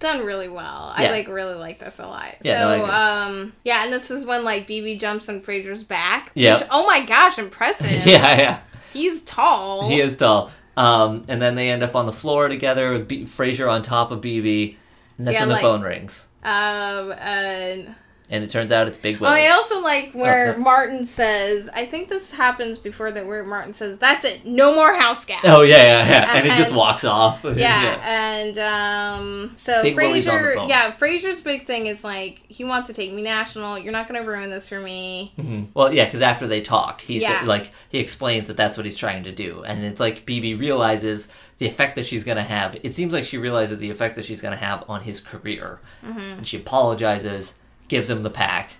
[0.00, 0.92] done really well.
[0.94, 2.34] I like really like this a lot.
[2.42, 2.94] Yeah, no, so agree.
[2.94, 6.30] um yeah, and this is when like Bebe jumps on Frasier's back.
[6.34, 6.54] Yeah.
[6.58, 7.90] Which, oh my gosh, impressive.
[8.06, 8.60] yeah, yeah.
[8.92, 9.88] He's tall.
[9.88, 10.50] He is tall.
[10.76, 14.10] Um, and then they end up on the floor together with B- Frasier on top
[14.10, 14.76] of Bebe,
[15.18, 16.26] and that's Yeah, when the like- phone rings.
[16.42, 17.94] Um and
[18.30, 21.84] And it turns out it's Big Oh, I also like where Oh, Martin says, I
[21.84, 25.60] think this happens before that, where Martin says, "That's it, no more house gas." Oh
[25.60, 26.36] yeah, yeah, yeah.
[26.38, 27.44] And it just walks off.
[27.56, 32.40] Yeah, and um, so Big Willie's on the Frasier, yeah, Frasier's big thing is like
[32.48, 33.78] he wants to take me national.
[33.78, 35.34] You're not gonna ruin this for me.
[35.38, 35.66] Mhm.
[35.74, 37.42] Well, yeah, because after they talk, he's Yeah.
[37.44, 41.28] like he explains that that's what he's trying to do, and it's like Bebe realizes
[41.58, 42.76] the effect that she's gonna have.
[42.82, 46.18] It seems like she realizes the effect that she's gonna have on his career, Mm-hmm.
[46.38, 47.54] and she apologizes,
[47.88, 48.72] gives him the pack,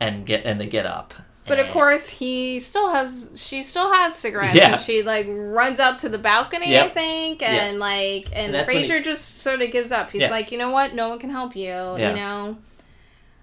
[0.00, 1.14] and get and they get up.
[1.48, 3.30] But of course, he still has.
[3.36, 4.72] She still has cigarettes, Yeah.
[4.72, 8.82] and she like runs out to the balcony, I think, and like, and, And when
[8.82, 10.10] he- Frasier just sort of gives up.
[10.10, 10.30] He's Yeah.
[10.30, 10.94] like, you know what?
[10.94, 11.66] No one can help you.
[11.68, 12.10] Yeah.
[12.10, 12.56] You know.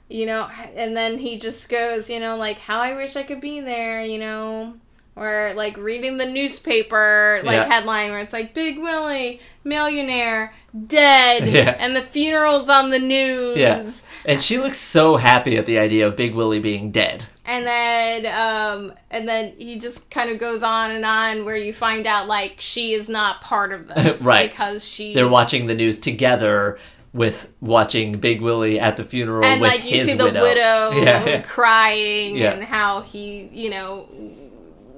[0.09, 3.39] You know, and then he just goes, you know, like how I wish I could
[3.41, 4.73] be there, you know,
[5.15, 7.71] or like reading the newspaper like Yeah.
[7.73, 10.53] headline where it's like Big Willie, millionaire,
[10.87, 11.75] dead, Yeah.
[11.79, 13.57] and the funeral's on the news.
[13.57, 13.81] Yeah.
[14.25, 17.25] And she looks so happy at the idea of Big Willie being dead.
[17.45, 21.73] And then, um, and then he just kind of goes on and on where you
[21.73, 24.49] find out like she is not part of this, Right.
[24.49, 26.79] Because she They're watching the news together
[27.11, 30.41] with watching Big Willie at the funeral and with like you his see the widow.
[30.41, 31.41] widow, Yeah, yeah.
[31.41, 32.53] crying Yeah.
[32.53, 34.07] and how he, you know,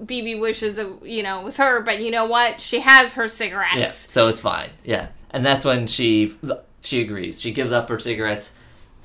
[0.05, 2.61] Bebe wishes it, you know, it was her, but you know what?
[2.61, 3.75] She has her cigarettes.
[3.77, 4.69] Yeah, so it's fine.
[4.83, 6.33] Yeah, and that's when she
[6.81, 7.41] she agrees.
[7.41, 8.53] She gives up her cigarettes.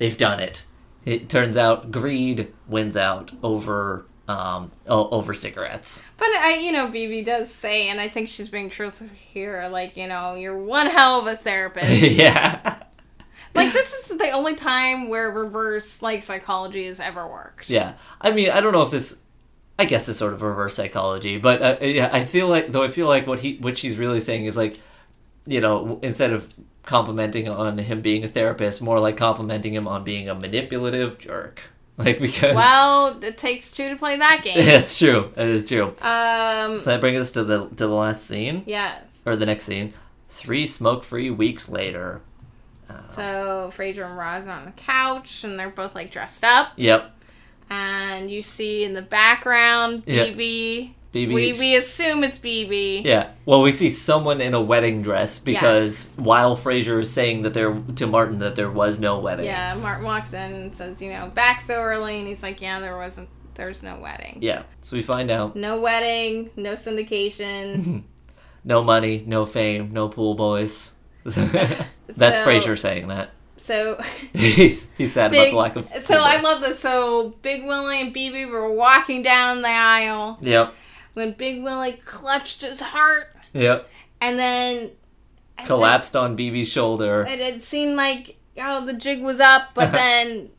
[0.01, 0.63] They've done it.
[1.05, 6.01] It turns out greed wins out over um over cigarettes.
[6.17, 9.95] But I, you know, Bebe does say, and I think she's being truthful here, like,
[9.95, 12.01] you know, you're one hell of a therapist.
[12.17, 12.81] yeah,
[13.53, 17.69] Like this is the only time where reverse like psychology has ever worked.
[17.69, 17.93] yeah.
[18.19, 19.19] I mean, I don't know if this.
[19.77, 22.87] I guess it's sort of reverse psychology, but uh, yeah, I feel like though I
[22.87, 24.79] feel like what he what she's really saying is like,
[25.45, 26.51] you know, instead of
[26.83, 31.61] complimenting on him being a therapist, more like complimenting him on being a manipulative jerk.
[31.97, 34.57] Like because Well, it takes two to play that game.
[34.57, 35.31] It's true.
[35.35, 35.89] It is true.
[36.01, 38.99] um, So that brings us to the to the last scene yeah.
[39.25, 39.93] or the next scene.
[40.29, 42.21] Three smoke-free weeks later.
[42.89, 47.11] Uh, So Frasier and Roz on the couch, and they're both like dressed up, yep.
[47.69, 50.23] and you see in the background Yeah.
[50.23, 50.95] Bebe.
[51.11, 51.33] Bebe.
[51.33, 53.01] We we assume it's Bebe.
[53.03, 53.31] Yeah.
[53.45, 57.73] Well, we see someone in a wedding dress because while Frasier is saying that there
[57.97, 59.45] to Martin that there was no wedding.
[59.45, 62.79] Yeah, Martin walks in and says, you know, back so early, and he's like, yeah,
[62.79, 64.37] there wasn't, there's no wedding.
[64.41, 64.63] Yeah.
[64.79, 68.03] So we find out No wedding, no syndication.
[68.63, 70.93] no money, no fame, no pool boys.
[71.23, 71.35] That's
[72.37, 73.31] So- Frasier saying that.
[73.57, 74.01] so
[74.33, 75.87] He's he's sad about the lack of.
[76.03, 76.79] So I love this.
[76.79, 80.73] So Big Willie and Bebe were walking down the aisle Yep.
[81.13, 83.89] When Big Willie clutched his heart, Yep.
[84.21, 84.91] and then
[85.65, 87.25] Collapsed on Bebe's shoulder.
[87.29, 90.49] It, it seemed like oh the jig was up, but then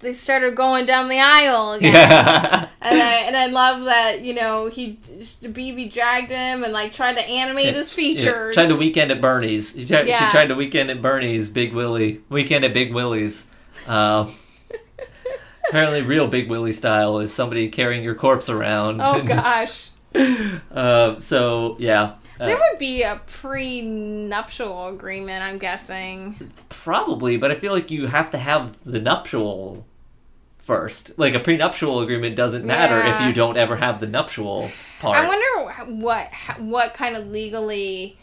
[0.00, 1.92] they started going down the aisle again.
[1.94, 2.68] Yeah.
[2.84, 4.98] And I and I love that you know he
[5.40, 8.54] Bebe dragged him and like tried to animate his Yeah, features.
[8.56, 9.72] tried to weekend at Bernie's.
[9.72, 10.26] He tried, Yeah.
[10.26, 12.22] She tried to weekend at Bernie's, Big Willie.
[12.28, 13.46] Weekend at Big Willie's.
[13.86, 14.34] Um,
[15.68, 19.00] apparently, real Big Willie style is somebody carrying your corpse around.
[19.00, 22.14] oh gosh, uh, so, yeah.
[22.40, 25.42] Uh, there would be a pre-nuptial agreement.
[25.42, 26.52] I'm guessing.
[26.68, 29.86] probably, but I feel like you have to have the nuptial
[30.58, 31.12] first.
[31.18, 34.70] Like, a prenuptial agreement doesn't matter if you don't ever have the nuptial
[35.00, 35.16] part.
[35.16, 36.28] I wonder what
[36.58, 38.18] what kind of legally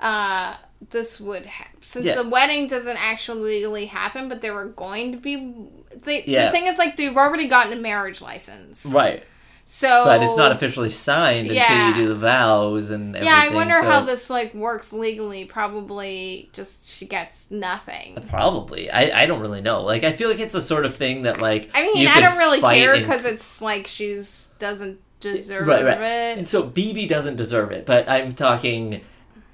[0.00, 0.56] uh
[0.90, 2.20] this would ha- since Yeah.
[2.22, 5.54] the wedding doesn't actually legally happen, but they were going to be.
[6.02, 6.46] They, Yeah.
[6.46, 9.22] The thing is, like, they've already gotten a marriage license, right.
[9.64, 13.32] So But it's not officially signed until you do the vows and everything.
[13.32, 15.44] Yeah, I wonder so- how this like works legally.
[15.44, 18.24] Probably just she gets nothing.
[18.28, 18.90] Probably.
[18.90, 19.82] I, I don't really know.
[19.82, 21.70] Like, I feel like it's the sort of thing that, like.
[21.74, 26.00] I mean, you I don't really care because it's like she's doesn't deserve Right, right.
[26.00, 26.38] it.
[26.38, 29.00] And so Bebe doesn't deserve it, but I'm talking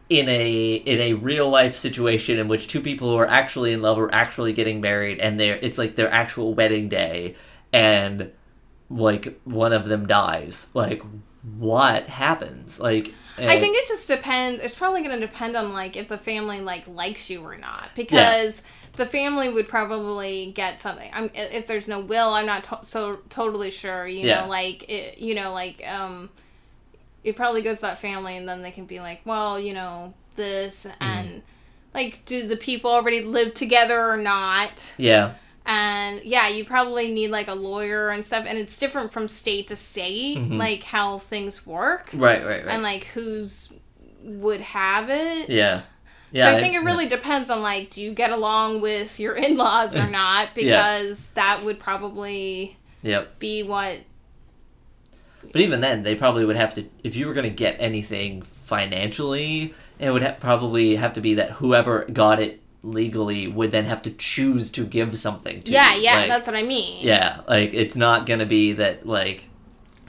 [0.09, 3.83] in a in a real life situation in which two people who are actually in
[3.83, 7.35] love are actually getting married and they're it's like their actual wedding day
[7.75, 8.33] and
[8.91, 11.03] like one of them dies, like
[11.59, 12.81] what happens?
[12.81, 14.63] Like I eh, think it just depends.
[14.63, 17.91] It's probably going to depend on like if the family like likes you or not,
[17.95, 18.65] because
[18.97, 21.11] the family would probably get something.
[21.13, 24.07] I'm if there's no will, I'm not to- so totally sure.
[24.07, 24.43] You Yeah.
[24.43, 26.31] know, like it, you know, like um,
[27.25, 30.15] it probably goes to that family, and then they can be like, well, you know,
[30.37, 31.03] this Mm-hmm.
[31.05, 31.43] and
[31.95, 34.95] like, do the people already live together or not?
[34.99, 35.35] yeah,
[35.69, 39.69] and yeah you probably need like a lawyer and stuff and it's different from state
[39.69, 40.57] to state Mhm.
[40.59, 42.75] like how things work right, right, right.
[42.75, 43.71] and like who's
[44.23, 45.83] would have it yeah,
[46.33, 46.51] yeah.
[46.51, 49.95] so i think it really depends on like do you get along with your in-laws
[49.97, 53.39] or not because that would probably Yep.
[53.39, 53.99] be what
[55.53, 56.85] But even then, they probably would have to.
[57.05, 61.35] If you were going to get anything financially, it would ha- probably have to be
[61.35, 65.73] that whoever got it legally would then have to choose to give something to.
[65.73, 66.03] yeah you.
[66.03, 69.49] yeah Like, that's what i mean Yeah, like it's not to be that like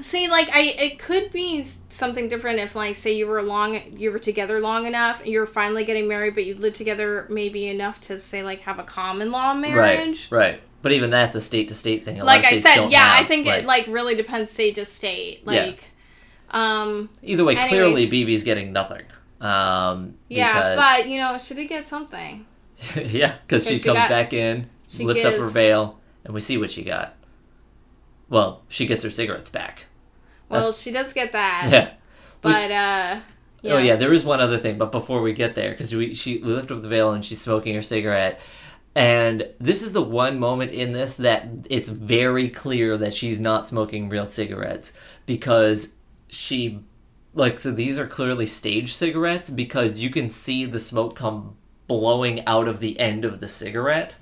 [0.01, 4.11] See, like I, it could be something different if, like, say you were long, you
[4.11, 8.17] were together long enough, you're finally getting married, but you lived together maybe enough to
[8.19, 10.29] say like have a common law marriage.
[10.31, 10.61] right, right.
[10.81, 12.21] But even that's a state to state thing.
[12.21, 15.43] A Like I said, yeah, I have, think it like really depends state to state.
[15.45, 15.65] Yeah.
[15.65, 15.83] Like,
[16.51, 18.09] um, either way, clearly.
[18.09, 19.03] Bebe's getting nothing.
[19.41, 22.45] Um, yeah, but you know, should he get something.
[22.95, 24.69] yeah, because she, she comes got- back in,
[24.99, 27.15] lifts up her veil, and we see what she got.
[28.29, 29.85] Well, she gets her cigarettes back.
[30.49, 31.91] Well, she does get that, Yeah.
[32.41, 33.19] but uh,
[33.61, 33.73] yeah.
[33.73, 36.37] Oh yeah, there is one other thing, but before we get there, because we she
[36.37, 38.39] we lift up the veil and she's smoking her cigarette,
[38.95, 43.65] and this is the one moment in this that it's very clear that she's not
[43.65, 44.91] smoking real cigarettes
[45.25, 45.89] because
[46.29, 46.79] she,
[47.33, 51.55] like, so these are clearly stage cigarettes because you can see the smoke come
[51.89, 54.15] blowing out of the end of the cigarette,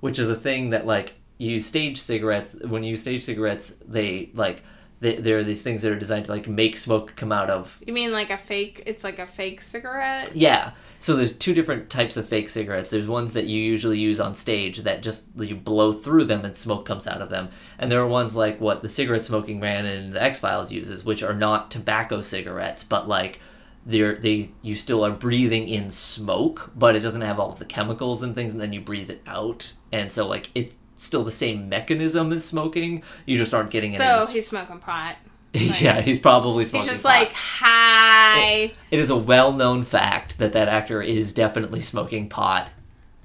[0.00, 4.62] which is a thing that like you stage cigarettes when you stage cigarettes they like.
[5.00, 7.76] They, there are these things that are designed to like make smoke come out of
[7.84, 8.84] You mean like a fake?
[8.86, 10.36] It's like a fake cigarette.
[10.36, 10.74] yeah.
[11.00, 12.90] So there's two different types of fake cigarettes.
[12.90, 16.56] There's ones that you usually use on stage that just you blow through them and
[16.56, 17.48] smoke comes out of them.
[17.80, 21.04] And there are ones like what the cigarette smoking man in the X Files uses,
[21.04, 23.40] which are not tobacco cigarettes, but like
[23.84, 27.64] they're they you still are breathing in smoke, but it doesn't have all of the
[27.64, 29.72] chemicals and things, and then you breathe it out.
[29.90, 33.02] And so like it's still the same mechanism as smoking.
[33.26, 33.98] You just aren't getting it.
[33.98, 35.16] So he's smoking pot.
[35.52, 36.88] yeah, he's probably smoking.
[36.88, 37.20] He's just pot.
[37.20, 38.72] like hi.
[38.90, 42.70] It is a well-known fact that that actor is definitely smoking pot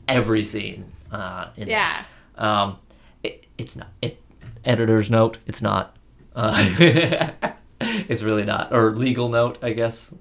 [0.07, 0.91] every scene.
[1.11, 2.03] Uh, in Yeah.
[2.38, 2.79] Um,
[3.23, 3.88] it, it's not.
[4.01, 4.21] It
[4.65, 5.38] editor's note.
[5.45, 5.95] It's not.
[6.35, 7.31] Uh,
[7.82, 8.74] it's really not.
[8.74, 10.14] Or legal note, I guess.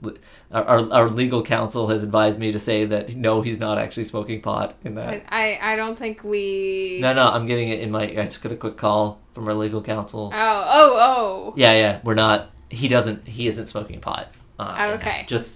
[0.53, 4.05] Our, our, our legal counsel has advised me to say that no, he's not actually
[4.05, 5.24] smoking pot in that.
[5.31, 6.99] I, I don't think we.
[7.01, 8.03] No, no, I'm getting it in my.
[8.03, 10.31] I just got a quick call from our legal counsel.
[10.35, 11.55] Oh oh oh.
[11.57, 12.51] Yeah, yeah, we're not.
[12.69, 13.27] He doesn't.
[13.27, 14.28] He isn't smoking pot.
[14.59, 15.24] Uh, Oh, okay.
[15.28, 15.55] Just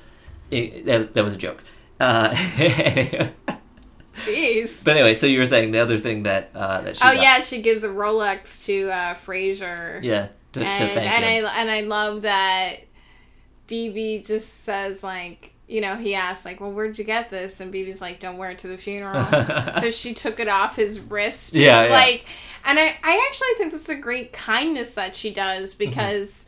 [0.51, 1.63] it, that, that was a joke.
[1.99, 2.31] Uh,
[4.13, 4.85] Jeez.
[4.85, 7.03] but anyway, so you were saying the other thing that uh, that she.
[7.03, 10.03] Oh got- yeah, she gives a Rolex to uh, Frasier.
[10.03, 10.29] Yeah.
[10.53, 11.47] To, to and thank and him.
[11.47, 12.77] I and I love that
[13.67, 17.71] Bebe just says like you know he asks like well where'd you get this and
[17.71, 19.25] Bebe's like don't wear it to the funeral
[19.81, 21.93] so she took it off his wrist Yeah, yeah.
[21.93, 22.25] like
[22.65, 25.91] and I I actually think that's a great kindness that she does Mm-hmm.
[25.91, 26.47] because.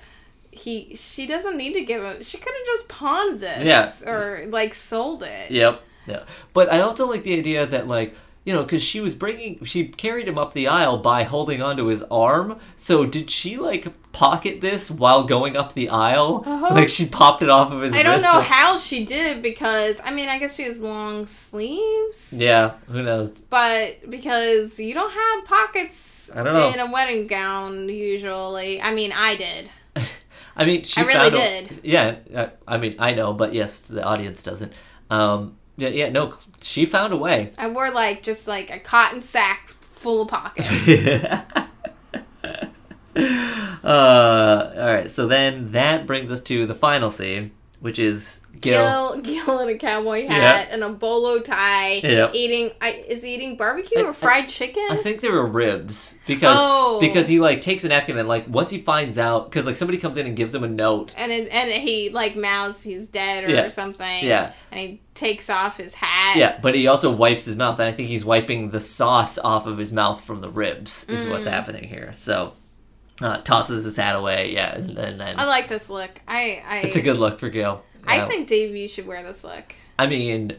[0.55, 2.27] He, she doesn't need to give it.
[2.27, 3.65] She could have just pawned this,
[4.05, 4.13] Yeah.
[4.13, 5.51] or like sold it.
[5.51, 5.81] Yep.
[6.07, 6.25] Yeah.
[6.53, 9.87] But I also like the idea that like you know because she was bringing she
[9.89, 12.59] carried him up the aisle by holding onto his arm.
[12.77, 16.43] So did she like pocket this while going up the aisle?
[16.45, 16.75] Uh-huh.
[16.75, 17.95] Like she popped it off of his.
[17.95, 22.35] I don't know how she did because I mean I guess she has long sleeves.
[22.37, 22.75] Yeah.
[22.89, 23.41] Who knows?
[23.43, 26.73] But because you don't have pockets I don't know.
[26.73, 28.81] in a wedding gown usually.
[28.81, 29.71] I mean, I did.
[30.57, 31.39] I mean, she I really found a-
[31.69, 31.81] did.
[31.83, 34.73] yeah, I mean, I know, but yes, the audience doesn't.
[35.11, 37.53] Um, yeah, yeah, no, she found a way.
[37.59, 40.89] I wore like just like a cotton sack full of pockets.
[43.17, 49.21] uh, all right, so then that brings us to the final scene, which is Gil.
[49.21, 52.31] Gil, Gil in a cowboy hat and a bolo tie, Yep.
[52.35, 52.71] eating.
[52.81, 54.85] I, is he eating barbecue I- or fried chicken?
[54.89, 56.99] I think there were ribs because Oh.
[57.01, 59.99] because he like takes a napkin and like once he finds out because like somebody
[59.99, 61.15] comes in and gives him a note.
[61.19, 63.69] and it, and he like mouths he's dead or Yeah.
[63.69, 64.25] something.
[64.25, 64.53] Yeah.
[64.71, 66.37] and he takes off his hat.
[66.37, 69.67] Yeah, but he also wipes his mouth, and I think he's wiping the sauce off
[69.67, 71.05] of his mouth from the ribs.
[71.11, 71.51] Is what's Mm.
[71.51, 72.15] happening here.
[72.17, 72.53] So
[73.21, 74.53] uh, tosses his hat away.
[74.55, 76.11] Yeah, and, and then I like this look.
[76.27, 77.83] I I it's a good look for Gil.
[78.07, 79.75] I think Dave, you should wear this look.
[79.99, 80.57] I mean,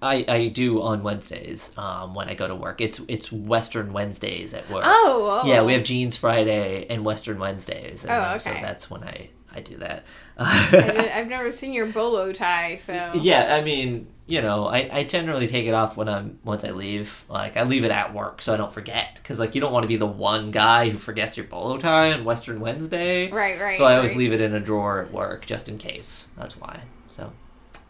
[0.00, 2.80] I, I do on Wednesdays um, when I go to work.
[2.80, 4.84] It's it's Western Wednesdays at work.
[4.86, 5.46] Oh, oh.
[5.46, 8.02] Yeah, we have Jeans Friday and Western Wednesdays.
[8.04, 10.04] And Oh, um, So that's when I, I do that.
[10.38, 13.12] I I've never seen your bolo tie, so.
[13.14, 16.70] yeah, I mean, you know, I, I generally take it off when I'm once I
[16.70, 17.24] leave.
[17.28, 19.84] Like I leave it at work so I don't forget because like you don't want
[19.84, 23.30] to be the one guy who forgets your bolo tie on Western Wednesday.
[23.30, 23.76] Right, right.
[23.76, 24.18] So I always right.
[24.18, 26.28] leave it in a drawer at work just in case.
[26.36, 26.82] That's why.
[27.08, 27.32] So,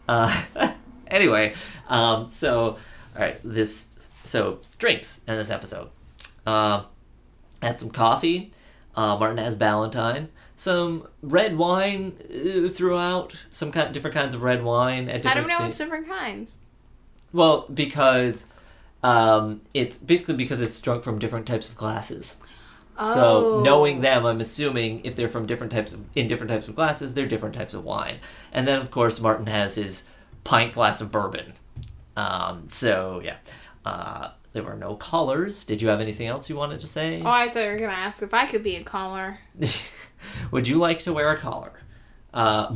[0.09, 0.43] uh,
[1.07, 1.53] anyway,
[1.87, 2.77] um, so
[3.15, 5.89] all right, this so drinks in this episode.
[6.45, 6.85] Um,
[7.61, 8.53] I had some coffee.
[8.95, 10.29] Uh, Martin has Ballantine.
[10.63, 13.33] Some red wine uh, throughout.
[13.51, 15.57] Some kind, different kinds of red wine at I don't know.
[15.65, 16.55] It's different kinds.
[17.33, 18.45] well, because
[19.03, 22.37] um, it's basically because it's drunk from different types of glasses.
[22.97, 23.13] Oh.
[23.13, 26.75] So knowing them, I'm assuming if they're from different types of in different types of
[26.75, 28.19] glasses, they're different types of wine.
[28.53, 30.05] And then of course Martin has his
[30.45, 31.55] pint glass of bourbon.
[32.15, 33.35] Um, so yeah,
[33.83, 35.65] uh, there were no callers.
[35.65, 37.21] Did you have anything else you wanted to say?
[37.21, 39.39] Oh, I thought you were gonna ask if I could be a caller.
[40.51, 41.71] Would you like to wear a collar?
[42.33, 42.75] Uh,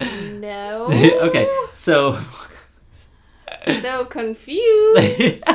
[0.00, 0.86] No.
[1.22, 2.18] okay, so
[3.80, 5.42] So confused.
[5.44, 5.54] so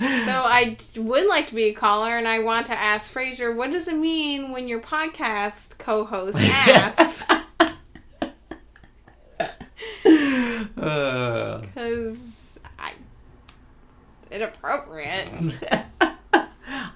[0.00, 3.86] I would like to be a caller, and I want to ask Frasier, what does
[3.88, 7.22] it mean when your podcast co-host asks?
[10.76, 12.92] uh, Because I
[14.30, 15.28] inappropriate.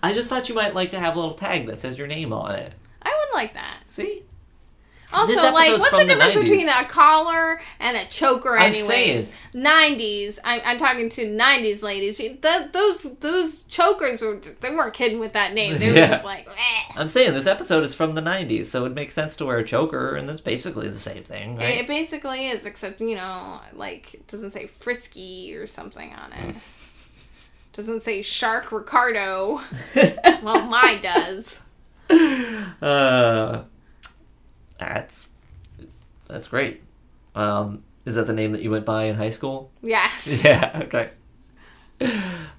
[0.07, 2.33] I just thought you might like to have a little tag that says your name
[2.33, 2.73] on it.
[3.03, 3.79] I would like that.
[3.87, 4.23] See?
[5.13, 6.43] Also, like, what's the the difference 90s.
[6.43, 8.57] between a collar and a choker?
[8.59, 10.41] I'm Anyways, nineties.
[10.45, 12.19] I'm, I'm talking to nineties ladies.
[12.19, 12.41] Th
[12.73, 15.79] those those chokers were they weren't kidding with that name.
[15.79, 16.09] They were Yeah.
[16.09, 19.37] just like, "Eh." I'm saying this episode is from the 90s, so it makes sense
[19.37, 21.77] to wear a choker, and that's basically the same thing, It, right?
[21.79, 26.57] it basically is, except you know, like it doesn't say frisky or something on it.
[27.77, 29.61] Doesn't say Shark Ricardo.
[29.95, 31.61] well, mine does.
[32.81, 33.65] uh,
[34.79, 35.31] that's
[36.27, 36.83] that's great.
[37.35, 39.71] Um, is that the name that you went by in high school?
[39.83, 40.43] Yes.
[40.45, 40.81] Yeah.
[40.85, 41.11] Okay.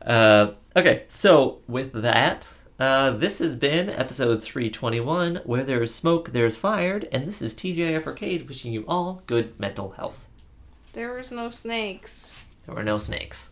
[0.05, 1.05] Uh, okay.
[1.07, 6.31] So with that, uh, this has been episode three twenty one, where there is smoke,
[6.31, 10.27] there is fired, and this is TGIF Arcade wishing you all good mental health.
[10.93, 12.39] There was no snakes.
[12.67, 13.51] There were no snakes.